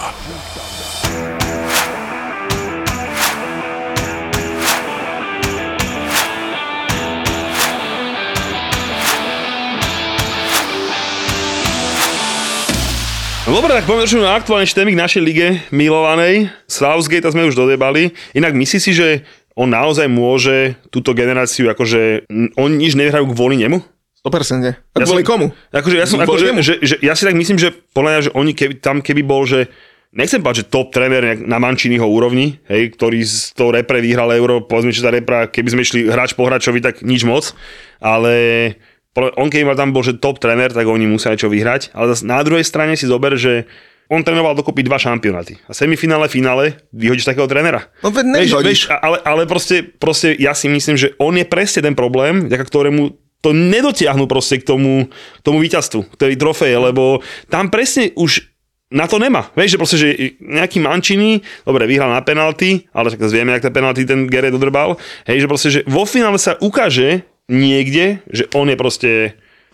Dobre, 13.49 13.85
tak 13.85 13.85
poďme 13.85 14.25
na 14.25 14.33
aktuálne 14.33 14.65
štémik 14.65 14.97
našej 14.97 15.21
lige 15.21 15.49
milovanej. 15.69 16.49
Southgate 16.65 17.29
sme 17.33 17.49
už 17.49 17.57
dodebali. 17.57 18.17
Inak 18.33 18.57
myslíš 18.57 18.81
si, 18.81 18.93
že 18.97 19.29
on 19.59 19.67
naozaj 19.67 20.07
môže 20.07 20.79
túto 20.95 21.11
generáciu, 21.19 21.67
akože 21.67 22.31
oni 22.55 22.75
nič 22.79 22.95
nevyhrajú 22.95 23.27
kvôli 23.35 23.59
nemu? 23.59 23.83
100%. 24.23 24.79
A 24.95 25.03
Ja 25.03 25.07
kvôli 25.07 25.27
som- 25.27 25.31
komu? 25.35 25.47
Akože 25.75 25.97
ja 25.99 26.07
som, 26.07 26.19
akože, 26.23 26.47
nemu? 26.55 26.63
že, 26.63 26.75
že, 26.79 26.95
ja 27.03 27.19
si 27.19 27.27
tak 27.27 27.35
myslím, 27.35 27.59
že 27.59 27.75
podľa 27.91 28.11
mňa, 28.11 28.21
že 28.23 28.33
oni 28.35 28.53
keby, 28.55 28.75
tam 28.79 29.03
keby 29.03 29.23
bol, 29.27 29.43
že 29.47 29.67
nechcem 30.15 30.43
povedať, 30.43 30.67
že 30.67 30.71
top 30.71 30.95
tréner 30.95 31.39
na 31.43 31.59
Mančiniho 31.59 32.07
úrovni, 32.07 32.59
hej, 32.71 32.95
ktorý 32.95 33.19
z 33.23 33.55
toho 33.55 33.75
repre 33.75 33.99
vyhral 33.99 34.31
euro, 34.35 34.63
povedzme, 34.63 34.95
že 34.95 35.03
tá 35.03 35.11
repra, 35.11 35.51
keby 35.51 35.69
sme 35.75 35.83
išli 35.83 36.01
hráč 36.07 36.35
po 36.39 36.47
hráčovi, 36.47 36.79
tak 36.79 37.03
nič 37.03 37.27
moc, 37.27 37.51
ale 37.99 38.75
on 39.19 39.51
keby 39.51 39.75
mal 39.75 39.79
tam 39.79 39.91
bol, 39.91 40.07
že 40.07 40.19
top 40.19 40.39
tréner, 40.39 40.71
tak 40.71 40.87
oni 40.87 41.11
musia 41.11 41.35
niečo 41.35 41.51
vyhrať, 41.51 41.91
ale 41.95 42.15
na 42.23 42.39
druhej 42.47 42.63
strane 42.63 42.95
si 42.95 43.07
zober, 43.07 43.35
že 43.35 43.67
on 44.09 44.25
trénoval 44.25 44.57
dokopy 44.57 44.83
dva 44.83 44.97
šampionáty. 44.97 45.61
A 45.69 45.77
semifinále, 45.77 46.33
finále, 46.33 46.81
vyhodíš 46.97 47.29
takého 47.29 47.45
trénera. 47.45 47.93
No 48.01 48.09
veď 48.09 48.25
nevyhodíš. 48.25 48.65
vieš, 48.65 48.81
ale, 48.89 49.21
ale 49.21 49.43
proste, 49.45 49.85
proste 49.85 50.33
ja 50.41 50.57
si 50.57 50.73
myslím, 50.73 50.97
že 50.97 51.13
on 51.21 51.37
je 51.37 51.45
presne 51.45 51.85
ten 51.85 51.93
problém, 51.93 52.49
vďaka 52.49 52.65
ktorému 52.65 53.13
to 53.39 53.55
nedotiahnu 53.55 54.27
proste 54.27 54.59
k 54.59 54.67
tomu, 54.67 55.07
k 55.13 55.43
tomu 55.45 55.63
víťazstvu, 55.63 56.11
k 56.11 56.17
tej 56.19 56.35
trofeje, 56.35 56.75
lebo 56.75 57.23
tam 57.47 57.71
presne 57.71 58.11
už 58.19 58.51
na 58.89 59.05
to 59.05 59.21
nemá. 59.21 59.53
Vieš, 59.53 59.77
že 59.77 59.81
proste, 59.81 59.99
že 60.01 60.09
nejaký 60.41 60.81
Mančiny, 60.81 61.45
dobre, 61.69 61.85
vyhral 61.85 62.09
na 62.09 62.25
penalty, 62.25 62.89
ale 62.97 63.13
tak 63.13 63.21
vieme, 63.29 63.53
jak 63.53 63.69
tie 63.69 63.77
penalty 63.77 64.09
ten 64.09 64.25
Gere 64.25 64.49
dodrbal, 64.49 64.97
hej, 65.29 65.45
že 65.45 65.47
proste, 65.47 65.69
že 65.69 65.81
vo 65.85 66.09
finále 66.09 66.41
sa 66.41 66.57
ukáže 66.57 67.29
niekde, 67.53 68.25
že 68.33 68.49
on 68.57 68.73
je 68.73 68.77
proste 68.81 69.11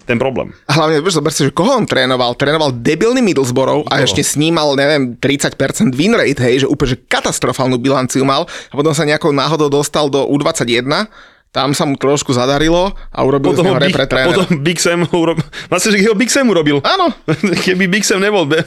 ten 0.05 0.21
problém. 0.21 0.53
A 0.69 0.77
hlavne, 0.77 1.01
vieš, 1.01 1.17
zober 1.17 1.33
si, 1.33 1.49
že 1.49 1.53
koho 1.53 1.75
on 1.75 1.88
trénoval? 1.88 2.37
Trénoval 2.37 2.77
debilný 2.77 3.25
Middlesbrough 3.25 3.88
a 3.88 4.05
ešte 4.05 4.21
snímal, 4.21 4.77
neviem, 4.77 5.17
30% 5.17 5.57
win 5.97 6.12
rate, 6.12 6.40
hej, 6.40 6.64
že 6.64 6.67
úplne 6.69 6.95
že 6.95 7.01
katastrofálnu 7.01 7.81
bilanciu 7.81 8.23
mal 8.23 8.45
a 8.45 8.75
potom 8.77 8.93
sa 8.93 9.09
nejakou 9.09 9.33
náhodou 9.33 9.73
dostal 9.73 10.12
do 10.12 10.29
U21, 10.29 11.09
tam 11.55 11.71
sa 11.71 11.87
mu 11.87 11.95
trošku 11.95 12.35
zadarilo 12.35 12.90
a 13.14 13.19
urobil 13.23 13.55
z 13.55 13.62
Potom, 13.62 13.64
neho 13.71 13.79
Big, 13.79 13.95
repre 13.95 14.27
potom 14.27 14.59
Big 14.59 14.83
Sam 14.83 15.07
urobil, 15.14 15.47
vlastne, 15.71 15.95
že 15.95 16.03
jeho 16.03 16.19
Big 16.19 16.27
Sam 16.27 16.51
urobil. 16.51 16.83
Áno, 16.83 17.14
Keby 17.64 17.87
Big 17.87 18.03
Sam 18.03 18.19
nebol, 18.19 18.43
be, 18.43 18.59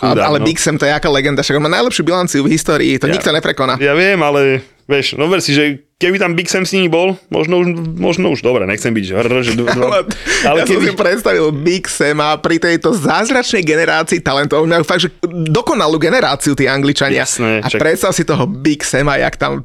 chudák, 0.00 0.24
ale 0.24 0.38
no. 0.40 0.44
Big 0.48 0.56
Sam 0.56 0.80
to 0.80 0.88
je 0.88 0.96
aká 0.96 1.12
legenda, 1.12 1.44
však 1.44 1.60
on 1.60 1.68
má 1.68 1.70
najlepšiu 1.70 2.02
bilanciu 2.02 2.40
v 2.48 2.56
histórii, 2.56 2.96
to 2.96 3.04
Ja- 3.06 3.14
nikto 3.14 3.28
neprekoná. 3.30 3.76
Ja 3.78 3.92
viem, 3.92 4.16
ale 4.24 4.64
vieš, 4.88 5.20
no 5.20 5.28
ver 5.28 5.44
si, 5.44 5.52
že 5.52 5.84
keby 6.02 6.18
tam 6.18 6.34
Big 6.34 6.50
Sam 6.50 6.66
s 6.66 6.74
nimi 6.74 6.90
bol, 6.90 7.14
možno 7.30 7.62
už, 7.62 7.66
možno 7.94 8.34
už, 8.34 8.42
dobre, 8.42 8.66
nechcem 8.66 8.90
byť, 8.90 9.04
že, 9.06 9.14
hr, 9.14 9.30
že 9.46 9.52
Ale, 9.54 9.78
ale 9.78 10.02
ale 10.42 10.58
ja 10.58 10.64
som 10.66 10.74
keby, 10.74 10.84
si 10.90 10.94
predstavil 10.98 11.46
Big 11.54 11.86
Sama 11.86 12.34
pri 12.42 12.58
tejto 12.58 12.90
zázračnej 12.90 13.62
generácii 13.62 14.18
talentov. 14.18 14.66
Majú 14.66 14.82
fakt, 14.82 15.06
že 15.06 15.14
dokonalú 15.30 16.02
generáciu 16.02 16.58
tí 16.58 16.66
Angličania. 16.66 17.22
Jasné, 17.22 17.62
a 17.62 17.70
čak- 17.70 17.78
predstav 17.78 18.10
si 18.10 18.26
toho 18.26 18.50
Big 18.50 18.82
Sama, 18.82 19.22
jak 19.22 19.38
tam 19.38 19.62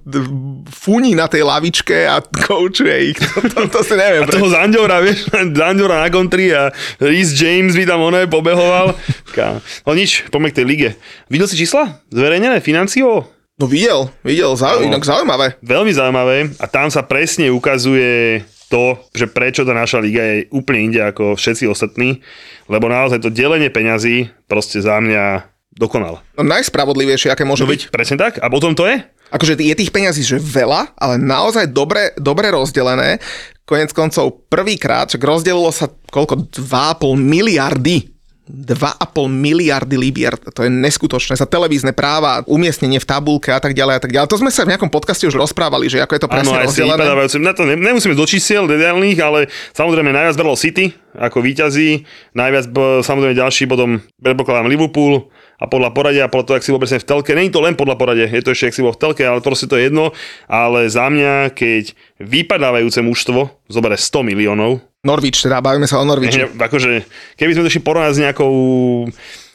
funí 0.70 1.18
na 1.18 1.26
tej 1.26 1.42
lavičke 1.42 2.06
a 2.06 2.22
koučuje 2.46 3.18
ich. 3.18 3.18
To, 3.18 3.42
to, 3.42 3.60
to 3.74 3.80
si 3.82 3.98
neviem. 3.98 4.22
a 4.22 4.30
toho 4.30 4.48
Zandora, 4.54 5.02
vieš, 5.02 5.34
Zandora 5.34 6.06
na 6.06 6.10
kontri 6.14 6.54
a 6.54 6.70
Rhys 7.02 7.34
James 7.34 7.74
by 7.74 7.90
tam 7.90 8.06
oné 8.06 8.30
pobehoval. 8.30 8.94
No 9.88 9.92
nič, 9.98 10.30
poďme 10.30 10.54
k 10.54 10.58
tej 10.62 10.66
lige. 10.66 10.90
Videl 11.32 11.50
si 11.50 11.58
čísla? 11.58 12.02
Zverejnené 12.14 12.62
financiou? 12.62 13.37
No 13.58 13.66
videl, 13.66 14.06
videl, 14.22 14.54
zau, 14.54 14.78
No. 14.78 14.86
inak 14.86 15.02
zaujímavé. 15.02 15.58
Veľmi 15.60 15.90
zaujímavé 15.90 16.54
a 16.56 16.70
tam 16.70 16.94
sa 16.94 17.02
presne 17.02 17.50
ukazuje 17.50 18.46
to, 18.70 19.02
že 19.12 19.26
prečo 19.26 19.66
tá 19.66 19.74
naša 19.74 19.98
liga 19.98 20.22
je 20.22 20.46
úplne 20.52 20.86
inde 20.86 21.02
ako 21.02 21.34
všetci 21.34 21.66
ostatní, 21.66 22.22
lebo 22.68 22.86
naozaj 22.86 23.18
to 23.18 23.34
delenie 23.34 23.74
peňazí 23.74 24.30
proste 24.46 24.78
za 24.78 25.02
mňa 25.02 25.42
dokonale. 25.74 26.22
No 26.38 26.46
najspravodlivejšie, 26.46 27.34
aké 27.34 27.42
môže 27.44 27.66
No 27.66 27.72
byť. 27.74 27.90
presne 27.90 28.18
tak. 28.20 28.38
A 28.38 28.46
potom 28.46 28.78
to 28.78 28.86
je? 28.86 29.02
Akože 29.28 29.58
je 29.58 29.74
tých 29.74 29.90
peňazí, 29.90 30.22
že 30.22 30.38
veľa, 30.38 30.94
ale 30.94 31.18
naozaj 31.18 31.66
dobre, 31.68 32.14
dobre 32.16 32.54
rozdelené. 32.54 33.18
Konec 33.66 33.90
koncov 33.90 34.48
prvýkrát, 34.48 35.10
čak 35.10 35.20
rozdelilo 35.20 35.74
sa 35.74 35.90
koľko? 36.08 36.46
2,5 36.54 37.18
miliardy 37.18 38.06
2,5 38.48 39.28
miliardy 39.28 40.00
libier, 40.00 40.34
to 40.40 40.64
je 40.64 40.72
neskutočné, 40.72 41.36
za 41.36 41.44
televízne 41.44 41.92
práva, 41.92 42.42
umiestnenie 42.48 42.98
v 42.98 43.08
tabulke 43.08 43.52
a 43.52 43.60
tak 43.60 43.76
ďalej 43.76 43.94
a 44.00 44.02
tak 44.02 44.12
ďalej. 44.16 44.28
To 44.32 44.40
sme 44.40 44.52
sa 44.52 44.64
v 44.64 44.72
nejakom 44.72 44.88
podcaste 44.88 45.28
už 45.28 45.36
rozprávali, 45.36 45.92
že 45.92 46.00
ako 46.00 46.14
je 46.16 46.22
to 46.24 46.32
presne 46.32 46.56
si 46.72 46.84
rozdelené. 46.84 47.04
Na 47.44 47.54
to 47.54 47.68
ne, 47.68 47.76
nemusíme 47.76 48.16
do 48.16 48.24
čísiel 48.24 48.64
detailných, 48.66 49.20
ale 49.20 49.40
samozrejme 49.76 50.16
najviac 50.16 50.36
bralo 50.40 50.56
City 50.56 50.96
ako 51.18 51.44
víťazí, 51.44 52.06
najviac 52.38 52.72
samozrejme 53.04 53.34
ďalší 53.36 53.66
potom 53.66 54.00
predpokladám 54.22 54.70
Liverpool 54.70 55.28
a 55.58 55.66
podľa 55.66 55.90
poradia, 55.90 56.30
podľa 56.30 56.46
toho, 56.46 56.56
ak 56.62 56.66
si 56.66 56.74
bol 56.74 56.82
presne 56.82 57.02
v 57.02 57.10
telke, 57.10 57.34
je 57.34 57.50
to 57.50 57.62
len 57.66 57.74
podľa 57.74 57.98
poradia, 57.98 58.30
je 58.30 58.46
to 58.46 58.54
ešte, 58.54 58.70
ak 58.70 58.78
si 58.78 58.86
bol 58.86 58.94
v 58.94 59.02
telke, 59.02 59.26
ale 59.26 59.42
proste 59.42 59.66
to 59.66 59.74
je 59.74 59.90
jedno, 59.90 60.14
ale 60.46 60.86
za 60.86 61.10
mňa, 61.10 61.50
keď 61.58 61.98
vypadávajúce 62.22 63.02
mužstvo 63.02 63.66
zobere 63.66 63.98
100 63.98 64.22
miliónov, 64.22 64.86
Norwich, 65.06 65.40
teda 65.40 65.64
bavíme 65.64 65.88
sa 65.88 66.04
o 66.04 66.06
Norwichu. 66.06 66.36
Ne, 66.36 66.52
akože, 66.52 67.08
keby 67.40 67.52
sme 67.56 67.64
to 67.64 67.72
ešte 67.72 67.86
porovnať 67.86 68.14
s 68.18 68.24
nejakou... 68.28 68.54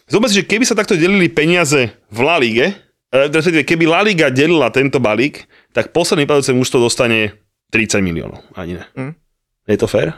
Zober 0.09 0.29
si, 0.33 0.41
že 0.41 0.49
keby 0.49 0.65
sa 0.65 0.73
takto 0.73 0.97
delili 0.97 1.29
peniaze 1.29 1.93
v 2.09 2.19
La 2.25 2.41
Lige, 2.41 2.73
e, 3.13 3.29
respektíve 3.29 3.69
keby 3.69 3.85
La 3.85 4.01
Liga 4.01 4.33
delila 4.33 4.73
tento 4.73 4.97
balík, 4.97 5.45
tak 5.77 5.93
posledný 5.93 6.25
padajúce 6.25 6.57
mužstvo 6.57 6.81
dostane 6.81 7.37
30 7.69 8.01
miliónov. 8.01 8.41
Ani 8.57 8.81
ne. 8.81 8.85
Hm. 8.97 9.13
Je 9.69 9.77
to 9.77 9.85
fér? 9.85 10.17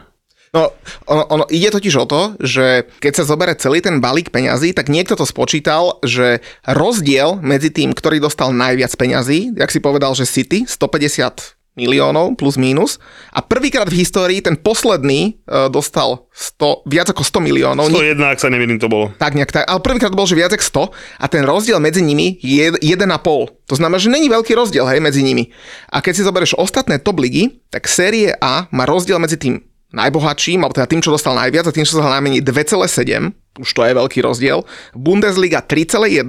No, 0.55 0.71
ono, 1.11 1.23
ono 1.27 1.45
ide 1.51 1.67
totiž 1.67 1.93
o 1.99 2.05
to, 2.07 2.21
že 2.39 2.87
keď 3.03 3.13
sa 3.19 3.27
zobere 3.27 3.59
celý 3.59 3.83
ten 3.83 3.99
balík 3.99 4.31
peňazí, 4.31 4.71
tak 4.71 4.87
niekto 4.87 5.19
to 5.19 5.27
spočítal, 5.27 5.99
že 5.99 6.39
rozdiel 6.63 7.43
medzi 7.43 7.75
tým, 7.75 7.91
ktorý 7.91 8.23
dostal 8.23 8.55
najviac 8.55 8.95
peňazí, 8.95 9.51
jak 9.51 9.67
si 9.67 9.83
povedal, 9.83 10.15
že 10.15 10.23
City, 10.23 10.63
150 10.63 11.59
miliónov 11.75 12.39
plus 12.39 12.55
mínus. 12.55 13.03
A 13.35 13.43
prvýkrát 13.43 13.91
v 13.91 13.99
histórii 13.99 14.39
ten 14.39 14.55
posledný 14.55 15.43
e, 15.43 15.67
dostal 15.67 16.31
100, 16.31 16.87
viac 16.87 17.11
ako 17.11 17.27
100 17.27 17.43
miliónov. 17.43 17.91
Ni- 17.91 18.15
101, 18.15 18.31
ak 18.31 18.39
sa 18.39 18.47
nemýlim, 18.47 18.79
to 18.79 18.87
bolo. 18.87 19.11
tak 19.19 19.35
nejak 19.35 19.51
tak, 19.51 19.67
ale 19.67 19.83
prvýkrát 19.83 20.07
to 20.07 20.15
bol, 20.15 20.23
že 20.23 20.39
viac 20.39 20.55
ako 20.55 20.87
100 20.87 21.19
a 21.19 21.25
ten 21.27 21.43
rozdiel 21.43 21.83
medzi 21.83 21.99
nimi 21.99 22.39
je 22.39 22.79
1,5. 22.79 23.67
To 23.67 23.75
znamená, 23.75 23.99
že 23.99 24.07
není 24.07 24.31
veľký 24.31 24.55
rozdiel 24.55 24.87
hej, 24.87 25.03
medzi 25.03 25.19
nimi. 25.19 25.51
A 25.91 25.99
keď 25.99 26.13
si 26.15 26.23
zoberieš 26.23 26.55
ostatné 26.55 26.95
top 26.95 27.19
ligy, 27.19 27.59
tak 27.67 27.91
série 27.91 28.31
A 28.39 28.71
má 28.71 28.87
rozdiel 28.87 29.19
medzi 29.19 29.35
tým 29.35 29.59
najbohatším, 29.95 30.61
alebo 30.61 30.75
teda 30.75 30.91
tým, 30.91 30.99
čo 30.99 31.15
dostal 31.15 31.33
najviac 31.39 31.65
a 31.65 31.71
tým, 31.71 31.87
čo 31.87 31.97
dostal 31.97 32.11
najmenej 32.11 32.43
2,7, 32.43 33.63
už 33.63 33.69
to 33.71 33.81
je 33.87 33.93
veľký 33.95 34.19
rozdiel. 34.19 34.67
Bundesliga 34.91 35.63
3,1, 35.63 36.27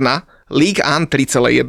Ligue 0.55 0.83
1 0.83 1.11
3,1 1.11 1.67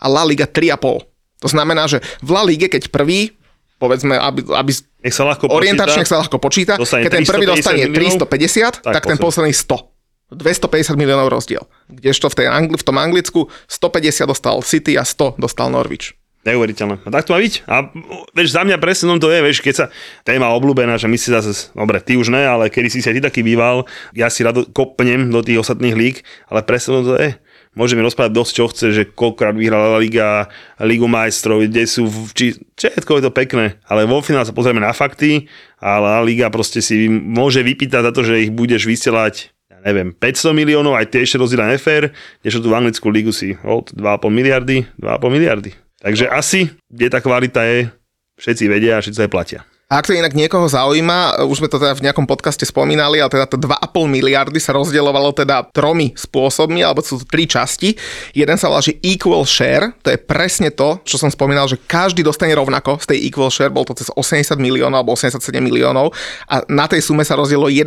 a 0.00 0.06
La 0.08 0.22
Liga 0.24 0.48
3,5. 0.48 1.44
To 1.44 1.48
znamená, 1.52 1.84
že 1.84 2.00
v 2.24 2.28
La 2.32 2.42
Lige, 2.48 2.72
keď 2.72 2.88
prvý, 2.88 3.36
povedzme, 3.76 4.16
aby, 4.16 4.48
aby 4.48 4.72
Nech 5.04 5.12
sa 5.12 5.28
ľahko 5.28 5.52
orientačne 5.52 6.00
počíta. 6.00 6.16
sa 6.16 6.22
ľahko 6.24 6.36
počíta, 6.40 6.74
keď 6.80 7.10
ten 7.12 7.24
prvý 7.28 7.44
350 7.44 7.52
dostane 7.52 7.82
miliónov, 7.92 8.24
350, 8.32 8.80
tak, 8.80 8.92
tak 8.96 9.02
ten 9.04 9.18
posledný 9.20 9.52
100. 9.52 9.92
250 10.32 10.96
miliónov 10.96 11.28
rozdiel. 11.28 11.68
Kdežto 11.92 12.32
v, 12.32 12.34
tej 12.40 12.46
Angli- 12.48 12.80
v 12.80 12.84
tom 12.84 12.96
Anglicku 12.96 13.52
150 13.68 14.24
dostal 14.24 14.56
City 14.64 14.96
a 14.96 15.04
100 15.04 15.36
dostal 15.36 15.68
Norwich. 15.68 16.16
Neuveriteľné. 16.44 17.00
A 17.00 17.08
tak 17.08 17.24
to 17.24 17.32
má 17.32 17.40
byť. 17.40 17.54
A 17.64 17.88
vieš, 18.36 18.52
za 18.52 18.68
mňa 18.68 18.76
presne 18.76 19.16
to 19.16 19.32
je, 19.32 19.40
vieš, 19.40 19.64
keď 19.64 19.74
sa 19.74 19.86
téma 20.28 20.52
obľúbená, 20.52 21.00
že 21.00 21.08
my 21.08 21.16
si 21.16 21.32
zase, 21.32 21.72
dobre, 21.72 22.04
ty 22.04 22.20
už 22.20 22.28
ne, 22.28 22.44
ale 22.44 22.68
kedy 22.68 22.92
si 22.92 23.00
aj 23.00 23.16
ty 23.16 23.22
taký 23.24 23.40
býval, 23.40 23.88
ja 24.12 24.28
si 24.28 24.44
rado 24.44 24.68
kopnem 24.68 25.32
do 25.32 25.40
tých 25.40 25.64
ostatných 25.64 25.96
líg, 25.96 26.20
ale 26.52 26.60
presne 26.60 27.00
to 27.00 27.16
je. 27.16 27.32
Môžeme 27.74 28.06
rozprávať 28.06 28.38
dosť, 28.38 28.52
čo 28.54 28.64
chce, 28.70 28.86
že 28.94 29.02
koľkokrát 29.10 29.58
vyhrala 29.58 29.98
Liga, 29.98 30.46
Ligu 30.78 31.10
majstrov, 31.10 31.66
kde 31.66 31.90
sú, 31.90 32.06
v- 32.06 32.30
či, 32.30 32.46
všetko 32.78 33.18
je 33.18 33.22
to 33.26 33.32
pekné, 33.34 33.80
ale 33.90 34.06
vo 34.06 34.22
finále 34.22 34.46
sa 34.46 34.54
pozrieme 34.54 34.78
na 34.78 34.94
fakty 34.94 35.50
a 35.82 35.98
La 35.98 36.22
Liga 36.22 36.46
proste 36.54 36.78
si 36.78 37.10
môže 37.10 37.66
vypýtať 37.66 38.06
za 38.06 38.12
to, 38.14 38.22
že 38.22 38.46
ich 38.46 38.54
budeš 38.54 38.86
vysielať 38.86 39.50
ja 39.74 39.82
neviem, 39.82 40.14
500 40.14 40.54
miliónov, 40.54 40.94
aj 40.94 41.10
tie 41.10 41.26
ešte 41.26 41.34
rozdiela 41.34 41.66
nefér, 41.66 42.14
kdežto 42.46 42.62
tú 42.62 42.70
anglickú 42.70 43.10
ligu 43.10 43.34
si 43.34 43.58
od 43.66 43.90
2,5 43.90 44.30
miliardy, 44.30 44.86
2,5 44.94 45.34
miliardy. 45.34 45.83
Takže 46.04 46.28
asi, 46.28 46.68
kde 46.92 47.08
tá 47.08 47.24
kvalita 47.24 47.64
je, 47.64 47.88
všetci 48.36 48.64
vedia 48.68 49.00
a 49.00 49.02
všetci 49.02 49.24
aj 49.24 49.30
platia. 49.32 49.60
Ak 49.94 50.10
to 50.10 50.18
inak 50.18 50.34
niekoho 50.34 50.66
zaujíma, 50.66 51.46
už 51.46 51.62
sme 51.62 51.70
to 51.70 51.78
teda 51.78 51.94
v 51.94 52.10
nejakom 52.10 52.26
podcaste 52.26 52.66
spomínali, 52.66 53.22
ale 53.22 53.30
teda 53.30 53.46
to 53.46 53.54
2,5 53.62 53.94
miliardy 54.10 54.58
sa 54.58 54.74
rozdielovalo 54.74 55.30
teda 55.30 55.70
tromi 55.70 56.10
spôsobmi, 56.18 56.82
alebo 56.82 56.98
sú 56.98 57.22
to 57.22 57.26
tri 57.30 57.46
časti. 57.46 57.94
Jeden 58.34 58.58
sa 58.58 58.74
volá, 58.74 58.82
že 58.82 58.98
equal 59.06 59.46
share, 59.46 59.94
to 60.02 60.10
je 60.10 60.18
presne 60.18 60.74
to, 60.74 60.98
čo 61.06 61.14
som 61.14 61.30
spomínal, 61.30 61.70
že 61.70 61.78
každý 61.78 62.26
dostane 62.26 62.58
rovnako 62.58 62.98
z 63.06 63.14
tej 63.14 63.18
equal 63.30 63.54
share, 63.54 63.70
bol 63.70 63.86
to 63.86 63.94
cez 63.94 64.10
80 64.10 64.58
miliónov 64.58 65.06
alebo 65.06 65.14
87 65.14 65.38
miliónov 65.62 66.10
a 66.50 66.66
na 66.66 66.90
tej 66.90 66.98
sume 66.98 67.22
sa 67.22 67.38
rozdielo 67.38 67.70
1,7 67.70 67.86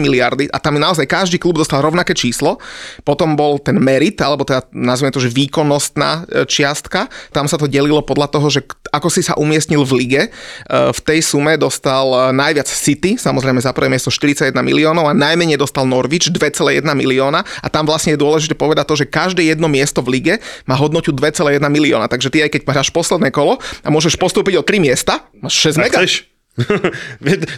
miliardy 0.00 0.48
a 0.48 0.56
tam 0.56 0.80
naozaj 0.80 1.04
každý 1.04 1.36
klub 1.36 1.60
dostal 1.60 1.84
rovnaké 1.84 2.16
číslo. 2.16 2.64
Potom 3.04 3.36
bol 3.36 3.60
ten 3.60 3.76
merit, 3.76 4.16
alebo 4.24 4.48
teda 4.48 4.72
nazveme 4.72 5.12
to, 5.12 5.20
že 5.20 5.28
výkonnostná 5.28 6.24
e, 6.24 6.48
čiastka. 6.48 7.12
Tam 7.28 7.44
sa 7.44 7.60
to 7.60 7.68
delilo 7.68 8.00
podľa 8.00 8.40
toho, 8.40 8.48
že 8.48 8.64
ako 8.88 9.12
si 9.12 9.20
sa 9.20 9.36
umiestnil 9.36 9.84
v 9.84 9.92
lige. 10.00 10.22
E, 10.24 10.30
V 10.96 11.00
tej 11.04 11.20
sume 11.20 11.41
sume 11.42 11.58
dostal 11.58 12.06
eh, 12.06 12.20
najviac 12.30 12.70
City, 12.70 13.18
samozrejme 13.18 13.58
za 13.58 13.74
prvé 13.74 13.90
miesto 13.90 14.14
41 14.14 14.54
miliónov 14.62 15.10
a 15.10 15.12
najmenej 15.12 15.58
dostal 15.58 15.82
Norwich 15.90 16.30
2,1 16.30 16.86
milióna 16.86 17.42
a 17.42 17.66
tam 17.66 17.82
vlastne 17.82 18.14
je 18.14 18.22
dôležité 18.22 18.54
povedať 18.54 18.86
to, 18.86 18.94
že 19.02 19.10
každé 19.10 19.42
jedno 19.42 19.66
miesto 19.66 20.06
v 20.06 20.22
lige 20.22 20.34
má 20.70 20.78
hodnotu 20.78 21.10
2,1 21.10 21.58
milióna. 21.58 22.06
Takže 22.06 22.30
ty 22.30 22.46
aj 22.46 22.54
keď 22.54 22.62
hráš 22.70 22.94
posledné 22.94 23.34
kolo 23.34 23.58
a 23.82 23.88
môžeš 23.90 24.14
postúpiť 24.14 24.54
o 24.54 24.62
3 24.62 24.78
miesta, 24.78 25.26
máš 25.42 25.74
6 25.74 25.82
mega. 25.82 25.98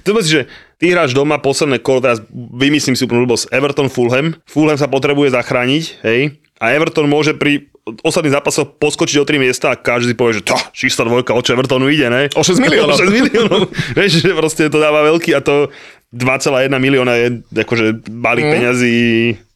To 0.07 0.15
si, 0.23 0.39
že 0.39 0.43
ty 0.79 0.95
hráš 0.95 1.13
doma 1.19 1.43
posledné 1.43 1.83
kolo, 1.85 2.01
teraz 2.01 2.23
vymyslím 2.33 2.95
si 2.97 3.05
úplnú 3.05 3.27
ľubosť, 3.29 3.51
Everton 3.51 3.91
Fulham. 3.91 4.39
Fulham 4.47 4.79
sa 4.79 4.87
potrebuje 4.87 5.35
zachrániť, 5.35 5.85
hej, 6.07 6.39
a 6.63 6.71
Everton 6.73 7.11
môže 7.11 7.35
pri 7.35 7.74
ostatných 7.85 8.33
zápasoch 8.33 8.81
poskočiť 8.81 9.21
o 9.21 9.29
3 9.29 9.37
miesta 9.37 9.69
a 9.69 9.77
každý 9.77 10.17
si 10.17 10.17
povie, 10.17 10.41
že 10.41 10.49
to, 10.49 10.57
čistá 10.73 11.05
dvojka, 11.05 11.37
o 11.37 11.45
čo 11.45 11.53
Evertonu 11.53 11.93
ide, 11.93 12.09
ne? 12.09 12.33
O 12.33 12.41
6 12.41 12.57
miliónov. 12.57 12.97
o 12.97 13.05
6 13.05 13.13
miliónov. 13.13 13.61
Vieš, 13.93 14.25
že 14.25 14.31
proste 14.33 14.73
to 14.73 14.81
dáva 14.81 15.05
veľký 15.05 15.37
a 15.37 15.45
to 15.45 15.69
2,1 16.15 16.71
milióna 16.79 17.13
je 17.19 17.27
akože 17.59 18.07
balík 18.07 18.47
mm. 18.47 18.55
peňazí 18.55 18.99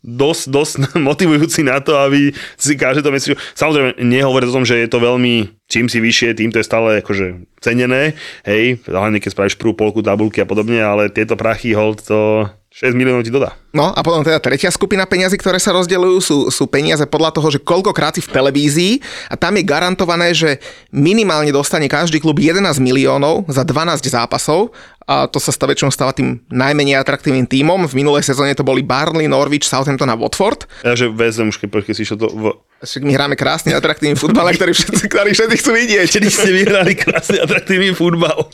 dosť, 0.02 0.42
dosť 0.50 0.74
motivujúci 1.08 1.62
na 1.62 1.78
to, 1.78 1.94
aby 1.94 2.34
si 2.58 2.74
každý 2.74 3.06
to 3.06 3.14
myslí. 3.14 3.32
Samozrejme, 3.54 3.90
nehovorí 4.02 4.50
o 4.50 4.56
tom, 4.56 4.66
že 4.66 4.78
je 4.78 4.88
to 4.90 4.98
veľmi, 4.98 5.46
čím 5.70 5.86
si 5.86 6.02
vyššie, 6.02 6.38
tým 6.38 6.50
to 6.50 6.58
je 6.58 6.66
stále 6.66 6.98
akože 7.02 7.46
cenené, 7.62 8.14
hej, 8.46 8.78
hlavne 8.86 9.18
keď 9.18 9.30
spravíš 9.34 9.58
prvú 9.58 9.74
polku 9.74 10.00
tabulky 10.02 10.42
a 10.42 10.48
podobne, 10.48 10.78
ale 10.78 11.10
tieto 11.10 11.34
prachy 11.34 11.74
hold 11.74 12.02
to 12.02 12.46
6 12.68 12.94
miliónov 12.94 13.26
ti 13.26 13.34
dodá. 13.34 13.58
No 13.74 13.90
a 13.90 14.00
potom 14.06 14.22
teda 14.22 14.38
tretia 14.38 14.70
skupina 14.70 15.02
peňazí, 15.02 15.34
ktoré 15.34 15.58
sa 15.58 15.74
rozdeľujú, 15.74 16.16
sú, 16.22 16.36
sú 16.52 16.70
peniaze 16.70 17.02
podľa 17.10 17.34
toho, 17.34 17.48
že 17.50 17.64
koľkokrát 17.64 18.14
si 18.14 18.22
v 18.22 18.30
televízii 18.30 18.92
a 19.32 19.34
tam 19.34 19.58
je 19.58 19.66
garantované, 19.66 20.30
že 20.30 20.62
minimálne 20.94 21.50
dostane 21.50 21.90
každý 21.90 22.22
klub 22.22 22.38
11 22.38 22.62
miliónov 22.78 23.50
za 23.50 23.66
12 23.66 24.04
zápasov 24.06 24.70
a 25.08 25.24
to 25.24 25.40
sa 25.40 25.56
väčšinou 25.56 25.88
stáva 25.88 26.12
tým 26.12 26.44
najmenej 26.52 27.00
atraktívnym 27.00 27.48
tímom. 27.48 27.88
V 27.88 27.96
minulej 27.96 28.28
sezóne 28.28 28.52
to 28.52 28.60
boli 28.60 28.84
Barnley, 28.84 29.24
Norwich, 29.24 29.64
Southampton 29.64 30.12
a 30.12 30.16
Watford. 30.20 30.68
Ja, 30.84 30.92
že 30.92 31.08
vezem 31.08 31.48
už, 31.48 31.64
keď 31.64 31.96
si 31.96 32.04
to... 32.04 32.28
V... 32.28 32.60
Však 32.84 33.08
my 33.08 33.12
hráme 33.16 33.34
krásny 33.34 33.72
atraktívny 33.72 34.20
futbal, 34.20 34.52
ktorý 34.52 34.76
všetci, 34.76 35.08
ktorý 35.08 35.32
všetci 35.32 35.56
chcú 35.64 35.70
vidieť. 35.72 36.06
Kedy 36.12 36.28
ste 36.28 36.50
vyhrali 36.52 36.92
krásny 36.92 37.40
atraktívny 37.40 37.96
futbal. 37.96 38.52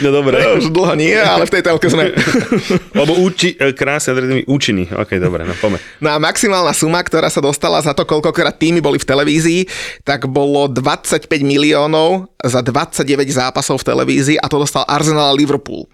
No 0.00 0.08
dobre. 0.08 0.40
No, 0.40 0.56
už 0.56 0.72
dlho 0.72 0.96
nie, 0.96 1.12
ale 1.12 1.44
v 1.44 1.52
tej 1.52 1.62
telke 1.68 1.84
sme. 1.92 2.08
Lebo 3.00 3.12
úči, 3.20 3.52
e, 3.60 3.76
krásne, 3.76 4.16
účinný. 4.48 4.88
OK, 4.88 5.20
dobre, 5.20 5.44
no 5.44 5.52
poďme. 5.60 5.76
No 6.00 6.08
a 6.08 6.16
maximálna 6.16 6.72
suma, 6.72 7.04
ktorá 7.04 7.28
sa 7.28 7.44
dostala 7.44 7.76
za 7.84 7.92
to, 7.92 8.08
koľkokrát 8.08 8.56
týmy 8.56 8.80
boli 8.80 8.96
v 8.96 9.04
televízii, 9.04 9.60
tak 10.08 10.24
bolo 10.24 10.72
25 10.72 11.28
miliónov 11.44 12.32
za 12.40 12.64
29 12.64 13.04
zápasov 13.28 13.84
v 13.84 13.88
televízii 13.92 14.36
a 14.40 14.48
to 14.48 14.56
dostal 14.56 14.88
Arsenal 14.88 15.30
a 15.30 15.36
Liverpool. 15.36 15.84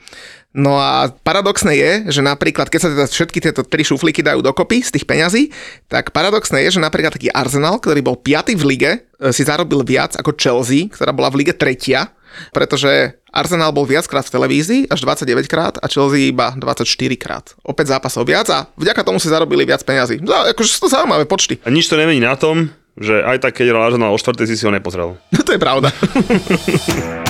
No 0.55 0.81
a 0.81 1.13
paradoxné 1.13 1.77
je, 1.77 1.93
že 2.19 2.23
napríklad, 2.25 2.73
keď 2.73 2.81
sa 2.81 2.89
teda 2.89 3.07
všetky 3.07 3.39
tieto 3.39 3.63
tri 3.63 3.85
šuflíky 3.85 4.25
dajú 4.25 4.41
dokopy 4.41 4.81
z 4.81 4.97
tých 4.97 5.05
peňazí, 5.05 5.53
tak 5.93 6.11
paradoxné 6.17 6.65
je, 6.65 6.79
že 6.79 6.81
napríklad 6.81 7.13
taký 7.13 7.29
Arsenal, 7.29 7.77
ktorý 7.77 8.01
bol 8.01 8.17
5. 8.17 8.57
v 8.57 8.65
lige, 8.65 8.91
e, 8.97 9.29
si 9.31 9.45
zarobil 9.45 9.85
viac 9.85 10.17
ako 10.17 10.33
Chelsea, 10.41 10.89
ktorá 10.89 11.13
bola 11.13 11.29
v 11.29 11.45
lige 11.45 11.53
tretia, 11.53 12.11
pretože 12.51 13.19
Arsenal 13.29 13.71
bol 13.71 13.85
viackrát 13.85 14.25
v 14.25 14.35
televízii, 14.35 14.81
až 14.89 15.05
29 15.05 15.47
krát 15.47 15.75
a 15.79 15.87
Chelsea 15.87 16.33
iba 16.33 16.55
24 16.57 16.85
krát. 17.21 17.53
Opäť 17.63 17.93
zápasov 17.97 18.25
viac 18.27 18.49
a 18.51 18.67
vďaka 18.75 19.05
tomu 19.05 19.21
si 19.21 19.29
zarobili 19.29 19.69
viac 19.69 19.85
peňazí. 19.85 20.19
No, 20.25 20.33
akože 20.49 20.71
sú 20.71 20.89
to 20.89 20.93
zaujímavé 20.93 21.29
počty. 21.29 21.61
A 21.63 21.71
nič 21.71 21.87
to 21.87 22.01
nemení 22.01 22.25
na 22.25 22.35
tom, 22.35 22.73
že 22.99 23.23
aj 23.23 23.39
tak, 23.45 23.63
keď 23.63 23.71
hral 23.71 23.93
Arsenal 23.93 24.11
o 24.11 24.19
4. 24.19 24.35
si 24.49 24.59
si 24.59 24.65
ho 24.67 24.73
nepozrel. 24.75 25.15
No 25.35 25.41
to 25.47 25.55
je 25.55 25.61
pravda. 25.63 25.95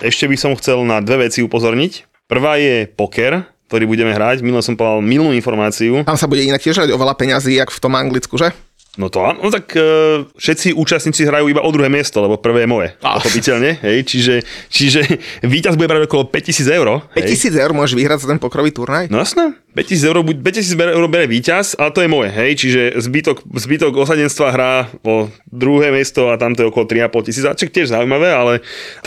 Ešte 0.00 0.24
by 0.24 0.36
som 0.40 0.56
chcel 0.56 0.80
na 0.88 1.04
dve 1.04 1.28
veci 1.28 1.44
upozorniť. 1.44 2.08
Prvá 2.24 2.56
je 2.56 2.88
poker, 2.88 3.44
ktorý 3.68 3.84
budeme 3.84 4.16
hrať. 4.16 4.40
Minulé 4.40 4.64
som 4.64 4.72
povedal 4.72 5.04
milú 5.04 5.28
informáciu. 5.36 6.00
Tam 6.08 6.16
sa 6.16 6.24
bude 6.24 6.40
inak 6.40 6.64
tiež 6.64 6.80
hrať 6.80 6.90
oveľa 6.96 7.20
peňazí, 7.20 7.60
jak 7.60 7.68
v 7.68 7.82
tom 7.84 7.92
Anglicku, 7.92 8.40
že? 8.40 8.56
No 8.98 9.06
to 9.06 9.22
áno, 9.22 9.46
no 9.46 9.50
tak 9.54 9.70
uh, 9.78 10.26
všetci 10.34 10.74
účastníci 10.74 11.22
hrajú 11.22 11.46
iba 11.46 11.62
o 11.62 11.70
druhé 11.70 11.86
miesto, 11.86 12.18
lebo 12.18 12.42
prvé 12.42 12.66
je 12.66 12.68
moje, 12.74 12.88
ah. 13.06 13.22
pochopiteľne, 13.22 13.78
hej, 13.86 14.02
čiže, 14.02 14.34
čiže 14.66 15.00
víťaz 15.46 15.78
bude 15.78 15.86
brať 15.86 16.10
okolo 16.10 16.26
5000 16.26 16.66
eur. 16.74 17.06
5000 17.14 17.54
eur 17.54 17.70
môžeš 17.70 17.94
vyhrať 17.94 18.18
za 18.26 18.28
ten 18.34 18.42
pokrový 18.42 18.74
turnaj? 18.74 19.06
No 19.06 19.22
jasné, 19.22 19.54
5000 19.70 20.10
eur, 20.10 20.18
5000 20.26 20.98
eur 20.98 21.06
bere 21.06 21.30
víťaz, 21.30 21.78
ale 21.78 21.94
to 21.94 22.02
je 22.02 22.10
moje, 22.10 22.30
hej, 22.34 22.50
čiže 22.58 22.82
zbytok, 22.98 23.46
zbytok 23.46 23.94
osadenstva 23.94 24.46
hrá 24.50 24.74
o 25.06 25.30
druhé 25.46 25.94
miesto 25.94 26.26
a 26.26 26.34
tam 26.34 26.58
to 26.58 26.66
je 26.66 26.70
okolo 26.74 26.90
3,5 26.90 27.26
tisíc, 27.30 27.44
čo 27.46 27.70
tiež 27.70 27.94
zaujímavé, 27.94 28.34
ale 28.34 28.52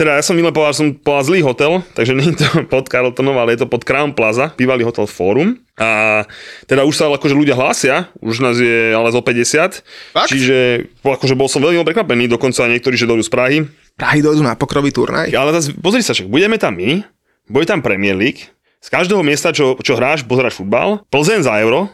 teda 0.00 0.16
ja 0.16 0.22
som 0.24 0.32
milé 0.32 0.48
povedal, 0.56 0.72
som 0.72 0.88
povedal 0.96 1.24
zlý 1.28 1.40
hotel, 1.44 1.72
takže 1.92 2.12
nie 2.18 2.32
je 2.32 2.40
to 2.40 2.48
pod 2.64 2.88
Carltonom, 2.88 3.36
ale 3.36 3.52
je 3.52 3.64
to 3.64 3.68
pod 3.68 3.84
Crown 3.84 4.16
Plaza, 4.16 4.56
bývalý 4.56 4.88
hotel 4.88 5.04
Forum. 5.04 5.60
A 5.74 6.22
teda 6.70 6.86
už 6.86 6.94
sa 6.94 7.10
akože 7.10 7.34
ľudia 7.34 7.58
hlásia, 7.58 8.06
už 8.22 8.38
nás 8.38 8.54
je 8.54 8.94
ale 8.94 9.10
zo 9.10 9.18
50, 9.18 9.82
Fakt? 10.14 10.30
čiže 10.30 10.86
akože 11.02 11.34
bol 11.34 11.50
som 11.50 11.58
veľmi 11.60 11.82
prekvapený, 11.82 12.30
dokonca 12.30 12.70
niektorí, 12.70 12.94
že 12.94 13.10
dojdú 13.10 13.26
z 13.26 13.32
Prahy. 13.34 13.58
Prahy 13.98 14.22
dojdú 14.22 14.46
na 14.46 14.54
pokrový 14.54 14.94
turnaj? 14.94 15.34
Ale 15.34 15.50
zase, 15.50 15.74
pozri 15.74 16.06
sa, 16.06 16.14
však 16.14 16.30
budeme 16.30 16.62
tam 16.62 16.78
my, 16.78 17.02
bude 17.50 17.66
tam 17.66 17.82
Premier 17.82 18.14
League, 18.14 18.54
z 18.84 18.88
každého 18.92 19.24
miesta, 19.24 19.48
čo, 19.56 19.80
čo 19.80 19.96
hráš, 19.96 20.28
pozeráš 20.28 20.60
futbal, 20.60 21.00
Plzeň 21.08 21.40
za 21.48 21.56
euro, 21.64 21.88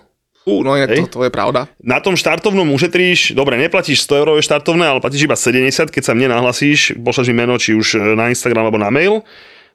Ú, 0.48 0.64
no 0.64 0.72
je, 0.72 0.88
to, 1.04 1.20
to 1.20 1.28
je 1.28 1.30
pravda. 1.30 1.68
Na 1.84 2.00
tom 2.00 2.16
štartovnom 2.16 2.64
ušetríš, 2.72 3.36
dobre, 3.36 3.60
neplatíš 3.60 4.08
100 4.08 4.24
eurové 4.24 4.40
štartovné, 4.40 4.88
ale 4.88 5.04
platíš 5.04 5.28
iba 5.28 5.36
70, 5.36 5.92
keď 5.92 6.02
sa 6.02 6.16
mne 6.16 6.32
nahlasíš, 6.32 6.96
pošleš 6.96 7.28
mi 7.28 7.44
meno, 7.44 7.60
či 7.60 7.76
už 7.76 8.16
na 8.16 8.32
Instagram 8.32 8.64
alebo 8.66 8.80
na 8.80 8.88
mail 8.88 9.20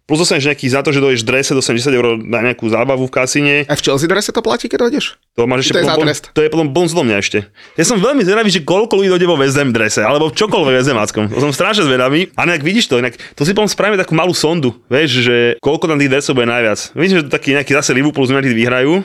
Plus 0.06 0.22
dostaneš 0.22 0.54
nejaký 0.54 0.70
za 0.70 0.86
to, 0.86 0.94
že 0.94 1.02
dojdeš 1.02 1.26
drese, 1.26 1.58
dostaneš 1.58 1.90
10 1.90 1.98
eur 1.98 2.06
na 2.22 2.46
nejakú 2.46 2.70
zábavu 2.70 3.10
v 3.10 3.12
kasíne. 3.12 3.56
A 3.66 3.74
v 3.74 3.82
Chelsea 3.82 4.06
drese 4.06 4.30
to 4.30 4.46
platí, 4.46 4.70
keď 4.70 4.86
dojdeš? 4.86 5.18
To 5.34 5.50
máš 5.50 5.66
ešte 5.66 5.74
to, 5.76 5.80
je 5.82 5.86
bon, 5.98 6.08
to 6.14 6.42
je 6.46 6.50
potom 6.54 6.68
bonus 6.70 6.94
do 6.94 7.02
mňa 7.02 7.18
ešte. 7.26 7.50
Ja 7.74 7.90
som 7.90 7.98
veľmi 7.98 8.22
zvedavý, 8.22 8.54
že 8.54 8.62
koľko 8.62 9.02
ľudí 9.02 9.10
dojde 9.10 9.26
vo 9.26 9.34
VSM 9.34 9.74
drese, 9.74 10.06
alebo 10.06 10.30
v 10.30 10.38
čokoľvek 10.38 10.74
VSM 10.78 10.98
To 11.34 11.42
som 11.42 11.50
strašne 11.50 11.90
zvedavý. 11.90 12.30
A 12.38 12.46
nejak 12.46 12.62
vidíš 12.62 12.86
to, 12.86 13.02
inak 13.02 13.18
to 13.34 13.42
si 13.50 13.58
potom 13.58 13.66
spravíme 13.66 13.98
takú 13.98 14.14
malú 14.14 14.38
sondu, 14.38 14.78
vieš, 14.94 15.26
že 15.26 15.36
koľko 15.58 15.90
tam 15.90 15.98
tých 15.98 16.14
dresov 16.14 16.38
bude 16.38 16.54
najviac. 16.54 16.94
Vidíš, 16.94 17.16
že 17.20 17.24
taký 17.26 17.58
nejaký 17.58 17.74
zase 17.74 17.98
Liverpool 17.98 18.30
z 18.30 18.38
vyhrajú 18.54 19.02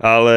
ale 0.00 0.36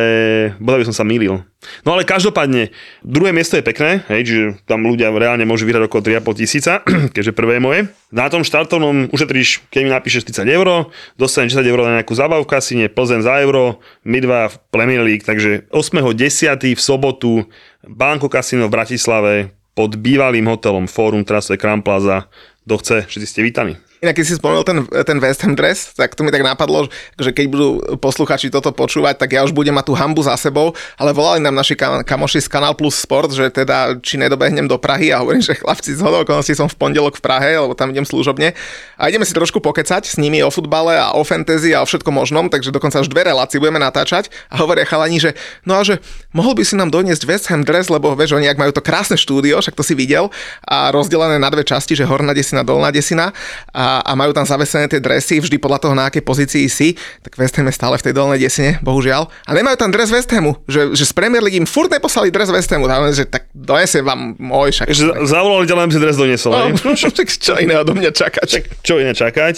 bodaj 0.59 0.83
by 0.83 0.87
som 0.91 0.97
sa 1.01 1.07
mýlil. 1.07 1.39
No 1.87 1.95
ale 1.95 2.03
každopádne, 2.03 2.75
druhé 3.07 3.31
miesto 3.31 3.55
je 3.55 3.63
pekné, 3.63 4.03
hej, 4.11 4.21
čiže 4.27 4.43
tam 4.67 4.83
ľudia 4.83 5.07
reálne 5.15 5.47
môžu 5.47 5.63
vyhrať 5.63 5.87
okolo 5.87 6.19
3,5 6.19 6.39
tisíca, 6.43 6.73
keďže 7.15 7.31
prvé 7.31 7.57
je 7.57 7.61
moje. 7.63 7.79
Na 8.11 8.27
tom 8.27 8.43
štartovnom 8.43 9.07
ušetríš, 9.15 9.63
keď 9.71 9.81
mi 9.87 9.89
napíšeš 9.95 10.27
30 10.27 10.51
eur, 10.51 10.91
dostaneš 11.15 11.55
10 11.55 11.63
eur 11.63 11.79
na 11.87 12.03
nejakú 12.03 12.11
zábavu 12.11 12.43
v 12.43 12.51
kasíne, 12.51 12.91
Plzen 12.91 13.23
za 13.23 13.39
euro, 13.39 13.79
my 14.03 14.19
dva 14.19 14.51
v 14.51 14.55
Premier 14.67 15.01
League, 15.01 15.23
takže 15.23 15.71
8.10. 15.71 16.75
v 16.75 16.81
sobotu 16.83 17.47
Banko 17.87 18.27
Casino 18.27 18.67
v 18.67 18.75
Bratislave 18.75 19.33
pod 19.71 19.95
bývalým 19.95 20.45
hotelom 20.51 20.91
Forum, 20.91 21.23
teraz 21.23 21.47
to 21.47 21.55
je 21.55 21.63
Kram 21.63 21.79
Plaza, 21.79 22.27
kto 22.67 22.75
chce, 22.79 22.97
všetci 23.07 23.27
ste 23.27 23.41
vítaní. 23.41 23.73
Inak 24.03 24.19
keď 24.19 24.25
si 24.27 24.35
spomenul 24.35 24.67
ten, 24.67 24.83
ten 25.07 25.17
West 25.23 25.47
Ham 25.47 25.55
dress, 25.55 25.95
tak 25.95 26.11
to 26.11 26.27
mi 26.27 26.31
tak 26.35 26.43
napadlo, 26.43 26.91
že 27.15 27.31
keď 27.31 27.45
budú 27.47 27.69
posluchači 28.03 28.51
toto 28.51 28.75
počúvať, 28.75 29.15
tak 29.15 29.31
ja 29.31 29.47
už 29.47 29.55
budem 29.55 29.71
mať 29.71 29.87
tú 29.87 29.93
hambu 29.95 30.19
za 30.19 30.35
sebou, 30.35 30.75
ale 30.99 31.15
volali 31.15 31.39
nám 31.39 31.55
naši 31.55 31.79
kam, 31.79 32.03
kamoši 32.03 32.43
z 32.43 32.51
Kanal 32.51 32.75
Plus 32.75 32.99
Sport, 32.99 33.31
že 33.31 33.47
teda 33.47 33.95
či 34.03 34.19
nedobehnem 34.19 34.67
do 34.67 34.75
Prahy 34.75 35.15
a 35.15 35.23
hovorím, 35.23 35.39
že 35.39 35.55
chlapci 35.55 35.95
z 35.95 36.03
okolností 36.03 36.51
som 36.51 36.67
v 36.67 36.75
pondelok 36.75 37.15
v 37.15 37.23
Prahe, 37.23 37.55
lebo 37.55 37.71
tam 37.79 37.95
idem 37.95 38.03
služobne. 38.03 38.51
A 38.99 39.07
ideme 39.07 39.23
si 39.23 39.31
trošku 39.31 39.63
pokecať 39.63 40.03
s 40.03 40.19
nimi 40.19 40.43
o 40.43 40.51
futbale 40.51 40.99
a 40.99 41.15
o 41.15 41.23
fantasy 41.23 41.71
a 41.71 41.79
o 41.79 41.87
všetko 41.87 42.11
možnom, 42.11 42.51
takže 42.51 42.75
dokonca 42.75 42.99
až 42.99 43.07
dve 43.07 43.23
relácie 43.23 43.55
budeme 43.63 43.79
natáčať. 43.79 44.27
A 44.51 44.59
hovoria 44.59 44.83
chalani, 44.83 45.23
že 45.23 45.31
no 45.63 45.79
a 45.79 45.87
že 45.87 46.03
mohol 46.35 46.59
by 46.59 46.67
si 46.67 46.75
nám 46.75 46.91
doniesť 46.91 47.23
West 47.23 47.47
Ham 47.47 47.63
dress, 47.63 47.87
lebo 47.87 48.11
vieš, 48.19 48.35
oni 48.35 48.51
ak 48.51 48.59
majú 48.59 48.75
to 48.75 48.83
krásne 48.83 49.15
štúdio, 49.15 49.63
však 49.63 49.79
to 49.79 49.83
si 49.87 49.95
videl 49.95 50.27
a 50.67 50.91
rozdelené 50.91 51.39
na 51.39 51.47
dve 51.47 51.63
časti, 51.63 51.95
že 51.95 52.03
horná 52.03 52.35
desina, 52.35 52.67
dolná 52.67 52.91
desina. 52.91 53.31
A 53.71 53.92
a, 54.01 54.11
majú 54.17 54.33
tam 54.33 54.47
zavesené 54.47 54.89
tie 54.89 54.97
dresy 54.97 55.37
vždy 55.37 55.61
podľa 55.61 55.79
toho, 55.83 55.93
na 55.93 56.09
akej 56.09 56.23
pozícii 56.25 56.65
si, 56.71 56.97
tak 57.21 57.37
West 57.37 57.53
Ham 57.59 57.69
je 57.69 57.75
stále 57.77 57.99
v 57.99 58.05
tej 58.09 58.13
dolnej 58.17 58.39
desine, 58.41 58.81
bohužiaľ. 58.81 59.29
A 59.45 59.51
nemajú 59.53 59.77
tam 59.77 59.93
dres 59.93 60.09
West 60.09 60.31
Hamu, 60.33 60.57
že, 60.65 60.95
že 60.97 61.03
z 61.05 61.13
Premier 61.13 61.43
League 61.43 61.59
im 61.59 61.69
furt 61.69 61.93
neposlali 61.93 62.33
dres 62.33 62.49
West 62.49 62.71
Hamu, 62.73 62.89
tam, 62.89 63.05
že 63.13 63.29
tak 63.29 63.51
donesiem 63.53 64.01
vám 64.01 64.39
môj 64.41 64.73
však. 64.73 64.87
Že 64.89 65.05
zavolali 65.29 65.65
ťa, 65.69 65.75
len 65.77 65.89
si 65.93 65.99
dres 66.01 66.17
doniesol, 66.17 66.51
no, 66.55 66.95
čo 67.45 67.53
iné 67.59 67.75
do 67.83 67.93
mňa 67.93 68.11
čakať. 68.15 68.47
Čak, 68.47 68.63
čo 68.81 68.97
iné 68.97 69.13
čakať? 69.13 69.55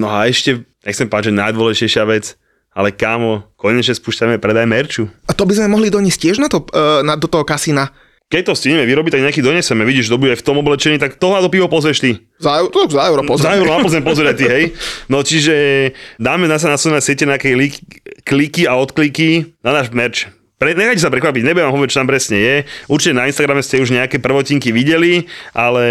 No 0.00 0.10
a 0.10 0.26
ešte, 0.26 0.66
nechcem 0.82 1.06
páčiť, 1.06 1.36
najdôležitejšia 1.36 2.04
vec, 2.08 2.34
ale 2.78 2.94
kámo, 2.94 3.42
konečne 3.58 3.94
spúšťame 3.98 4.38
predaj 4.38 4.66
merču. 4.70 5.10
A 5.26 5.34
to 5.34 5.42
by 5.42 5.58
sme 5.58 5.74
mohli 5.74 5.90
doniesť 5.90 6.20
tiež 6.30 6.36
na 6.38 6.46
to, 6.46 6.62
uh, 6.72 7.02
na, 7.02 7.18
do 7.18 7.26
toho 7.26 7.42
kasína 7.42 7.90
keď 8.28 8.52
to 8.52 8.52
stihneme 8.52 8.84
vyrobiť, 8.84 9.16
tak 9.16 9.24
nejaký 9.24 9.40
doneseme. 9.40 9.88
Vidíš, 9.88 10.12
dobu 10.12 10.28
je 10.28 10.36
v 10.36 10.44
tom 10.44 10.60
oblečení, 10.60 11.00
tak 11.00 11.16
toho 11.16 11.40
do 11.40 11.48
pivo 11.48 11.64
pozrieš 11.64 12.04
ty. 12.04 12.10
Za, 12.36 12.60
to 12.68 12.84
za 12.84 13.08
euro 13.08 13.24
pozrieš. 13.24 13.44
Za 13.48 13.56
euro 13.56 13.72
na 13.72 14.04
pozrieť 14.04 14.36
ty, 14.36 14.44
hej. 14.54 14.64
No 15.08 15.24
čiže 15.24 15.54
dáme 16.20 16.44
na 16.44 16.60
sa 16.60 16.68
na 16.68 16.76
svojej 16.76 17.00
siete 17.00 17.24
nejaké 17.24 17.56
kliky 18.28 18.68
a 18.68 18.76
odkliky 18.76 19.56
na 19.64 19.72
náš 19.72 19.88
merch. 19.96 20.28
Pre, 20.60 20.74
nechajte 20.74 21.00
sa 21.00 21.14
prekvapiť, 21.14 21.40
nebudem 21.40 21.70
vám 21.70 21.74
hovoriť, 21.80 21.90
čo 21.94 22.00
tam 22.02 22.10
presne 22.10 22.36
je. 22.36 22.54
Určite 22.90 23.16
na 23.16 23.30
Instagrame 23.30 23.64
ste 23.64 23.80
už 23.80 23.94
nejaké 23.94 24.20
prvotinky 24.20 24.74
videli, 24.74 25.24
ale 25.54 25.86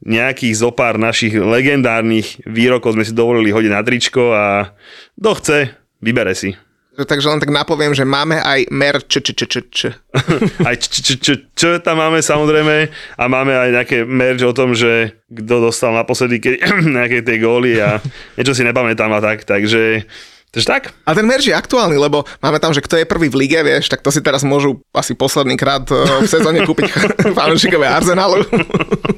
nejakých 0.00 0.56
zopár 0.56 0.96
našich 0.96 1.36
legendárnych 1.36 2.40
výrokov 2.48 2.96
sme 2.96 3.04
si 3.04 3.12
dovolili 3.12 3.52
hodiť 3.52 3.72
na 3.74 3.84
tričko 3.84 4.32
a 4.32 4.72
kto 5.18 5.30
chce, 5.36 5.58
vybere 6.00 6.32
si. 6.32 6.56
Takže 7.04 7.30
len 7.30 7.40
tak 7.40 7.52
napoviem, 7.52 7.92
že 7.96 8.04
máme 8.04 8.40
aj 8.40 8.68
mer 8.72 9.00
č, 9.04 9.20
č, 9.20 9.32
č, 9.32 9.42
č, 9.46 9.56
č. 9.70 9.80
Aj 10.68 10.74
č, 10.76 10.84
č, 10.90 11.16
č, 11.16 11.28
č 11.54 11.62
tam 11.80 12.02
máme 12.02 12.18
samozrejme 12.18 12.90
a 13.16 13.24
máme 13.30 13.54
aj 13.54 13.70
nejaké 13.70 13.98
merch 14.02 14.42
o 14.42 14.50
tom, 14.50 14.74
že 14.74 15.14
kto 15.30 15.70
dostal 15.70 15.94
naposledy 15.94 16.42
keď, 16.42 16.54
nejaké 16.98 17.22
tie 17.22 17.38
góly 17.38 17.78
a 17.78 18.02
niečo 18.34 18.52
si 18.52 18.66
nepamätám 18.66 19.10
a 19.14 19.20
tak, 19.22 19.46
takže 19.46 20.04
Takže 20.50 20.66
tak. 20.66 20.90
A 21.06 21.14
ten 21.14 21.22
merch 21.22 21.46
je 21.46 21.54
aktuálny, 21.54 21.94
lebo 21.94 22.26
máme 22.42 22.58
tam, 22.58 22.74
že 22.74 22.82
kto 22.82 22.98
je 22.98 23.06
prvý 23.06 23.30
v 23.30 23.46
lige, 23.46 23.62
vieš, 23.62 23.86
tak 23.86 24.02
to 24.02 24.10
si 24.10 24.18
teraz 24.18 24.42
môžu 24.42 24.82
asi 24.90 25.14
posledný 25.14 25.54
krát 25.54 25.86
eh, 25.94 26.02
v 26.02 26.26
sezóne 26.26 26.66
kúpiť 26.66 26.90
fanúšikové 27.38 27.86
Arsenalu. 27.86 28.42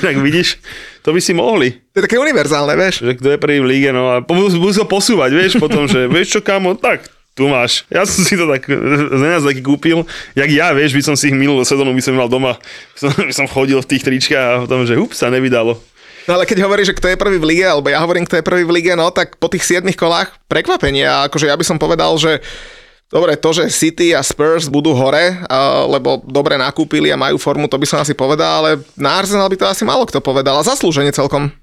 Inak 0.00 0.16
vidíš, 0.22 0.58
to 1.02 1.10
by 1.12 1.20
si 1.20 1.32
mohli. 1.34 1.74
To 1.94 2.00
je 2.00 2.06
také 2.06 2.18
univerzálne, 2.18 2.74
vieš. 2.78 3.04
Že 3.04 3.12
kto 3.18 3.28
je 3.34 3.38
prvý 3.38 3.58
v 3.62 3.66
líge, 3.66 3.90
no 3.90 4.10
a 4.10 4.22
budú 4.24 4.72
sa 4.72 4.86
posúvať, 4.86 5.30
vieš, 5.34 5.52
potom, 5.58 5.86
že 5.90 6.06
vieš 6.06 6.38
čo, 6.38 6.40
kamo, 6.40 6.78
tak 6.78 7.06
tu 7.34 7.50
máš. 7.50 7.82
Ja 7.90 8.06
som 8.06 8.22
si 8.22 8.38
to 8.38 8.46
tak 8.46 8.70
z 8.70 9.22
nás 9.22 9.42
taký 9.42 9.60
kúpil, 9.60 10.06
jak 10.38 10.50
ja, 10.54 10.70
vieš, 10.70 10.94
by 10.94 11.02
som 11.02 11.14
si 11.18 11.34
ich 11.34 11.36
minulú 11.36 11.66
sezónu 11.66 11.90
by 11.90 12.02
som 12.02 12.14
mal 12.14 12.30
doma, 12.30 12.54
by 12.94 12.98
som, 12.98 13.10
by 13.10 13.34
som 13.34 13.46
chodil 13.50 13.82
v 13.82 13.90
tých 13.90 14.06
tričkách 14.06 14.46
a 14.46 14.60
potom, 14.64 14.86
že 14.86 14.94
up, 14.94 15.10
sa 15.10 15.34
nevydalo. 15.34 15.74
No 16.24 16.40
ale 16.40 16.48
keď 16.48 16.64
hovorí, 16.64 16.88
že 16.88 16.96
kto 16.96 17.12
je 17.12 17.20
prvý 17.20 17.36
v 17.36 17.48
lige, 17.52 17.66
alebo 17.68 17.92
ja 17.92 18.00
hovorím, 18.00 18.24
kto 18.24 18.40
je 18.40 18.46
prvý 18.46 18.64
v 18.64 18.80
lige, 18.80 18.92
no 18.96 19.12
tak 19.12 19.36
po 19.36 19.52
tých 19.52 19.66
7 19.66 19.84
kolách 19.92 20.32
prekvapenie. 20.48 21.04
A 21.04 21.28
akože 21.28 21.52
ja 21.52 21.56
by 21.58 21.64
som 21.68 21.76
povedal, 21.76 22.16
že 22.16 22.40
Dobre, 23.14 23.38
to, 23.38 23.54
že 23.54 23.70
City 23.70 24.10
a 24.10 24.26
Spurs 24.26 24.66
budú 24.66 24.90
hore, 24.90 25.38
lebo 25.86 26.18
dobre 26.26 26.58
nakúpili 26.58 27.14
a 27.14 27.20
majú 27.20 27.38
formu, 27.38 27.70
to 27.70 27.78
by 27.78 27.86
som 27.86 28.02
asi 28.02 28.10
povedal, 28.10 28.66
ale 28.66 28.82
na 28.98 29.22
Arsenal 29.22 29.46
by 29.46 29.54
to 29.54 29.70
asi 29.70 29.86
malo 29.86 30.02
kto 30.02 30.18
povedal 30.18 30.58
a 30.58 30.66
zaslúženie 30.66 31.14
celkom. 31.14 31.54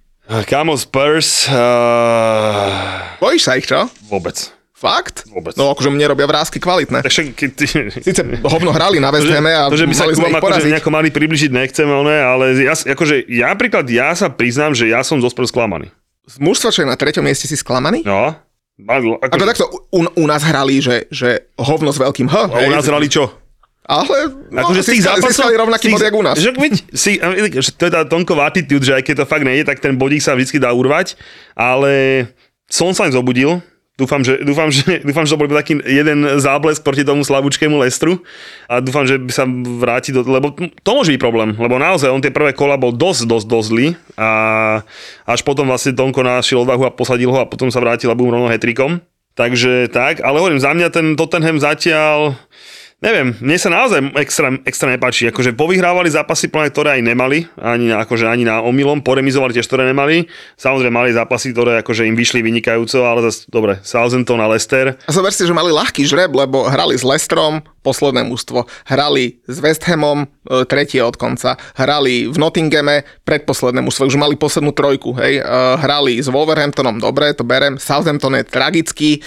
Kamo 0.47 0.79
Spurs... 0.79 1.51
Uh... 1.51 3.19
Bojíš 3.19 3.43
sa 3.43 3.59
ich, 3.59 3.67
čo? 3.67 3.83
Vôbec. 4.07 4.55
Fakt? 4.71 5.27
Vôbec. 5.27 5.53
No 5.59 5.75
akože 5.75 5.91
mne 5.91 6.07
robia 6.09 6.23
vrázky 6.23 6.57
kvalitné. 6.57 7.03
Takže, 7.05 7.35
keď 7.35 7.49
ty... 7.51 7.65
Sice 7.99 8.23
hovno 8.47 8.71
hrali 8.71 9.03
na 9.03 9.11
West 9.11 9.27
Hame 9.27 9.51
a 9.51 9.67
to, 9.67 9.75
že 9.75 9.85
by 9.85 9.93
sa 9.93 10.07
mali 10.07 10.15
k 10.15 10.17
sme 10.17 10.25
vám 10.25 10.31
ich 10.31 10.41
akože 10.41 10.71
nejako 10.71 10.91
mali 10.95 11.09
približiť 11.11 11.51
nechcem, 11.51 11.85
ale, 11.85 12.13
ale 12.17 12.45
ja, 12.63 12.73
akože, 12.73 13.27
ja 13.27 13.51
napríklad, 13.51 13.85
ja 13.91 14.15
sa 14.15 14.31
priznám, 14.31 14.71
že 14.71 14.87
ja 14.87 15.03
som 15.03 15.19
dosť 15.19 15.51
sklamaný. 15.51 15.91
Z 16.25 16.39
mužstva, 16.39 16.71
čo 16.71 16.81
je 16.81 16.89
na 16.89 16.95
treťom 16.95 17.27
mieste, 17.27 17.45
si 17.45 17.59
sklamaný? 17.59 18.07
No. 18.07 18.39
Ako, 18.87 19.21
Ako 19.21 19.45
takto 19.45 19.65
u, 19.93 20.01
u 20.05 20.25
nás 20.25 20.41
hrali, 20.41 20.81
že, 20.81 21.05
že 21.13 21.49
hovno 21.57 21.93
s 21.93 21.99
veľkým 22.01 22.27
H. 22.29 22.35
a 22.49 22.57
u 22.65 22.71
nás 22.73 22.85
hrali 22.85 23.07
čo? 23.11 23.29
Ale 23.81 24.29
no, 24.53 24.61
Akože 24.61 24.81
z 24.85 24.89
tých 24.95 25.03
zápasov... 25.03 25.51
rovnaký 25.51 25.89
bod, 25.91 26.05
jak 26.05 26.15
u 26.15 26.23
nás. 26.23 26.37
Že, 26.37 26.53
veď, 26.53 26.73
si, 26.93 27.17
že 27.59 27.71
to 27.75 27.89
je 27.89 27.91
tá 27.91 28.05
Tonková 28.05 28.47
attitude, 28.47 28.85
že 28.85 28.93
aj 28.95 29.03
keď 29.03 29.15
to 29.21 29.25
fakt 29.27 29.43
nejde, 29.43 29.67
tak 29.67 29.81
ten 29.81 29.97
bodík 29.97 30.21
sa 30.21 30.37
vždy 30.37 30.61
dá 30.61 30.71
urvať, 30.71 31.17
ale 31.57 32.25
som 32.69 32.93
sa 32.93 33.09
zobudil, 33.11 33.59
Dúfam 34.01 34.25
že, 34.25 34.41
dúfam, 34.41 34.73
že, 34.73 35.05
dúfam, 35.05 35.29
že 35.29 35.37
to 35.37 35.37
bol 35.37 35.45
taký 35.45 35.77
jeden 35.85 36.25
záblesk 36.41 36.81
proti 36.81 37.05
tomu 37.05 37.21
slabúčkému 37.21 37.77
Lestru 37.77 38.25
a 38.65 38.81
dúfam, 38.81 39.05
že 39.05 39.21
by 39.21 39.29
sa 39.29 39.45
vráti 39.77 40.09
do... 40.09 40.25
Lebo 40.25 40.57
to 40.57 40.89
môže 40.97 41.13
byť 41.13 41.21
problém, 41.21 41.53
lebo 41.53 41.77
naozaj 41.77 42.09
on 42.09 42.17
tie 42.17 42.33
prvé 42.33 42.57
kola 42.57 42.81
bol 42.81 42.89
dosť, 42.89 43.29
dosť, 43.29 43.45
dosť 43.45 43.67
zlý 43.69 43.87
a 44.17 44.29
až 45.29 45.45
potom 45.45 45.69
vlastne 45.69 45.93
Tonko 45.93 46.25
našiel 46.25 46.65
odvahu 46.65 46.89
a 46.89 46.95
posadil 46.95 47.29
ho 47.29 47.45
a 47.45 47.45
potom 47.45 47.69
sa 47.69 47.77
vrátil 47.77 48.09
a 48.09 48.17
bum 48.17 48.33
rovno 48.33 48.49
hetrikom. 48.49 49.05
Takže 49.31 49.87
tak, 49.87 50.19
ale 50.19 50.43
hovorím, 50.43 50.59
za 50.59 50.75
mňa 50.75 50.87
ten 50.91 51.15
Tottenham 51.15 51.55
zatiaľ, 51.55 52.35
neviem, 53.01 53.33
mne 53.41 53.57
sa 53.57 53.73
naozaj 53.73 54.13
extra, 54.21 54.53
extra 54.63 54.93
nepáči. 54.93 55.27
Akože 55.33 55.57
povyhrávali 55.57 56.07
zápasy, 56.13 56.53
plné, 56.53 56.69
ktoré 56.69 57.01
aj 57.01 57.03
nemali, 57.03 57.49
ani 57.57 57.89
na, 57.89 58.05
akože 58.05 58.29
ani 58.29 58.45
na 58.45 58.61
omylom, 58.61 59.01
poremizovali 59.01 59.57
tiež, 59.57 59.65
ktoré 59.65 59.89
nemali. 59.89 60.29
Samozrejme 60.55 60.93
mali 60.93 61.11
zápasy, 61.11 61.51
ktoré 61.51 61.81
akože 61.81 62.05
im 62.05 62.13
vyšli 62.13 62.45
vynikajúco, 62.45 63.01
ale 63.01 63.25
zase, 63.27 63.49
dobre, 63.49 63.81
Southampton 63.81 64.39
a 64.39 64.47
Leicester. 64.47 64.93
A 65.09 65.11
zober 65.11 65.33
si, 65.33 65.43
že 65.43 65.57
mali 65.57 65.73
ľahký 65.73 66.05
žreb, 66.05 66.29
lebo 66.31 66.69
hrali 66.69 66.93
s 66.93 67.01
Lestrom, 67.01 67.65
posledné 67.81 68.23
mústvo, 68.23 68.69
hrali 68.85 69.41
s 69.49 69.57
West 69.59 69.83
Hamom, 69.89 70.25
e, 70.25 70.27
tretie 70.69 71.01
od 71.01 71.17
konca, 71.17 71.57
hrali 71.75 72.29
v 72.29 72.37
Nottinghame, 72.37 73.03
predposledné 73.25 73.81
mústvo, 73.81 74.05
už 74.05 74.21
mali 74.21 74.37
poslednú 74.37 74.71
trojku, 74.71 75.17
hej, 75.17 75.41
e, 75.41 75.43
hrali 75.81 76.21
s 76.21 76.29
Wolverhamptonom, 76.29 77.01
dobre, 77.01 77.33
to 77.33 77.41
berem, 77.41 77.81
Southampton 77.81 78.37
je 78.37 78.45
tragický, 78.45 79.11
e, 79.17 79.19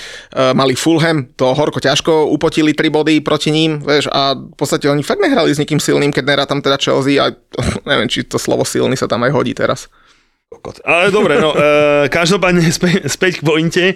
mali 0.54 0.78
Fulham, 0.78 1.26
to 1.34 1.50
horko 1.52 1.82
ťažko, 1.82 2.30
upotili 2.30 2.72
tri 2.72 2.88
body 2.88 3.20
proti 3.20 3.50
ním, 3.50 3.82
vieš, 3.82 4.06
a 4.14 4.38
v 4.38 4.56
podstate 4.56 4.86
oni 4.86 5.02
fakt 5.02 5.20
nehrali 5.20 5.50
s 5.50 5.58
nikým 5.58 5.82
silným, 5.82 6.14
keď 6.14 6.24
nerá 6.24 6.44
tam 6.46 6.62
teda 6.62 6.78
Chelsea 6.78 7.18
a 7.18 7.34
neviem, 7.90 8.06
či 8.06 8.22
to 8.22 8.38
slovo 8.38 8.62
silný 8.62 8.94
sa 8.94 9.10
tam 9.10 9.26
aj 9.26 9.34
hodí 9.34 9.52
teraz. 9.52 9.90
Kokot. 10.54 10.78
Ale 10.86 11.10
dobre, 11.10 11.42
no, 11.42 11.50
e, 11.50 12.06
každopádne 12.06 12.70
späť, 12.78 13.10
späť 13.10 13.42
k 13.42 13.46
pointe. 13.46 13.84
E, 13.90 13.94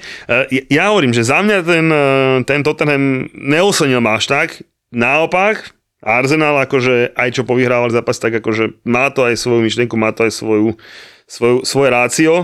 ja 0.67 0.91
hovorím, 0.91 1.15
že 1.15 1.23
za 1.23 1.39
mňa 1.39 1.59
ten, 1.63 1.87
e, 1.87 2.07
ten 2.43 2.61
Tottenham 2.67 3.31
neosenil 3.31 4.03
až 4.03 4.27
tak. 4.27 4.49
Naopak, 4.91 5.79
Arsenal 6.03 6.59
akože 6.67 7.15
aj 7.15 7.29
čo 7.39 7.43
povyhrával 7.47 7.91
zápas, 7.95 8.19
tak 8.19 8.43
akože 8.43 8.83
má 8.87 9.11
to 9.15 9.27
aj 9.27 9.39
svoju 9.39 9.61
myšlienku, 9.63 9.95
má 9.95 10.11
to 10.15 10.27
aj 10.27 10.33
svoju, 10.35 10.79
svoju, 11.27 11.67
svoje 11.67 11.89
rácio, 11.91 12.35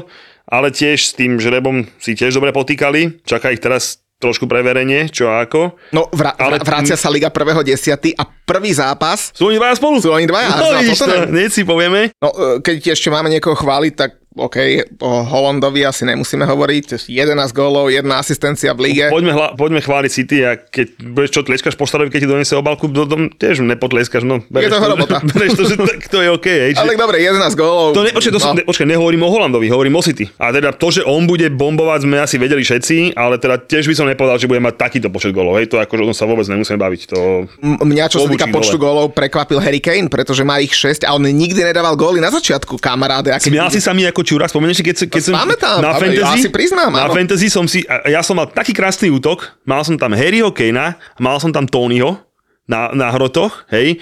ale 0.45 0.71
tiež 0.71 1.11
s 1.11 1.17
tým 1.17 1.41
žrebom 1.41 1.89
si 1.99 2.15
tiež 2.15 2.37
dobre 2.37 2.53
potýkali. 2.53 3.25
Čaká 3.25 3.51
ich 3.51 3.63
teraz 3.65 4.04
trošku 4.25 4.45
preverenie, 4.45 5.07
čo 5.07 5.29
ako. 5.29 5.77
No, 5.93 6.09
vra- 6.11 6.33
Ale- 6.35 6.59
vrácia 6.59 6.97
sa 6.97 7.07
Liga 7.07 7.29
1. 7.29 7.61
10. 7.61 8.17
a 8.17 8.25
prvý 8.25 8.73
zápas, 8.73 9.29
Sú 9.31 9.47
oni 9.47 9.57
dvaja 9.57 9.77
spolu? 9.77 10.01
Sú 10.01 10.09
oni 10.09 10.25
dvaja, 10.25 10.57
No, 10.57 10.73
vidíš 10.75 10.99
to, 10.99 11.13
hneď 11.29 11.51
si 11.51 11.63
povieme. 11.63 12.09
no, 12.17 12.29
e, 12.29 12.61
keď 12.61 12.93
ešte 12.93 13.09
máme 13.09 13.29
niekoho 13.29 13.53
chváliť, 13.53 13.93
tak 13.93 14.24
OK, 14.35 14.59
o 14.99 15.23
Holandovi 15.23 15.87
asi 15.87 16.03
nemusíme 16.03 16.43
hovoriť, 16.43 17.07
11 17.07 17.55
gólov, 17.55 17.87
jedna 17.87 18.19
asistencia 18.19 18.75
v 18.75 18.91
lige. 18.91 19.07
Poďme, 19.07 19.31
hla, 19.31 19.55
poďme 19.55 19.79
chváliť 19.79 20.11
City 20.11 20.43
a 20.43 20.59
keď 20.59 21.07
budeš 21.07 21.31
čo 21.39 21.41
tlieskať 21.47 21.79
poštarovi, 21.79 22.11
keď 22.11 22.27
ti 22.27 22.29
donesie 22.35 22.59
obálku, 22.59 22.91
do, 22.91 23.07
do, 23.07 23.31
tiež 23.31 23.63
nepotlieskaš. 23.63 24.27
No, 24.27 24.43
bereš 24.51 24.75
to 24.75 24.83
hrobota. 24.83 25.23
Bereš 25.35 25.55
to, 25.55 25.63
že 25.71 25.79
tak 25.79 26.11
to 26.11 26.19
je 26.19 26.29
OK. 26.35 26.51
Hej, 26.51 26.75
Ale 26.75 26.99
tak 26.99 27.07
dobre, 27.07 27.23
11 27.23 27.55
gólov. 27.55 27.95
to 27.95 28.03
ne, 28.03 28.11
počkaj, 28.11 28.33
to 28.35 28.41
no. 28.43 28.47
no. 28.51 28.55
ne, 28.59 28.63
počkaj, 28.67 28.87
nehovorím 28.91 29.23
o 29.23 29.31
Holandovi, 29.31 29.67
hovorím 29.71 29.95
o 29.95 30.03
City. 30.03 30.27
A 30.43 30.51
teda 30.51 30.75
to, 30.75 30.91
že 30.91 31.07
on 31.07 31.31
bude 31.31 31.47
bombovať, 31.55 32.03
sme 32.03 32.19
asi 32.19 32.35
vedeli 32.35 32.67
všetci, 32.67 33.15
ale 33.15 33.39
teda 33.39 33.63
tiež 33.63 33.87
by 33.87 33.95
som 33.95 34.11
nepovedal, 34.11 34.43
že 34.43 34.51
bude 34.51 34.59
mať 34.59 34.75
takýto 34.75 35.15
počet 35.15 35.31
golov. 35.31 35.63
Hej, 35.63 35.71
to 35.71 35.79
akože 35.79 36.03
o 36.03 36.09
tom 36.11 36.17
sa 36.19 36.27
vôbec 36.27 36.43
nemusíme 36.51 36.75
baviť. 36.75 37.01
To... 37.15 37.47
M- 37.63 37.87
Mňa, 37.87 38.11
čo 38.11 38.27
sa 38.27 38.27
týka 38.27 38.51
počtu 38.51 38.83
gólov, 38.83 39.15
prekvapil 39.15 39.63
Harry 39.63 39.79
Kane, 39.79 40.11
pretože 40.11 40.43
má 40.43 40.59
ich 40.59 40.75
6 40.75 41.07
a 41.07 41.15
on 41.15 41.23
nikdy 41.23 41.63
nedával 41.63 41.95
góly 41.95 42.19
na 42.19 42.35
začiatku, 42.35 42.83
kamaráde. 42.83 43.31
Smial 43.39 43.71
si 43.71 43.79
sa 43.79 43.95
mi 43.95 44.03
ako 44.03 44.24
čurák, 44.25 44.49
spomenieš 44.49 44.81
si, 44.81 44.85
keď, 44.85 44.97
keď 45.07 45.23
som 45.23 45.35
Pamätám, 45.37 45.79
na 45.85 45.93
fantasy, 45.95 46.41
ja 46.41 46.45
si 46.49 46.51
priznám, 46.51 46.91
na 46.91 47.07
áno. 47.07 47.15
fantasy 47.15 47.47
som 47.53 47.69
si, 47.69 47.85
ja 47.87 48.25
som 48.25 48.35
mal 48.35 48.49
taký 48.49 48.73
krásny 48.73 49.13
útok, 49.13 49.55
mal 49.69 49.85
som 49.85 49.95
tam 50.01 50.17
Harryho 50.17 50.51
Kanea, 50.51 50.97
mal 51.21 51.37
som 51.39 51.53
tam 51.53 51.69
Tonyho 51.69 52.19
na, 52.65 52.91
na 52.97 53.13
hrotoch, 53.13 53.69
hej, 53.69 54.01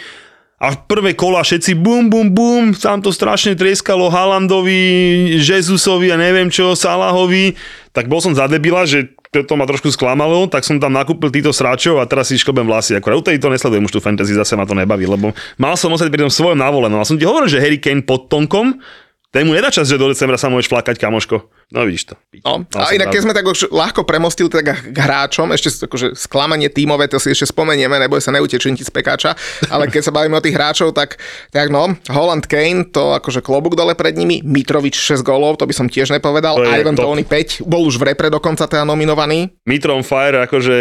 a 0.62 0.70
v 0.70 0.78
prvé 0.86 1.10
kola 1.18 1.42
všetci 1.42 1.74
bum, 1.74 2.06
bum, 2.06 2.30
bum, 2.30 2.70
tam 2.70 3.02
to 3.02 3.10
strašne 3.10 3.58
trieskalo 3.58 4.06
Haalandovi, 4.06 5.34
Jezusovi 5.42 6.14
a 6.14 6.16
neviem 6.16 6.46
čo, 6.46 6.78
Salahovi, 6.78 7.58
tak 7.90 8.06
bol 8.06 8.22
som 8.22 8.30
za 8.30 8.46
debila, 8.46 8.86
že 8.86 9.10
to 9.32 9.56
ma 9.58 9.66
trošku 9.66 9.90
sklamalo, 9.90 10.46
tak 10.46 10.62
som 10.62 10.78
tam 10.78 10.94
nakúpil 10.94 11.34
týchto 11.34 11.50
sráčov 11.50 11.98
a 11.98 12.06
teraz 12.06 12.30
si 12.30 12.38
šklbem 12.38 12.68
vlasy. 12.68 12.94
Akurát 12.94 13.18
u 13.18 13.24
to 13.24 13.48
nesledujem 13.48 13.88
už 13.88 13.96
tú 13.96 14.00
fantasy, 14.04 14.36
zase 14.36 14.54
ma 14.54 14.68
to 14.68 14.76
nebaví, 14.76 15.08
lebo 15.08 15.34
mal 15.58 15.74
som 15.74 15.90
osať 15.90 16.12
pri 16.12 16.28
tom 16.28 16.30
svojom 16.30 16.60
navolenom. 16.60 17.00
A 17.00 17.08
som 17.08 17.18
ti 17.18 17.24
hovoril, 17.24 17.48
že 17.48 17.58
Harry 17.58 17.80
Kane 17.80 18.04
pod 18.04 18.28
tonkom, 18.28 18.78
ten 19.32 19.48
mu 19.48 19.56
nedá 19.56 19.72
čas, 19.72 19.88
že 19.88 19.96
do 19.96 20.12
decembra 20.12 20.36
sa 20.36 20.52
môžeš 20.52 20.68
plakať, 20.68 21.00
kamoško. 21.00 21.40
No 21.72 21.88
vidíš 21.88 22.12
to. 22.12 22.14
No, 22.44 22.68
Mal 22.68 22.84
a 22.84 22.92
inak 22.92 23.08
keď 23.08 23.20
sme 23.24 23.32
tak 23.32 23.48
už 23.48 23.72
ľahko 23.72 24.04
premostili 24.04 24.52
tak 24.52 24.92
k 24.92 24.92
hráčom, 24.92 25.48
ešte 25.56 25.88
akože 25.88 26.12
sklamanie 26.12 26.68
tímové, 26.68 27.08
to 27.08 27.16
si 27.16 27.32
ešte 27.32 27.48
spomenieme, 27.48 27.96
neboj 27.96 28.20
sa 28.20 28.28
neutečím 28.28 28.76
ti 28.76 28.84
z 28.84 28.92
pekáča, 28.92 29.32
ale 29.72 29.88
keď 29.88 30.02
sa 30.04 30.12
bavíme 30.12 30.36
o 30.36 30.44
tých 30.44 30.52
hráčov, 30.52 30.92
tak, 30.92 31.16
tak 31.48 31.72
no, 31.72 31.96
Holland 32.12 32.44
Kane, 32.44 32.92
to 32.92 33.16
akože 33.16 33.40
klobúk 33.40 33.72
dole 33.72 33.96
pred 33.96 34.12
nimi, 34.12 34.44
Mitrovič 34.44 35.00
6 35.00 35.24
gólov, 35.24 35.56
to 35.56 35.64
by 35.64 35.72
som 35.72 35.88
tiež 35.88 36.12
nepovedal, 36.12 36.60
To 36.60 36.68
Ivan. 36.68 36.92
Tony 36.92 37.24
5, 37.24 37.64
bol 37.64 37.88
už 37.88 37.96
v 37.96 38.12
repre 38.12 38.28
dokonca 38.28 38.68
teda 38.68 38.84
nominovaný. 38.84 39.48
Mitro 39.64 39.96
on 39.96 40.04
fire, 40.04 40.44
akože... 40.44 40.76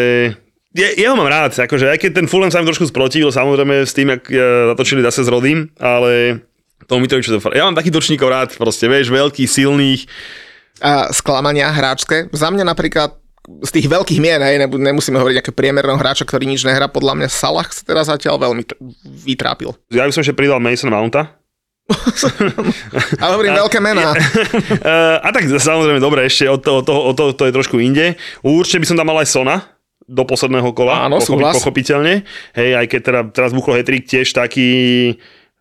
Je, 0.75 0.87
jeho 0.99 1.15
mám 1.15 1.31
rád, 1.31 1.55
akože 1.55 1.87
aj 1.87 1.99
keď 2.03 2.11
ten 2.19 2.27
Fulham 2.27 2.51
sa 2.51 2.59
mi 2.59 2.67
trošku 2.67 2.87
sprotivil, 2.91 3.31
samozrejme 3.31 3.87
s 3.87 3.95
tým, 3.95 4.11
jak 4.11 4.23
e, 4.27 4.39
zatočili 4.71 5.03
zase 5.03 5.23
s 5.23 5.31
Rodím, 5.31 5.67
ale 5.79 6.43
to 6.91 6.99
Mitrovič 6.99 7.31
to 7.31 7.39
Ja 7.55 7.63
mám 7.63 7.79
takých 7.79 7.95
točníkov 7.95 8.27
rád, 8.27 8.49
proste, 8.59 8.91
vieš, 8.91 9.07
veľkých, 9.07 9.47
silných. 9.47 10.01
a 10.83 11.07
sklamania 11.15 11.71
hráčske. 11.71 12.27
Za 12.35 12.51
mňa 12.51 12.67
napríklad 12.67 13.15
z 13.41 13.71
tých 13.73 13.87
veľkých 13.89 14.19
mien, 14.21 14.37
hej, 14.43 14.61
nemusíme 14.69 15.17
hovoriť 15.17 15.41
nejaké 15.41 15.53
priemerného 15.55 15.97
hráča, 15.97 16.27
ktorý 16.27 16.45
nič 16.45 16.61
nehrá, 16.61 16.85
podľa 16.85 17.17
mňa 17.17 17.27
Salah 17.31 17.65
sa 17.73 17.81
teraz 17.81 18.05
zatiaľ 18.11 18.37
veľmi 18.37 18.63
t- 18.67 18.77
vytrápil. 19.07 19.73
Ja 19.89 20.05
by 20.05 20.13
som 20.13 20.21
ešte 20.21 20.37
pridal 20.37 20.61
Mason 20.61 20.93
Mounta. 20.93 21.41
Ale 23.23 23.31
hovorím 23.35 23.57
veľké 23.57 23.79
mená. 23.81 24.13
A 25.25 25.27
tak 25.33 25.49
samozrejme, 25.49 25.97
dobre, 25.97 26.29
ešte 26.29 26.45
od 26.47 26.61
toho, 26.61 26.85
toho, 26.85 27.01
od 27.11 27.15
toho 27.17 27.33
to 27.33 27.49
je 27.49 27.55
trošku 27.55 27.81
inde. 27.81 28.15
Určite 28.45 28.85
by 28.85 28.87
som 28.87 28.97
tam 29.01 29.09
mal 29.09 29.19
aj 29.19 29.27
Sona 29.27 29.55
do 30.05 30.23
posledného 30.23 30.71
kola. 30.75 31.09
Áno, 31.09 31.19
súhlas. 31.19 31.57
Pochopiteľne. 31.57 32.23
Hej, 32.53 32.69
aj 32.77 32.85
keď 32.87 32.99
teda 33.01 33.21
teraz 33.33 33.51
buchlo 33.51 33.75
hetrik 33.75 34.05
tiež 34.05 34.31
taký 34.31 34.69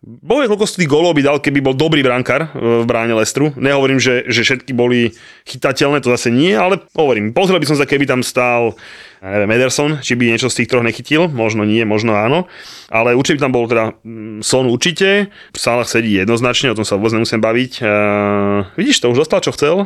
Bohvie, 0.01 0.49
koľko 0.49 0.65
z 0.65 0.81
tých 0.81 0.89
golov 0.89 1.13
by 1.13 1.21
dal, 1.21 1.37
keby 1.37 1.61
bol 1.61 1.77
dobrý 1.77 2.01
brankár 2.01 2.49
v 2.57 2.89
bráne 2.89 3.13
Lestru. 3.13 3.53
Nehovorím, 3.53 4.01
že, 4.01 4.25
že 4.25 4.41
všetky 4.41 4.73
boli 4.73 5.13
chytateľné, 5.45 6.01
to 6.01 6.09
zase 6.17 6.33
nie, 6.33 6.57
ale 6.57 6.81
hovorím, 6.97 7.37
pozrel 7.37 7.61
by 7.61 7.69
som 7.69 7.77
sa, 7.77 7.85
keby 7.85 8.09
tam 8.09 8.25
stál 8.25 8.73
neviem, 9.21 9.53
Ederson, 9.53 10.01
či 10.01 10.17
by 10.17 10.33
niečo 10.33 10.49
z 10.49 10.65
tých 10.65 10.69
troch 10.73 10.81
nechytil, 10.81 11.29
možno 11.29 11.61
nie, 11.61 11.85
možno 11.85 12.17
áno, 12.17 12.49
ale 12.89 13.13
určite 13.13 13.37
by 13.37 13.43
tam 13.45 13.53
bol 13.53 13.69
teda 13.69 13.93
mm, 14.01 14.41
Son 14.41 14.65
určite, 14.65 15.29
Salah 15.53 15.85
sedí 15.85 16.17
jednoznačne, 16.17 16.73
o 16.73 16.77
tom 16.81 16.85
sa 16.89 16.97
vôbec 16.97 17.13
nemusím 17.13 17.37
baviť. 17.37 17.71
Uh, 17.85 18.65
vidíš, 18.81 19.05
to 19.05 19.13
už 19.13 19.21
dostal, 19.21 19.45
čo 19.45 19.53
chcel, 19.53 19.85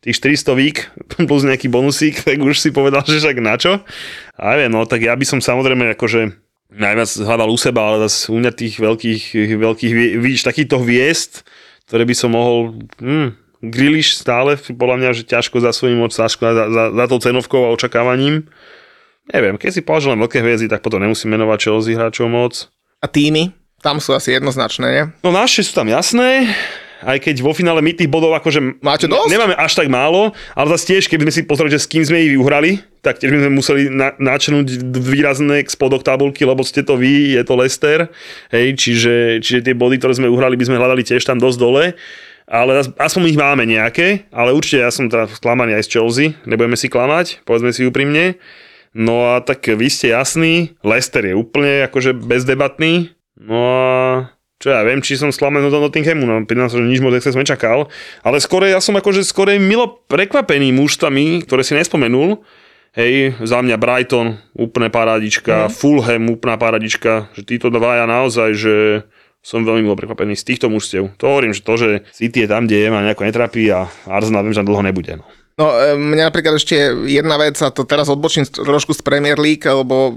tých 0.00 0.16
400 0.16 0.56
vík 0.56 0.88
plus 1.28 1.44
nejaký 1.44 1.68
bonusík, 1.68 2.24
tak 2.24 2.40
už 2.40 2.56
si 2.56 2.72
povedal, 2.72 3.04
že 3.04 3.20
však 3.20 3.36
na 3.44 3.60
čo. 3.60 3.84
A 4.40 4.56
neviem, 4.56 4.72
no 4.72 4.88
tak 4.88 5.04
ja 5.04 5.12
by 5.12 5.24
som 5.28 5.44
samozrejme 5.44 5.92
akože 5.92 6.32
najviac 6.72 7.10
hľadal 7.22 7.48
u 7.52 7.58
seba, 7.60 7.80
ale 7.84 8.08
zase 8.08 8.32
u 8.32 8.36
mňa 8.40 8.52
tých 8.52 8.74
veľkých, 8.80 9.22
veľkých 9.60 9.92
vidíš, 10.18 10.42
takýchto 10.48 10.80
hviezd, 10.80 11.44
ktoré 11.88 12.02
by 12.08 12.14
som 12.16 12.32
mohol, 12.32 12.80
hm, 12.98 13.36
Griliš 13.62 14.18
stále, 14.18 14.58
podľa 14.58 14.96
mňa, 14.98 15.10
že 15.14 15.22
ťažko 15.22 15.62
za 15.62 15.70
svojím 15.70 16.02
moc, 16.02 16.10
ťažko 16.10 16.42
za, 16.42 16.64
za, 16.66 16.84
za 16.98 17.04
tou 17.06 17.18
cenovkou 17.22 17.62
a 17.62 17.70
očakávaním. 17.70 18.50
Neviem, 19.30 19.54
keď 19.54 19.70
si 19.78 19.86
považujem 19.86 20.18
veľké 20.18 20.42
hviezdy, 20.42 20.66
tak 20.66 20.82
potom 20.82 20.98
nemusím 20.98 21.30
menovať 21.38 21.70
Chelsea 21.70 21.94
hráčov 21.94 22.26
moc. 22.26 22.66
A 22.98 23.06
týmy? 23.06 23.54
Tam 23.78 24.02
sú 24.02 24.18
asi 24.18 24.34
jednoznačné, 24.34 24.86
nie? 24.90 25.04
No 25.22 25.30
naše 25.30 25.62
sú 25.62 25.78
tam 25.78 25.86
jasné 25.86 26.50
aj 27.02 27.18
keď 27.18 27.42
vo 27.42 27.50
finále 27.50 27.82
my 27.82 27.92
tých 27.98 28.06
bodov 28.06 28.30
akože 28.38 28.78
Máte 28.78 29.10
dosť? 29.10 29.26
nemáme 29.26 29.58
až 29.58 29.74
tak 29.74 29.90
málo, 29.90 30.30
ale 30.54 30.68
zase 30.78 30.94
tiež, 30.94 31.10
keby 31.10 31.28
sme 31.28 31.34
si 31.34 31.42
pozreli, 31.42 31.74
že 31.74 31.82
s 31.82 31.90
kým 31.90 32.06
sme 32.06 32.22
ich 32.22 32.38
uhrali, 32.38 32.78
tak 33.02 33.18
tiež 33.18 33.34
by 33.34 33.38
sme 33.42 33.52
museli 33.58 33.82
na, 33.90 34.14
načnúť 34.14 34.78
výrazné 34.94 35.66
spodok 35.66 36.06
tabulky, 36.06 36.46
lebo 36.46 36.62
ste 36.62 36.86
to 36.86 36.94
vy, 36.94 37.34
je 37.34 37.42
to 37.42 37.58
Lester, 37.58 38.06
hej, 38.54 38.78
čiže, 38.78 39.42
čiže 39.42 39.66
tie 39.66 39.74
body, 39.74 39.98
ktoré 39.98 40.14
sme 40.14 40.30
uhrali, 40.30 40.54
by 40.54 40.70
sme 40.70 40.78
hľadali 40.78 41.02
tiež 41.02 41.26
tam 41.26 41.42
dosť 41.42 41.58
dole. 41.58 41.84
Ale 42.46 42.84
aspoň 42.98 43.22
ich 43.32 43.38
máme 43.38 43.66
nejaké, 43.66 44.26
ale 44.34 44.54
určite 44.54 44.82
ja 44.82 44.90
som 44.90 45.06
teda 45.06 45.30
sklamaný 45.30 45.78
aj 45.78 45.86
z 45.86 45.90
Chelsea, 45.98 46.26
nebudeme 46.46 46.78
si 46.78 46.90
klamať, 46.90 47.42
povedzme 47.46 47.70
si 47.74 47.86
úprimne. 47.86 48.38
No 48.92 49.34
a 49.34 49.40
tak 49.40 49.64
vy 49.66 49.88
ste 49.88 50.12
jasný, 50.12 50.76
Leicester 50.84 51.24
je 51.24 51.34
úplne 51.38 51.86
akože 51.88 52.12
bezdebatný, 52.12 53.14
no 53.40 53.56
a 53.56 53.88
čo 54.62 54.70
ja 54.70 54.86
viem, 54.86 55.02
či 55.02 55.18
som 55.18 55.34
sklamený 55.34 55.72
do 55.72 55.82
Nottinghamu, 55.82 56.22
no 56.22 56.46
pri 56.46 56.54
nás, 56.54 56.70
že 56.70 56.84
nič 56.84 57.02
moc 57.02 57.16
som 57.18 57.34
nečakal, 57.34 57.90
ale 58.22 58.38
skore 58.38 58.70
ja 58.70 58.78
som 58.78 58.94
akože 58.94 59.26
skore 59.26 59.58
milo 59.58 60.04
prekvapený 60.06 60.70
mužstvami, 60.76 61.42
ktoré 61.48 61.66
si 61.66 61.74
nespomenul, 61.74 62.46
Hej, 62.92 63.40
za 63.40 63.64
mňa 63.64 63.80
Brighton, 63.80 64.36
úplne 64.52 64.92
parádička, 64.92 65.64
mm. 65.64 65.72
Fulham, 65.72 66.28
úplná 66.28 66.60
parádička, 66.60 67.32
že 67.32 67.40
títo 67.40 67.72
dvaja 67.72 68.04
naozaj, 68.04 68.52
že 68.52 68.74
som 69.40 69.64
veľmi 69.64 69.88
bol 69.88 69.96
prekvapený 69.96 70.36
z 70.36 70.52
týchto 70.52 70.68
mužstiev. 70.68 71.08
To 71.16 71.24
hovorím, 71.24 71.56
že 71.56 71.64
to, 71.64 71.74
že 71.80 71.88
City 72.12 72.44
je 72.44 72.48
tam, 72.52 72.68
kde 72.68 72.84
je, 72.84 72.88
ma 72.92 73.00
nejako 73.00 73.24
netrapí 73.24 73.64
a 73.72 73.88
Arsenal 74.04 74.44
viem, 74.44 74.52
že 74.52 74.60
dlho 74.60 74.84
nebude. 74.84 75.18
No. 75.18 75.24
No, 75.52 75.68
e, 75.68 76.00
mňa 76.00 76.32
napríklad 76.32 76.56
ešte 76.56 76.74
jedna 77.04 77.36
vec, 77.36 77.60
a 77.60 77.68
to 77.68 77.84
teraz 77.84 78.08
odbočím 78.08 78.48
trošku 78.48 78.96
z 78.96 79.04
Premier 79.04 79.36
League, 79.36 79.64
lebo 79.68 80.08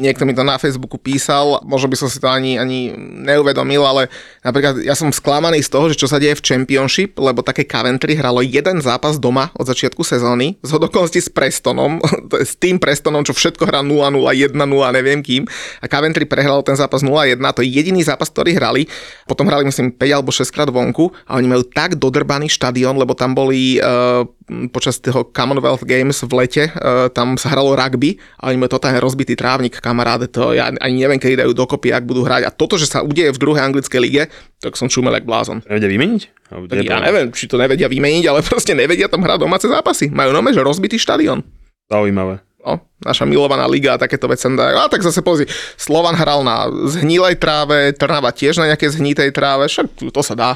niekto 0.00 0.24
mi 0.24 0.32
to 0.32 0.40
na 0.44 0.56
Facebooku 0.56 0.96
písal, 0.96 1.60
možno 1.64 1.92
by 1.92 1.96
som 2.00 2.08
si 2.08 2.16
to 2.16 2.28
ani, 2.28 2.56
ani 2.56 2.92
neuvedomil, 2.96 3.84
ale 3.84 4.08
napríklad 4.40 4.80
ja 4.80 4.96
som 4.96 5.12
sklamaný 5.12 5.60
z 5.60 5.72
toho, 5.72 5.92
že 5.92 6.00
čo 6.00 6.08
sa 6.08 6.16
deje 6.16 6.40
v 6.40 6.44
Championship, 6.44 7.20
lebo 7.20 7.44
také 7.44 7.68
Coventry 7.68 8.16
hralo 8.16 8.40
jeden 8.40 8.80
zápas 8.80 9.20
doma 9.20 9.52
od 9.60 9.68
začiatku 9.68 10.00
sezóny, 10.00 10.56
z 10.64 10.70
hodokonosti 10.72 11.20
s 11.20 11.28
Prestonom, 11.28 12.00
s 12.48 12.56
tým 12.56 12.80
Prestonom, 12.80 13.28
čo 13.28 13.36
všetko 13.36 13.68
hrá 13.68 13.84
0-0, 13.84 14.24
1-0, 14.24 14.56
neviem 14.96 15.20
kým, 15.20 15.44
a 15.80 15.86
Coventry 15.88 16.24
prehral 16.24 16.64
ten 16.64 16.80
zápas 16.80 17.04
0-1, 17.04 17.36
to 17.52 17.60
je 17.60 17.76
jediný 17.76 18.00
zápas, 18.00 18.32
ktorý 18.32 18.56
hrali, 18.56 18.88
potom 19.28 19.44
hrali 19.52 19.68
myslím 19.68 19.92
5 19.92 20.16
alebo 20.16 20.32
6 20.32 20.48
krát 20.48 20.72
vonku 20.72 21.12
a 21.28 21.36
oni 21.36 21.44
majú 21.44 21.64
tak 21.68 22.00
dodrbaný 22.00 22.48
štadión, 22.48 22.96
lebo 22.96 23.12
tam 23.12 23.36
boli 23.36 23.76
uh, 23.84 24.24
počas 24.70 25.02
toho 25.02 25.26
Commonwealth 25.34 25.82
Games 25.82 26.22
v 26.22 26.32
lete, 26.38 26.64
uh, 26.70 27.10
tam 27.10 27.34
sa 27.34 27.50
hralo 27.50 27.74
rugby 27.74 28.18
a 28.38 28.50
oni 28.50 28.62
majú 28.62 28.78
totálne 28.78 29.02
rozbitý 29.02 29.34
trávnik, 29.34 29.82
kamaráde, 29.82 30.30
to 30.30 30.54
ja 30.54 30.70
ani 30.70 31.02
neviem, 31.02 31.18
kedy 31.18 31.42
dajú 31.42 31.52
dokopy, 31.52 31.90
ak 31.90 32.06
budú 32.06 32.22
hrať. 32.22 32.46
A 32.46 32.50
toto, 32.54 32.78
že 32.78 32.86
sa 32.86 33.02
udeje 33.02 33.34
v 33.34 33.38
druhej 33.42 33.62
anglickej 33.66 34.00
lige, 34.00 34.22
tak 34.62 34.78
som 34.78 34.86
čumel 34.86 35.18
jak 35.18 35.26
blázon. 35.26 35.66
Nevedia 35.66 35.90
vymeniť? 35.90 36.22
Tak 36.46 36.78
ja 36.86 37.02
neviem, 37.02 37.34
či 37.34 37.50
to 37.50 37.58
nevedia 37.58 37.90
vymeniť, 37.90 38.24
ale 38.30 38.40
proste 38.46 38.72
nevedia 38.78 39.10
tam 39.10 39.26
hrať 39.26 39.38
domáce 39.42 39.66
zápasy. 39.66 40.14
Majú 40.14 40.30
nome, 40.30 40.54
že 40.54 40.62
rozbitý 40.62 40.96
štadión. 40.96 41.42
Zaujímavé. 41.90 42.42
No, 42.66 42.82
naša 42.98 43.22
milovaná 43.22 43.62
liga 43.70 43.94
a 43.94 44.02
takéto 44.02 44.26
veci 44.26 44.50
dajú. 44.50 44.74
A 44.74 44.90
tak 44.90 44.98
zase 44.98 45.22
pozri, 45.22 45.46
Slovan 45.78 46.18
hral 46.18 46.42
na 46.42 46.66
zhnilej 46.66 47.38
tráve, 47.38 47.94
Trnava 47.94 48.34
tiež 48.34 48.58
na 48.58 48.74
nejakej 48.74 48.98
zhnitej 48.98 49.30
tráve, 49.30 49.70
však 49.70 50.10
to 50.10 50.22
sa 50.26 50.34
dá. 50.34 50.50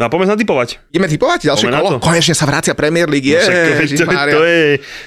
No 0.00 0.08
a 0.08 0.08
poďme 0.08 0.34
typovať. 0.40 0.80
Ideme 0.88 1.04
typovať 1.04 1.52
ďalšie 1.52 1.66
Poďme 1.68 1.80
kolo? 1.84 1.98
Konečne 2.00 2.32
sa 2.32 2.48
vracia 2.48 2.72
Premier 2.72 3.06
League. 3.12 3.28
No 3.28 3.44
však 3.44 3.54
to, 3.54 4.04
to, 4.04 4.04
to 4.08 4.42
je, 4.48 4.62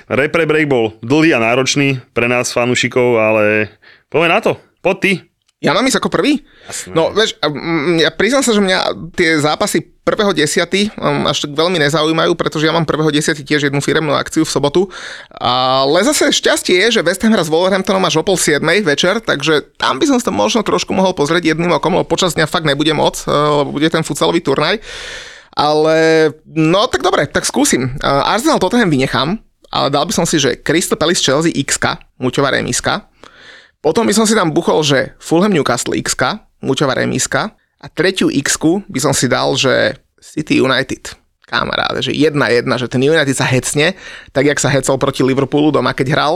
repre 0.08 0.46
break 0.46 0.70
bol 0.70 0.94
dlhý 1.02 1.34
a 1.34 1.40
náročný 1.42 2.00
pre 2.14 2.30
nás 2.30 2.54
fanúšikov, 2.54 3.18
ale 3.18 3.74
poďme 4.14 4.30
na 4.30 4.40
to. 4.40 4.52
Poď 4.86 4.98
ty. 5.02 5.12
Ja 5.66 5.74
mám 5.74 5.88
ísť 5.90 5.98
ako 5.98 6.14
prvý? 6.14 6.46
Jasné. 6.70 6.94
No, 6.94 7.10
vieš, 7.10 7.42
ja 7.98 8.14
priznám 8.14 8.46
sa, 8.46 8.54
že 8.54 8.62
mňa 8.62 8.80
tie 9.18 9.42
zápasy 9.42 9.95
prvého 10.06 10.32
desiaty 10.38 10.93
um, 11.01 11.26
až 11.26 11.49
tak 11.49 11.58
veľmi 11.58 11.82
nezaujímajú, 11.82 12.38
pretože 12.38 12.70
ja 12.70 12.72
mám 12.72 12.86
prvého 12.86 13.10
desiaty 13.10 13.41
tiež 13.41 13.68
jednu 13.68 13.82
firemnú 13.82 14.14
akciu 14.14 14.45
v 14.45 14.53
sobotu. 14.53 14.82
Ale 15.34 16.06
zase 16.06 16.30
šťastie 16.30 16.78
je, 16.86 17.01
že 17.01 17.06
West 17.06 17.26
Ham 17.26 17.34
hra 17.34 17.41
s 17.41 17.49
Wolverhamptonom 17.49 18.06
až 18.06 18.22
o 18.22 18.24
pol 18.24 18.38
siedmej 18.38 18.86
večer, 18.86 19.18
takže 19.18 19.66
tam 19.82 19.97
by 19.97 20.06
som 20.06 20.22
sa 20.22 20.30
možno 20.30 20.62
trošku 20.62 20.93
mohol 20.93 21.18
pozrieť 21.18 21.58
jedným 21.58 21.74
okom, 21.74 21.97
lebo 21.97 22.06
počas 22.06 22.38
dňa 22.38 22.45
fakt 22.45 22.70
nebude 22.70 22.93
moc, 22.93 23.26
uh, 23.26 23.66
lebo 23.66 23.74
bude 23.74 23.89
ten 23.89 24.06
futsalový 24.06 24.45
turnaj. 24.45 24.78
Ale, 25.58 26.30
no 26.45 26.86
tak 26.86 27.01
dobre, 27.01 27.26
tak 27.26 27.49
skúsim. 27.49 27.97
Uh, 27.97 28.30
Arsenal 28.30 28.62
Tottenham 28.62 28.93
vynechám, 28.93 29.41
ale 29.74 29.88
dal 29.89 30.06
by 30.06 30.14
som 30.14 30.30
si, 30.30 30.38
že 30.38 30.62
Crystal 30.62 30.99
Palace 30.99 31.26
Chelsea 31.26 31.51
x 31.58 31.82
muťová 32.22 32.53
remiska. 32.53 33.10
Potom 33.82 34.06
by 34.06 34.14
som 34.14 34.30
si 34.30 34.38
tam 34.38 34.53
buchol, 34.53 34.86
že 34.86 35.18
Fulham 35.18 35.49
Newcastle 35.49 35.97
x 35.97 36.14
muťová 36.62 36.99
remiska. 36.99 37.58
A 37.84 37.92
tretiu 37.92 38.32
x 38.32 38.56
by 38.88 39.00
som 39.00 39.12
si 39.12 39.28
dal, 39.28 39.54
že 39.60 40.00
City 40.22 40.58
United 40.64 41.26
kamaráde, 41.46 42.02
že 42.02 42.12
jedna 42.12 42.50
jedna, 42.50 42.76
že 42.76 42.90
ten 42.90 43.00
United 43.06 43.38
sa 43.38 43.46
hecne, 43.46 43.94
tak 44.34 44.50
jak 44.50 44.58
sa 44.58 44.74
hecol 44.74 44.98
proti 44.98 45.22
Liverpoolu 45.22 45.70
doma, 45.70 45.94
keď 45.94 46.08
hral. 46.18 46.34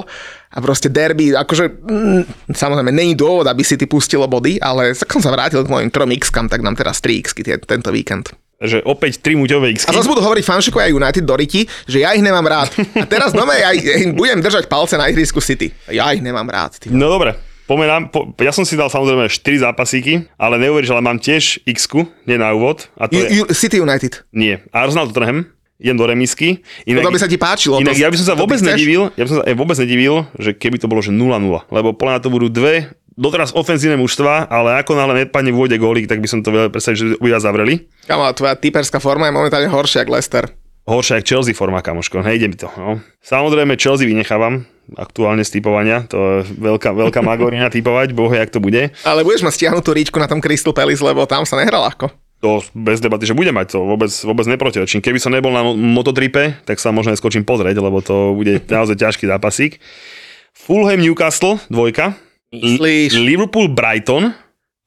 A 0.54 0.58
proste 0.62 0.90
derby, 0.90 1.34
akože 1.34 1.66
mm, 1.66 2.54
samozrejme 2.54 2.94
není 2.94 3.14
dôvod, 3.18 3.46
aby 3.50 3.66
City 3.66 3.90
pustilo 3.90 4.30
body, 4.30 4.62
ale 4.62 4.94
tak 4.94 5.10
som 5.10 5.22
sa 5.22 5.34
vrátil 5.34 5.66
k 5.66 5.70
mojim 5.70 5.90
trom 5.90 6.10
x 6.14 6.30
tak 6.30 6.62
dám 6.62 6.78
teraz 6.78 7.02
3 7.02 7.26
x 7.26 7.34
tento 7.66 7.90
víkend. 7.90 8.34
Takže 8.60 8.84
opäť 8.84 9.24
tri 9.24 9.40
muťové 9.40 9.72
x 9.72 9.88
A 9.88 9.96
zase 9.96 10.12
budú 10.12 10.20
hovoriť 10.20 10.44
fanšikovia 10.44 10.92
United 10.92 11.24
do 11.24 11.32
Riti, 11.32 11.64
že 11.88 12.04
ja 12.04 12.12
ich 12.12 12.20
nemám 12.20 12.44
rád. 12.44 12.70
A 13.00 13.08
teraz 13.08 13.32
doma 13.32 13.56
ja, 13.56 13.72
ja 13.72 14.04
im 14.04 14.12
budem 14.12 14.44
držať 14.44 14.68
palce 14.68 15.00
na 15.00 15.08
ihrisku 15.08 15.40
City. 15.40 15.72
Ja 15.88 16.12
ich 16.12 16.20
nemám 16.20 16.44
rád. 16.52 16.76
Ty. 16.76 16.92
No 16.92 17.08
dobre, 17.08 17.40
pomenám, 17.70 18.10
po, 18.10 18.34
ja 18.42 18.50
som 18.50 18.66
si 18.66 18.74
dal 18.74 18.90
samozrejme 18.90 19.30
4 19.30 19.66
zápasíky, 19.70 20.26
ale 20.42 20.58
neuveríš, 20.58 20.90
ale 20.90 21.06
mám 21.06 21.22
tiež 21.22 21.62
x 21.70 21.86
nie 22.26 22.42
na 22.42 22.50
úvod. 22.58 22.90
A 22.98 23.06
to 23.06 23.14
U, 23.14 23.22
je, 23.22 23.54
City 23.54 23.78
United. 23.78 24.26
nie, 24.34 24.58
Arsenal 24.74 25.06
Tottenham, 25.14 25.46
idem 25.78 25.96
do 25.96 26.10
remisky. 26.10 26.66
Inak, 26.90 27.06
To 27.06 27.14
by 27.14 27.22
sa 27.22 27.30
ti 27.30 27.38
páčilo. 27.38 27.78
inak 27.78 27.94
to, 27.94 28.02
ja 28.02 28.10
by 28.10 28.18
som 28.18 28.28
sa 28.34 28.36
vôbec 28.36 28.58
nedivil, 28.66 29.14
ja 29.14 29.24
by 29.24 29.30
som 29.30 29.38
sa 29.40 29.46
vôbec 29.54 29.78
nedivil, 29.78 30.26
že 30.42 30.58
keby 30.58 30.82
to 30.82 30.90
bolo 30.90 31.06
že 31.06 31.14
0-0, 31.14 31.70
lebo 31.70 31.94
podľa 31.94 32.26
to 32.26 32.34
budú 32.34 32.50
dve 32.50 32.90
doteraz 33.20 33.52
ofenzívne 33.52 34.00
mužstva, 34.00 34.48
ale 34.48 34.80
ako 34.80 34.96
náhle 34.96 35.28
nepadne 35.28 35.52
v 35.52 35.60
vôde 35.60 35.76
gólik, 35.76 36.08
tak 36.08 36.24
by 36.24 36.28
som 36.32 36.40
to 36.40 36.56
vedel 36.56 36.72
predstaviť, 36.72 36.98
že 36.98 37.06
by 37.20 37.36
zavreli. 37.36 37.84
Kamo, 38.08 38.32
tvoja 38.32 38.56
typerská 38.56 39.04
forma 39.04 39.28
je 39.28 39.36
momentálne 39.36 39.68
horšia 39.68 40.08
ako 40.08 40.16
Leicester. 40.16 40.48
Horšia 40.90 41.22
ako 41.22 41.28
Chelsea 41.30 41.54
forma, 41.54 41.86
kamoško. 41.86 42.26
Hej, 42.26 42.42
ide 42.42 42.48
mi 42.50 42.58
to. 42.58 42.66
No. 42.74 42.98
Samozrejme, 43.22 43.78
Chelsea 43.78 44.10
vynechávam 44.10 44.66
aktuálne 44.98 45.46
z 45.46 45.62
typovania. 45.62 46.02
To 46.10 46.42
je 46.42 46.50
veľká, 46.58 46.90
veľká 46.98 47.22
magorina 47.22 47.70
typovať, 47.78 48.18
boh, 48.18 48.34
jak 48.34 48.50
to 48.50 48.58
bude. 48.58 48.90
Ale 49.06 49.22
budeš 49.22 49.46
mať 49.46 49.54
stiahnutú 49.54 49.94
ríčku 49.94 50.18
na 50.18 50.26
tom 50.26 50.42
Crystal 50.42 50.74
Palace, 50.74 51.06
lebo 51.06 51.30
tam 51.30 51.46
sa 51.46 51.62
nehrá 51.62 51.78
ľahko. 51.78 52.10
To 52.40 52.64
bez 52.72 53.04
debaty, 53.04 53.28
že 53.28 53.36
budem 53.36 53.52
mať 53.52 53.76
to, 53.76 53.84
vôbec, 53.84 54.08
vôbec 54.24 54.48
neprotirečím. 54.48 55.04
Keby 55.04 55.20
som 55.20 55.36
nebol 55.36 55.52
na 55.52 55.62
mo- 55.62 55.76
mototripe, 55.76 56.56
tak 56.64 56.80
sa 56.80 56.90
možno 56.90 57.12
neskočím 57.12 57.44
pozrieť, 57.44 57.78
lebo 57.78 58.00
to 58.02 58.34
bude 58.34 58.64
naozaj 58.72 58.98
ťažký 58.98 59.28
zápasík. 59.30 59.78
Fulham 60.56 60.98
Newcastle, 61.04 61.62
dvojka. 61.70 62.18
Myslíš? 62.50 63.14
Liverpool 63.14 63.70
Brighton, 63.70 64.34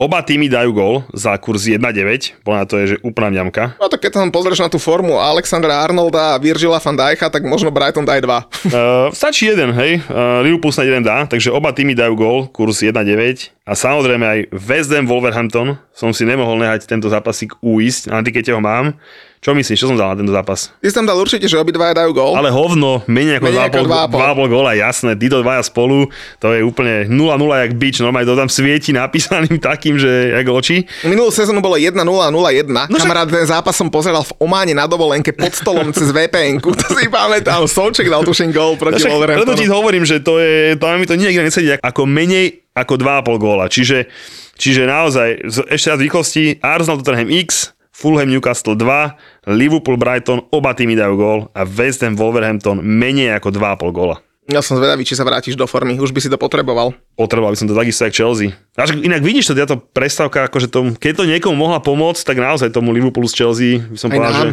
oba 0.02 0.18
týmy 0.18 0.50
dajú 0.50 0.74
gól 0.74 0.94
za 1.14 1.38
kurz 1.38 1.70
1,9, 1.70 2.42
podľa 2.42 2.66
to 2.66 2.74
je 2.82 2.86
že 2.90 2.96
úplná 3.06 3.30
ňamka. 3.30 3.78
No 3.78 3.86
tak 3.86 4.02
keď 4.02 4.18
tam 4.18 4.34
pozrieš 4.34 4.66
na 4.66 4.66
tú 4.66 4.82
formu 4.82 5.22
Alexandra 5.22 5.78
Arnolda 5.78 6.34
a 6.34 6.40
Virgila 6.42 6.82
van 6.82 6.98
Dijk'a, 6.98 7.30
tak 7.30 7.46
možno 7.46 7.70
Brighton 7.70 8.02
daj 8.02 8.18
dva. 8.26 8.50
Uh, 8.66 9.06
stačí 9.14 9.46
jeden, 9.46 9.70
hej. 9.70 10.02
Uh, 10.10 10.42
Liverpool 10.42 10.74
snad 10.74 10.90
jeden 10.90 11.06
dá, 11.06 11.22
takže 11.30 11.54
oba 11.54 11.70
týmy 11.70 11.94
dajú 11.94 12.18
gól, 12.18 12.38
kurz 12.50 12.82
1,9. 12.82 13.54
A 13.62 13.78
samozrejme 13.78 14.24
aj 14.26 14.38
West 14.50 14.90
Ham 14.90 15.06
Wolverhampton 15.06 15.78
som 15.94 16.10
si 16.10 16.26
nemohol 16.26 16.58
nehať 16.58 16.90
tento 16.90 17.06
zápasík 17.06 17.54
uísť, 17.62 18.10
na 18.10 18.26
tikete 18.26 18.50
ho 18.50 18.58
mám. 18.58 18.98
Čo 19.42 19.58
myslíš, 19.58 19.74
čo 19.74 19.90
som 19.90 19.98
dal 19.98 20.14
na 20.14 20.22
tento 20.22 20.30
zápas? 20.30 20.70
Ty 20.78 20.86
si 20.86 20.94
tam 20.94 21.02
dal 21.02 21.18
určite, 21.18 21.50
že 21.50 21.58
obidvaja 21.58 21.98
dajú 21.98 22.14
gól. 22.14 22.38
Ale 22.38 22.54
hovno, 22.54 23.02
menej 23.10 23.42
ako 23.42 23.46
Menej 23.50 23.74
ako 23.74 23.80
2,5 23.90 24.38
2,5. 24.38 24.54
góla, 24.54 24.70
jasné, 24.78 25.10
títo 25.18 25.42
dvaja 25.42 25.62
spolu, 25.66 26.06
to 26.38 26.54
je 26.54 26.62
úplne 26.62 27.10
0-0 27.10 27.18
jak 27.66 27.72
bič, 27.74 27.98
normálne 28.06 28.30
to 28.30 28.38
tam 28.38 28.46
svieti 28.46 28.94
napísaným 28.94 29.58
takým, 29.74 29.98
že 29.98 30.30
jak 30.30 30.46
oči. 30.46 30.86
Minulú 31.02 31.34
sezónu 31.34 31.58
bolo 31.58 31.74
1-0 31.74 31.90
0-1. 31.90 32.70
No 32.86 32.96
Kamarát, 33.02 33.26
ten 33.26 33.42
zápas 33.42 33.74
som 33.74 33.90
pozeral 33.90 34.22
v 34.22 34.30
Ománe 34.38 34.78
na 34.78 34.86
dovolenke 34.86 35.34
pod 35.34 35.50
stolom 35.58 35.90
cez 35.90 36.14
vpn 36.14 36.62
To 36.62 36.86
si 36.94 37.10
pamätám. 37.10 37.66
Solček 37.66 38.06
dal 38.06 38.22
tuším 38.22 38.54
gól 38.54 38.78
proti 38.78 39.02
Však 39.02 39.10
preto 39.10 39.58
ti 39.58 39.66
Wolverhamptonu. 39.66 39.74
hovorím, 39.74 40.04
že 40.06 40.22
to 40.22 40.38
je, 40.38 40.78
to 40.78 40.86
mi 40.94 41.02
to 41.02 41.18
nikde 41.18 41.42
nesedí 41.42 41.74
ako 41.82 42.06
menej 42.06 42.62
ako 42.78 42.94
2,5 42.94 43.42
góla. 43.42 43.66
Čiže, 43.66 44.06
čiže 44.54 44.86
naozaj, 44.86 45.50
ešte 45.66 45.88
raz 45.90 45.98
rýchlosti, 45.98 46.62
Arsenal 46.62 47.02
Tottenham 47.02 47.26
X, 47.42 47.74
Fulham 48.02 48.26
Newcastle 48.26 48.74
2, 48.74 49.46
Liverpool 49.54 49.94
Brighton, 49.94 50.42
oba 50.50 50.74
týmy 50.74 50.98
dajú 50.98 51.14
gól 51.14 51.40
a 51.54 51.62
West 51.62 52.02
Ham 52.02 52.18
Wolverhampton 52.18 52.82
menej 52.82 53.38
ako 53.38 53.54
2,5 53.54 53.94
góla. 53.94 54.18
Ja 54.50 54.58
som 54.58 54.74
zvedavý, 54.74 55.06
či 55.06 55.14
sa 55.14 55.22
vrátiš 55.22 55.54
do 55.54 55.62
formy. 55.70 56.02
Už 56.02 56.10
by 56.10 56.18
si 56.18 56.26
to 56.26 56.34
potreboval. 56.34 56.98
Potreboval 57.14 57.54
by 57.54 57.62
som 57.62 57.70
to 57.70 57.78
takisto 57.78 58.02
jak 58.02 58.18
Chelsea. 58.18 58.50
A 58.74 58.90
však 58.90 59.06
inak 59.06 59.22
vidíš 59.22 59.54
to, 59.54 59.54
táto 59.54 59.78
prestávka, 59.78 60.50
akože 60.50 60.66
tomu, 60.66 60.98
keď 60.98 61.22
to 61.22 61.30
niekomu 61.30 61.54
mohla 61.54 61.78
pomôcť, 61.78 62.26
tak 62.26 62.42
naozaj 62.42 62.74
tomu 62.74 62.90
Liverpoolu 62.90 63.30
z 63.30 63.38
Chelsea 63.38 63.78
by 63.78 63.94
som 63.94 64.10
Aj 64.10 64.18
povedal, 64.18 64.34
nám. 64.34 64.42
že 64.42 64.50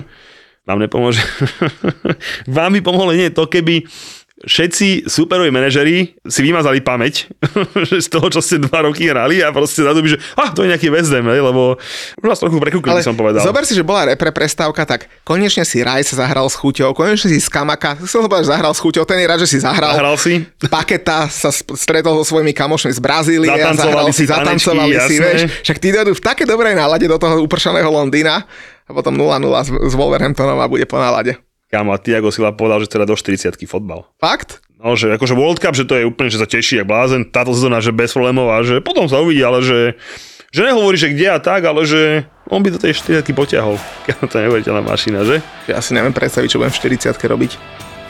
vám 0.70 0.80
nepomôže. 0.86 1.22
vám 2.54 2.72
by 2.78 2.80
pomohlo 2.86 3.18
nie 3.18 3.34
to, 3.34 3.50
keby 3.50 3.90
všetci 4.40 5.12
superoví 5.12 5.52
manažeri 5.52 6.16
si 6.24 6.40
vymazali 6.40 6.80
pamäť 6.80 7.28
z 8.04 8.08
toho, 8.08 8.32
čo 8.32 8.40
ste 8.40 8.64
dva 8.64 8.88
roky 8.88 9.12
hrali 9.12 9.44
a 9.44 9.52
proste 9.52 9.84
by, 9.84 10.08
že 10.08 10.18
ah, 10.40 10.56
to 10.56 10.64
je 10.64 10.72
nejaký 10.72 10.88
West 10.88 11.12
Ham, 11.12 11.28
lebo 11.28 11.76
už 12.24 12.26
vás 12.28 12.40
trochu 12.40 12.56
prekúkli, 12.56 13.04
som 13.04 13.20
povedal. 13.20 13.44
zober 13.44 13.68
si, 13.68 13.76
že 13.76 13.84
bola 13.84 14.08
repre 14.08 14.32
prestávka, 14.32 14.88
tak 14.88 15.12
konečne 15.28 15.68
si 15.68 15.84
Rice 15.84 16.16
zahral 16.16 16.48
s 16.48 16.56
chuťou, 16.56 16.96
konečne 16.96 17.28
si 17.28 17.40
Skamaka, 17.44 18.00
som 18.12 18.24
povedať, 18.24 18.48
že 18.48 18.52
zahral 18.56 18.72
s 18.72 18.80
chuťou, 18.80 19.04
ten 19.04 19.20
je 19.20 19.28
rád, 19.28 19.40
že 19.44 19.50
si 19.52 19.60
zahral. 19.60 19.92
Hral 19.92 20.16
si? 20.16 20.48
Paketa 20.72 21.28
sa 21.28 21.52
stretol 21.52 22.24
so 22.24 22.36
svojimi 22.36 22.56
kamošmi 22.56 22.96
z 22.96 23.02
Brazílie 23.04 23.52
a 23.52 23.76
Zatancovali 23.76 23.92
zahral 23.92 24.08
si 24.16 24.24
zatancovali 24.24 24.94
tanečky, 24.96 25.10
si, 25.10 25.16
jasné. 25.16 25.26
vieš. 25.28 25.42
Však 25.68 25.78
tí 25.84 25.88
dojdú 25.92 26.12
v 26.16 26.24
také 26.24 26.44
dobrej 26.48 26.76
nálade 26.80 27.06
do 27.12 27.20
toho 27.20 27.44
upršaného 27.44 27.92
Londýna 27.92 28.48
a 28.88 28.92
potom 28.96 29.14
0-0 29.14 29.28
s, 29.52 29.70
s 29.70 29.94
Wolverhamptonom 30.00 30.58
a 30.64 30.72
bude 30.72 30.88
po 30.88 30.96
nálade. 30.96 31.49
Kámo, 31.70 31.94
a 31.94 32.02
Tiago 32.02 32.34
Silva 32.34 32.50
povedal, 32.50 32.82
že 32.82 32.90
teda 32.90 33.06
do 33.06 33.14
40 33.14 33.54
fotbal. 33.70 34.10
Fakt? 34.18 34.66
No, 34.82 34.98
že 34.98 35.14
akože 35.14 35.38
World 35.38 35.62
Cup, 35.62 35.78
že 35.78 35.86
to 35.86 35.94
je 35.94 36.08
úplne, 36.08 36.34
že 36.34 36.42
sa 36.42 36.50
teší 36.50 36.82
jak 36.82 36.90
blázen, 36.90 37.30
táto 37.30 37.54
sezóna, 37.54 37.78
že 37.78 37.94
bez 37.94 38.10
problémov 38.16 38.50
a 38.50 38.66
že 38.66 38.82
potom 38.82 39.06
sa 39.06 39.22
uvidí, 39.22 39.46
ale 39.46 39.62
že, 39.62 39.94
že 40.50 40.66
nehovorí, 40.66 40.98
že 40.98 41.14
kde 41.14 41.30
a 41.30 41.38
tak, 41.38 41.68
ale 41.70 41.86
že 41.86 42.26
on 42.50 42.66
by 42.66 42.74
do 42.74 42.82
tej 42.82 42.98
40 42.98 43.22
potiahol. 43.38 43.78
to 44.32 44.34
je 44.34 44.44
neuveriteľná 44.50 44.82
mašina, 44.82 45.22
že? 45.22 45.46
Ja 45.70 45.78
si 45.84 45.94
neviem 45.94 46.16
predstaviť, 46.16 46.48
čo 46.50 46.58
budem 46.58 46.74
v 46.74 46.82
40 47.06 47.14
robiť. 47.14 47.52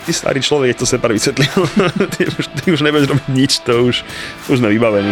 Ty 0.07 0.11
starý 0.15 0.39
človek, 0.39 0.79
to 0.79 0.87
separ 0.87 1.11
vysvetlil. 1.11 1.51
ty, 2.15 2.31
už, 2.31 2.45
ty 2.63 2.65
už 2.71 2.79
nebudeš 2.79 3.11
robiť 3.11 3.27
nič, 3.27 3.51
to 3.67 3.91
už, 3.91 4.07
už 4.47 4.55
sme 4.55 4.71
vybavení. 4.71 5.11